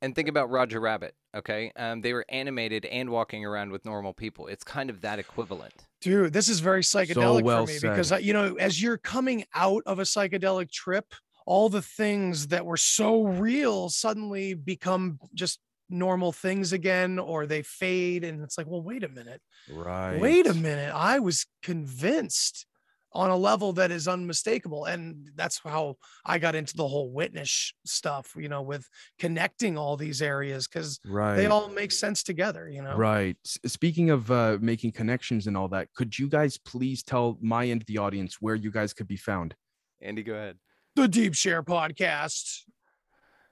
And 0.02 0.14
think 0.14 0.28
about 0.28 0.50
Roger 0.50 0.80
Rabbit. 0.80 1.16
Okay, 1.36 1.72
um, 1.76 2.02
they 2.02 2.14
were 2.14 2.26
animated 2.30 2.86
and 2.86 3.10
walking 3.10 3.44
around 3.44 3.72
with 3.72 3.84
normal 3.84 4.14
people. 4.14 4.48
It's 4.48 4.64
kind 4.64 4.90
of 4.90 5.02
that 5.02 5.20
equivalent. 5.20 5.74
dude, 6.00 6.32
this 6.32 6.48
is 6.48 6.62
very 6.62 6.82
psychedelic 6.82 7.44
well 7.44 7.66
for 7.66 7.74
me 7.74 7.78
said. 7.80 7.92
because 7.92 8.24
you 8.24 8.32
know, 8.32 8.56
as 8.56 8.82
you're 8.82 8.98
coming 8.98 9.44
out 9.54 9.84
of 9.86 10.00
a 10.00 10.04
psychedelic 10.04 10.72
trip, 10.72 11.14
all 11.46 11.68
the 11.68 11.82
things 11.82 12.48
that 12.48 12.66
were 12.66 12.78
so 12.78 13.24
real 13.24 13.90
suddenly 13.90 14.54
become 14.54 15.20
just 15.34 15.60
normal 15.90 16.32
things 16.32 16.74
again, 16.74 17.20
or 17.20 17.46
they 17.46 17.62
fade, 17.62 18.24
and 18.24 18.42
it's 18.42 18.58
like, 18.58 18.68
well, 18.68 18.82
wait 18.82 19.04
a 19.04 19.10
minute. 19.10 19.42
Right. 19.70 20.20
wait 20.20 20.46
a 20.46 20.54
minute 20.54 20.94
i 20.94 21.18
was 21.18 21.48
convinced 21.64 22.68
on 23.16 23.30
a 23.32 23.36
level 23.36 23.72
that 23.74 23.92
is 23.92 24.08
unmistakable 24.08 24.86
and 24.86 25.30
that's 25.36 25.60
how 25.64 25.96
i 26.26 26.38
got 26.38 26.54
into 26.54 26.76
the 26.76 26.88
whole 26.88 27.12
witness 27.14 27.74
stuff 27.86 28.34
you 28.36 28.50
know 28.50 28.62
with 28.62 28.88
connecting 29.18 29.78
all 29.78 29.96
these 29.98 30.22
areas 30.22 30.68
because 30.68 31.00
Right. 31.06 31.38
they 31.38 31.46
all 31.48 31.70
make 31.70 31.92
sense 31.92 32.22
together 32.24 32.70
you 32.70 32.82
know 32.82 32.96
Right. 32.98 33.38
Speaking 33.66 34.10
of 34.10 34.30
uh, 34.30 34.58
making 34.62 34.92
connections 34.92 35.48
and 35.48 35.56
all 35.58 35.70
that, 35.70 35.88
could 35.96 36.18
you 36.20 36.28
guys 36.28 36.58
please 36.58 37.02
tell 37.04 37.38
my 37.42 37.66
end 37.68 37.82
of 37.82 37.88
the 37.88 37.98
audience 37.98 38.38
where 38.42 38.56
you 38.56 38.70
guys 38.72 38.94
could 38.94 39.08
be 39.08 39.18
found? 39.18 39.56
Andy, 40.02 40.22
go 40.24 40.34
ahead. 40.34 40.58
the 40.96 41.08
deep 41.08 41.34
share 41.36 41.64
podcast 41.64 42.62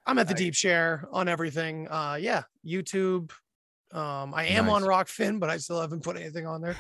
i'm 0.06 0.20
at 0.20 0.28
the 0.28 0.34
Nice. 0.34 0.44
deep 0.44 0.54
share 0.56 1.08
on 1.14 1.28
everything 1.30 1.88
uh 1.90 2.18
yeah 2.20 2.44
youtube 2.66 3.32
um 3.94 4.34
i 4.34 4.46
am 4.46 4.70
on 4.70 4.82
Nice. 4.82 4.90
rokfin 4.90 5.40
but 5.40 5.50
i 5.50 5.58
still 5.58 5.80
haven't 5.80 6.04
put 6.04 6.18
anything 6.18 6.46
on 6.48 6.62
there 6.62 6.76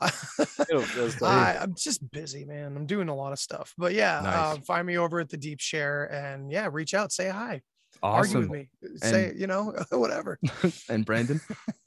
I, 0.00 1.56
I'm 1.60 1.74
just 1.74 2.08
busy, 2.10 2.44
man. 2.44 2.76
I'm 2.76 2.86
doing 2.86 3.08
a 3.08 3.14
lot 3.14 3.32
of 3.32 3.38
stuff, 3.38 3.74
but 3.78 3.94
yeah, 3.94 4.20
uh, 4.20 4.56
find 4.66 4.86
me 4.86 4.98
over 4.98 5.20
at 5.20 5.28
the 5.28 5.36
Deep 5.36 5.60
Share 5.60 6.04
and 6.12 6.50
yeah, 6.50 6.68
reach 6.70 6.94
out, 6.94 7.12
say 7.12 7.28
hi, 7.28 7.62
argue 8.02 8.38
with 8.38 8.48
Awesome. 8.48 8.52
me, 8.52 8.68
say 8.96 9.32
you 9.36 9.46
know 9.46 9.74
whatever. 9.90 10.38
and 10.88 11.04
Brandon? 11.04 11.40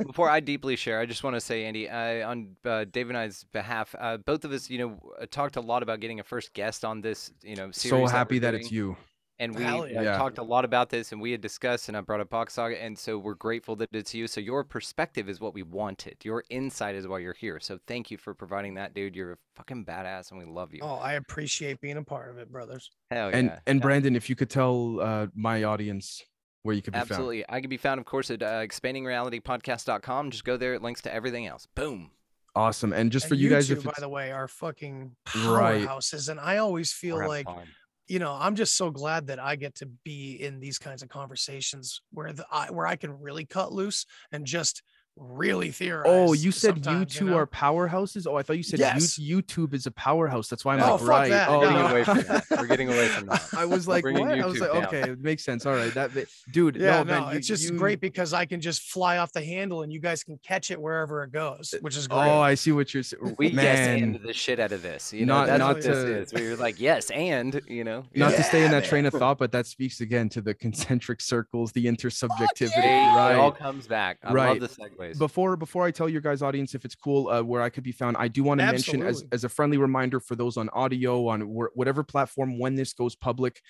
Before 0.06 0.30
I 0.30 0.40
deeply 0.40 0.76
share, 0.76 1.00
I 1.00 1.06
just 1.06 1.24
want 1.24 1.36
to 1.36 1.42
say, 1.42 1.66
Andy, 1.66 1.90
I, 1.90 2.24
on 2.24 2.56
uh, 2.66 2.86
Dave 2.92 3.10
and 3.10 3.18
I's 3.18 3.44
behalf, 3.54 3.96
uh, 4.00 4.18
both 4.18 4.46
of 4.46 4.52
us, 4.52 4.70
you 4.70 4.78
know, 4.80 5.00
uh, 5.22 5.26
talked 5.30 5.56
a 5.56 5.62
lot 5.62 5.84
about 5.84 6.00
getting 6.00 6.20
a 6.20 6.24
first 6.24 6.54
guest 6.54 6.84
on 6.84 7.02
this, 7.02 7.32
you 7.44 7.56
know, 7.56 7.72
series. 7.72 7.90
so 7.90 8.08
happy 8.08 8.36
we're 8.36 8.42
that 8.42 8.56
it's 8.56 8.72
you. 8.72 8.98
And 9.42 9.56
we 9.56 9.64
Hell 9.64 9.88
yeah. 9.90 10.18
talked 10.18 10.38
a 10.38 10.44
lot 10.44 10.66
about 10.66 10.92
this, 10.92 11.12
and 11.12 11.20
we 11.20 11.32
had 11.32 11.42
discussed, 11.42 11.88
and 11.88 11.98
I 11.98 12.02
brought 12.02 12.20
up 12.22 12.30
Bock 12.30 12.52
Saga, 12.52 12.80
and 12.80 12.96
so 12.96 13.18
we're 13.18 13.34
grateful 13.34 13.76
that 13.78 13.90
it's 13.92 14.14
you. 14.14 14.28
So 14.28 14.40
your 14.40 14.64
perspective 14.64 15.28
is 15.28 15.40
what 15.40 15.56
we 15.56 15.64
wanted. 15.64 16.18
Your 16.24 16.44
insight 16.52 16.94
is 16.94 17.08
why 17.08 17.18
you're 17.18 17.34
here. 17.34 17.60
So 17.60 17.80
thank 17.88 18.12
you 18.12 18.20
for 18.20 18.36
providing 18.36 18.76
that, 18.76 18.94
dude. 18.94 19.16
You're 19.16 19.32
a 19.34 19.38
fucking 19.56 19.86
badass, 19.86 20.30
and 20.30 20.38
we 20.40 20.46
love 20.46 20.76
you. 20.76 20.82
Oh, 20.84 20.94
I 20.98 21.14
appreciate 21.14 21.82
being 21.82 21.98
a 21.98 22.04
part 22.04 22.30
of 22.30 22.38
it, 22.38 22.52
brothers. 22.52 22.92
Hell 23.10 23.32
And 23.34 23.48
yeah. 23.48 23.60
and 23.66 23.80
Yeah. 23.80 23.84
Brandon, 23.84 24.16
if 24.16 24.30
you 24.30 24.36
could 24.36 24.52
tell 24.52 25.00
uh, 25.02 25.28
my 25.34 25.64
audience 25.64 26.24
where 26.62 26.76
you 26.76 26.84
could 26.84 26.94
be 26.94 27.00
found. 27.00 27.10
Absolutely. 27.10 27.46
I 27.50 27.62
can 27.62 27.70
be 27.72 27.78
found, 27.78 28.00
of 28.00 28.06
course, 28.06 28.30
at 28.30 28.44
uh, 28.44 28.62
expandingrealitypodcast.com. 28.62 30.30
Just 30.32 30.44
go 30.46 30.58
there. 30.58 30.76
It 30.76 30.84
links 30.84 31.02
to 31.02 31.14
everything 31.14 31.48
else. 31.48 31.68
Boom. 31.74 32.12
Awesome. 32.56 32.94
And 32.94 33.12
just 33.12 33.26
And 33.26 33.30
for 33.30 33.36
you 33.36 33.50
guys, 33.50 33.72
if 33.72 33.84
by 33.84 33.94
the 33.98 34.10
way, 34.10 34.32
are 34.32 34.48
fucking 34.48 35.16
Right. 35.46 35.88
powerhouses, 35.88 36.30
and 36.30 36.40
I 36.40 36.58
always 36.58 36.92
feel 36.92 37.16
We're 37.16 37.28
like 37.28 37.46
fun. 37.46 37.68
You 38.12 38.20
know 38.20 38.38
I'm 38.38 38.56
just 38.56 38.76
so 38.76 38.92
glad 38.92 39.28
that 39.28 39.40
I 39.40 39.56
get 39.56 39.76
to 39.76 39.86
be 40.04 40.34
in 40.34 40.60
these 40.60 40.78
kinds 40.78 41.02
of 41.02 41.08
conversations 41.08 42.02
where 42.12 42.34
the 42.34 42.46
I, 42.52 42.70
where 42.70 42.86
I 42.86 42.98
can 42.98 43.18
really 43.22 43.46
cut 43.46 43.72
loose 43.72 44.06
and 44.34 44.46
just 44.46 44.84
really 45.18 45.72
theorize. 45.72 46.06
Oh, 46.08 46.34
you 46.34 46.52
said 46.52 46.78
you 46.78 46.84
sometimes, 46.84 47.14
two 47.16 47.26
know? 47.26 47.38
are 47.38 47.46
powerhouses. 47.48 48.26
Oh, 48.28 48.38
I 48.38 48.42
thought 48.44 48.58
you 48.58 48.64
said 48.64 48.80
Yes. 48.80 49.18
you- 49.20 49.42
YouTube 49.42 49.74
is 49.74 49.86
a 49.86 49.92
powerhouse. 49.92 50.48
That's 50.48 50.66
why 50.66 50.76
I'm 50.76 50.82
Oh, 50.84 50.92
like, 50.92 51.00
fuck 51.00 51.08
right. 51.10 51.30
that. 51.30 51.50
Oh, 51.50 51.60
We're 51.60 51.68
getting 51.68 51.78
no. 51.78 51.88
away 51.88 52.04
from 52.04 52.18
that. 52.22 52.46
We're 52.52 52.68
getting 52.68 52.88
away 52.90 53.08
from 53.10 53.26
that. 53.28 53.44
I 53.56 53.66
was 53.66 53.88
like, 53.88 54.02
bringing 54.04 54.28
what? 54.28 54.40
I 54.40 54.46
was 54.46 54.60
like, 54.60 54.72
down. 54.72 54.86
okay, 54.86 55.02
it 55.12 55.20
makes 55.22 55.44
sense. 55.44 55.66
All 55.66 55.74
right, 55.76 55.94
that, 55.94 56.12
dude. 56.52 56.76
Yeah, 56.78 57.04
no, 57.04 57.04
no, 57.04 57.22
man, 57.22 57.32
you- 57.34 57.38
it's 57.38 57.48
just 57.48 57.70
you- 57.72 57.78
great 57.78 58.00
because 58.00 58.34
I 58.34 58.46
can 58.46 58.62
just 58.62 58.84
fly 58.92 59.18
off 59.18 59.32
the 59.34 59.44
handle 59.44 59.84
and 59.84 59.92
you 59.94 60.00
guys 60.00 60.24
can 60.24 60.40
catch 60.44 60.72
it 60.72 60.82
wherever 60.82 61.24
it 61.24 61.32
goes, 61.32 61.74
uh, 61.76 61.80
which 61.82 61.98
is 61.98 62.08
oh, 62.10 62.16
great. 62.16 62.28
Oh, 62.30 62.40
I 62.40 62.56
see 62.56 62.72
what 62.72 62.94
you're 62.94 63.04
saying. 63.04 63.36
We 63.38 63.48
yes 63.50 63.56
man. 63.56 64.04
and 64.16 64.20
the 64.24 64.34
shit 64.34 64.60
out 64.60 64.72
of 64.72 64.82
this. 64.82 65.14
You 65.14 65.26
know, 65.26 65.36
Not- 65.36 65.48
that's 65.48 65.60
not 65.60 65.68
what 65.76 65.84
this 65.84 66.04
to- 66.04 66.18
is. 66.22 66.34
We 66.34 66.50
were 66.50 66.56
like, 66.56 66.80
yes, 66.80 67.10
and 67.12 67.62
you 67.68 67.84
know, 67.84 68.06
Not 68.16 68.34
to 68.36 68.44
stay 68.44 68.60
in 68.66 68.72
Yeah, 68.72 68.80
that 68.80 68.88
train 68.88 69.06
of 69.06 69.14
thought, 69.14 69.38
but 69.38 69.52
that 69.52 69.68
speaks 69.68 70.02
again 70.02 70.30
to 70.30 70.42
the 70.42 70.54
concentric 70.54 71.22
circles, 71.22 71.72
the 71.74 71.86
intersubjectivity, 71.86 72.72
Right, 73.16 73.34
It 73.34 73.38
all 73.40 73.52
comes 73.52 73.88
back. 73.88 74.18
I 74.24 74.34
Right. 74.34 74.50
love 74.60 74.60
the 74.60 74.68
segues. 75.02 75.18
before 75.18 75.58
before 75.58 75.86
I 75.86 75.92
tell 75.92 76.10
your 76.10 76.22
guys 76.22 76.42
audience 76.42 76.76
if 76.76 76.86
it's 76.86 76.96
cool 76.96 77.28
uh, 77.30 77.42
where 77.42 77.62
I 77.62 77.70
could 77.70 77.84
be 77.84 77.92
found, 77.92 78.18
I 78.18 78.28
do 78.28 78.44
want 78.44 78.60
to 78.60 78.66
mention 78.66 79.04
as 79.04 79.24
as 79.32 79.44
a 79.44 79.50
friendly 79.50 79.78
reminder 79.78 80.20
for 80.20 80.36
those 80.36 80.58
on 80.58 80.70
audio 80.70 81.28
on 81.28 81.42
wh- 81.42 81.76
whatever 81.76 82.04
platform 82.04 82.60
when 82.60 82.76
this 82.76 82.94
goes 82.94 83.16
public. 83.16 83.62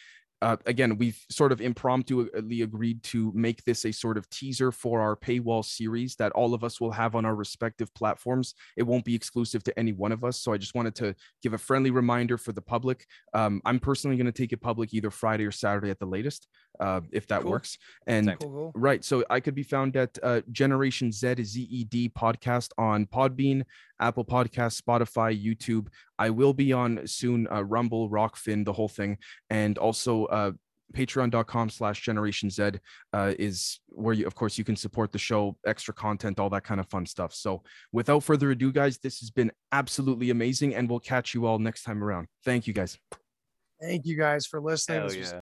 Uh, 0.41 0.57
again, 0.65 0.97
we've 0.97 1.23
sort 1.29 1.51
of 1.51 1.61
impromptuly 1.61 2.61
agreed 2.61 3.01
to 3.03 3.31
make 3.35 3.63
this 3.63 3.85
a 3.85 3.91
sort 3.91 4.17
of 4.17 4.29
teaser 4.29 4.71
for 4.71 4.99
our 4.99 5.15
paywall 5.15 5.63
series 5.63 6.15
that 6.15 6.31
all 6.31 6.53
of 6.53 6.63
us 6.63 6.81
will 6.81 6.91
have 6.91 7.15
on 7.15 7.25
our 7.25 7.35
respective 7.35 7.93
platforms. 7.93 8.55
It 8.75 8.83
won't 8.83 9.05
be 9.05 9.13
exclusive 9.13 9.63
to 9.65 9.79
any 9.79 9.93
one 9.93 10.11
of 10.11 10.23
us. 10.23 10.39
So 10.41 10.51
I 10.51 10.57
just 10.57 10.73
wanted 10.73 10.95
to 10.95 11.15
give 11.43 11.53
a 11.53 11.57
friendly 11.57 11.91
reminder 11.91 12.37
for 12.37 12.53
the 12.53 12.61
public. 12.61 13.05
Um, 13.33 13.61
I'm 13.65 13.79
personally 13.79 14.17
going 14.17 14.25
to 14.25 14.31
take 14.31 14.51
it 14.51 14.61
public 14.61 14.93
either 14.93 15.11
Friday 15.11 15.45
or 15.45 15.51
Saturday 15.51 15.89
at 15.89 15.99
the 15.99 16.05
latest, 16.07 16.47
uh, 16.79 17.01
if 17.11 17.27
that 17.27 17.41
Cool. 17.41 17.51
works. 17.51 17.77
And 18.07 18.35
cool, 18.39 18.49
cool. 18.49 18.71
Right. 18.75 19.05
So 19.05 19.23
I 19.29 19.39
could 19.39 19.55
be 19.55 19.63
found 19.63 19.95
at 19.95 20.17
uh, 20.23 20.41
Generation 20.51 21.11
Z 21.11 21.43
Z 21.43 21.61
E 21.69 21.83
D 21.83 22.09
podcast 22.09 22.69
on 22.77 23.05
Podbean, 23.05 23.63
Apple 24.01 24.25
Podcast, 24.25 24.81
Spotify, 24.81 25.31
YouTube. 25.31 25.87
I 26.19 26.29
will 26.29 26.53
be 26.53 26.73
on 26.73 27.05
soon 27.05 27.47
uh, 27.51 27.63
Rumble, 27.63 28.09
Rokfin, 28.09 28.65
the 28.65 28.73
whole 28.73 28.89
thing, 28.89 29.17
and 29.49 29.77
also 29.77 30.25
uh, 30.25 30.51
patreon.com 30.91 31.69
slash 31.69 32.01
generation 32.01 32.49
z 32.49 32.71
uh, 33.13 33.33
is 33.39 33.79
where 33.87 34.13
you 34.13 34.27
of 34.27 34.35
course 34.35 34.57
you 34.57 34.63
can 34.63 34.75
support 34.75 35.11
the 35.11 35.17
show 35.17 35.55
extra 35.65 35.93
content 35.93 36.39
all 36.39 36.49
that 36.49 36.63
kind 36.63 36.79
of 36.79 36.89
fun 36.89 37.05
stuff. 37.05 37.33
So 37.33 37.63
without 37.91 38.23
further 38.23 38.51
ado 38.51 38.71
guys 38.71 38.97
this 38.97 39.19
has 39.19 39.31
been 39.31 39.51
absolutely 39.71 40.29
amazing 40.29 40.75
and 40.75 40.89
we'll 40.89 40.99
catch 40.99 41.33
you 41.33 41.45
all 41.45 41.59
next 41.59 41.83
time 41.83 42.03
around. 42.03 42.27
Thank 42.43 42.67
you 42.67 42.73
guys. 42.73 42.97
Thank 43.81 44.05
you 44.05 44.17
guys 44.17 44.45
for 44.45 44.61
listening. 44.61 45.23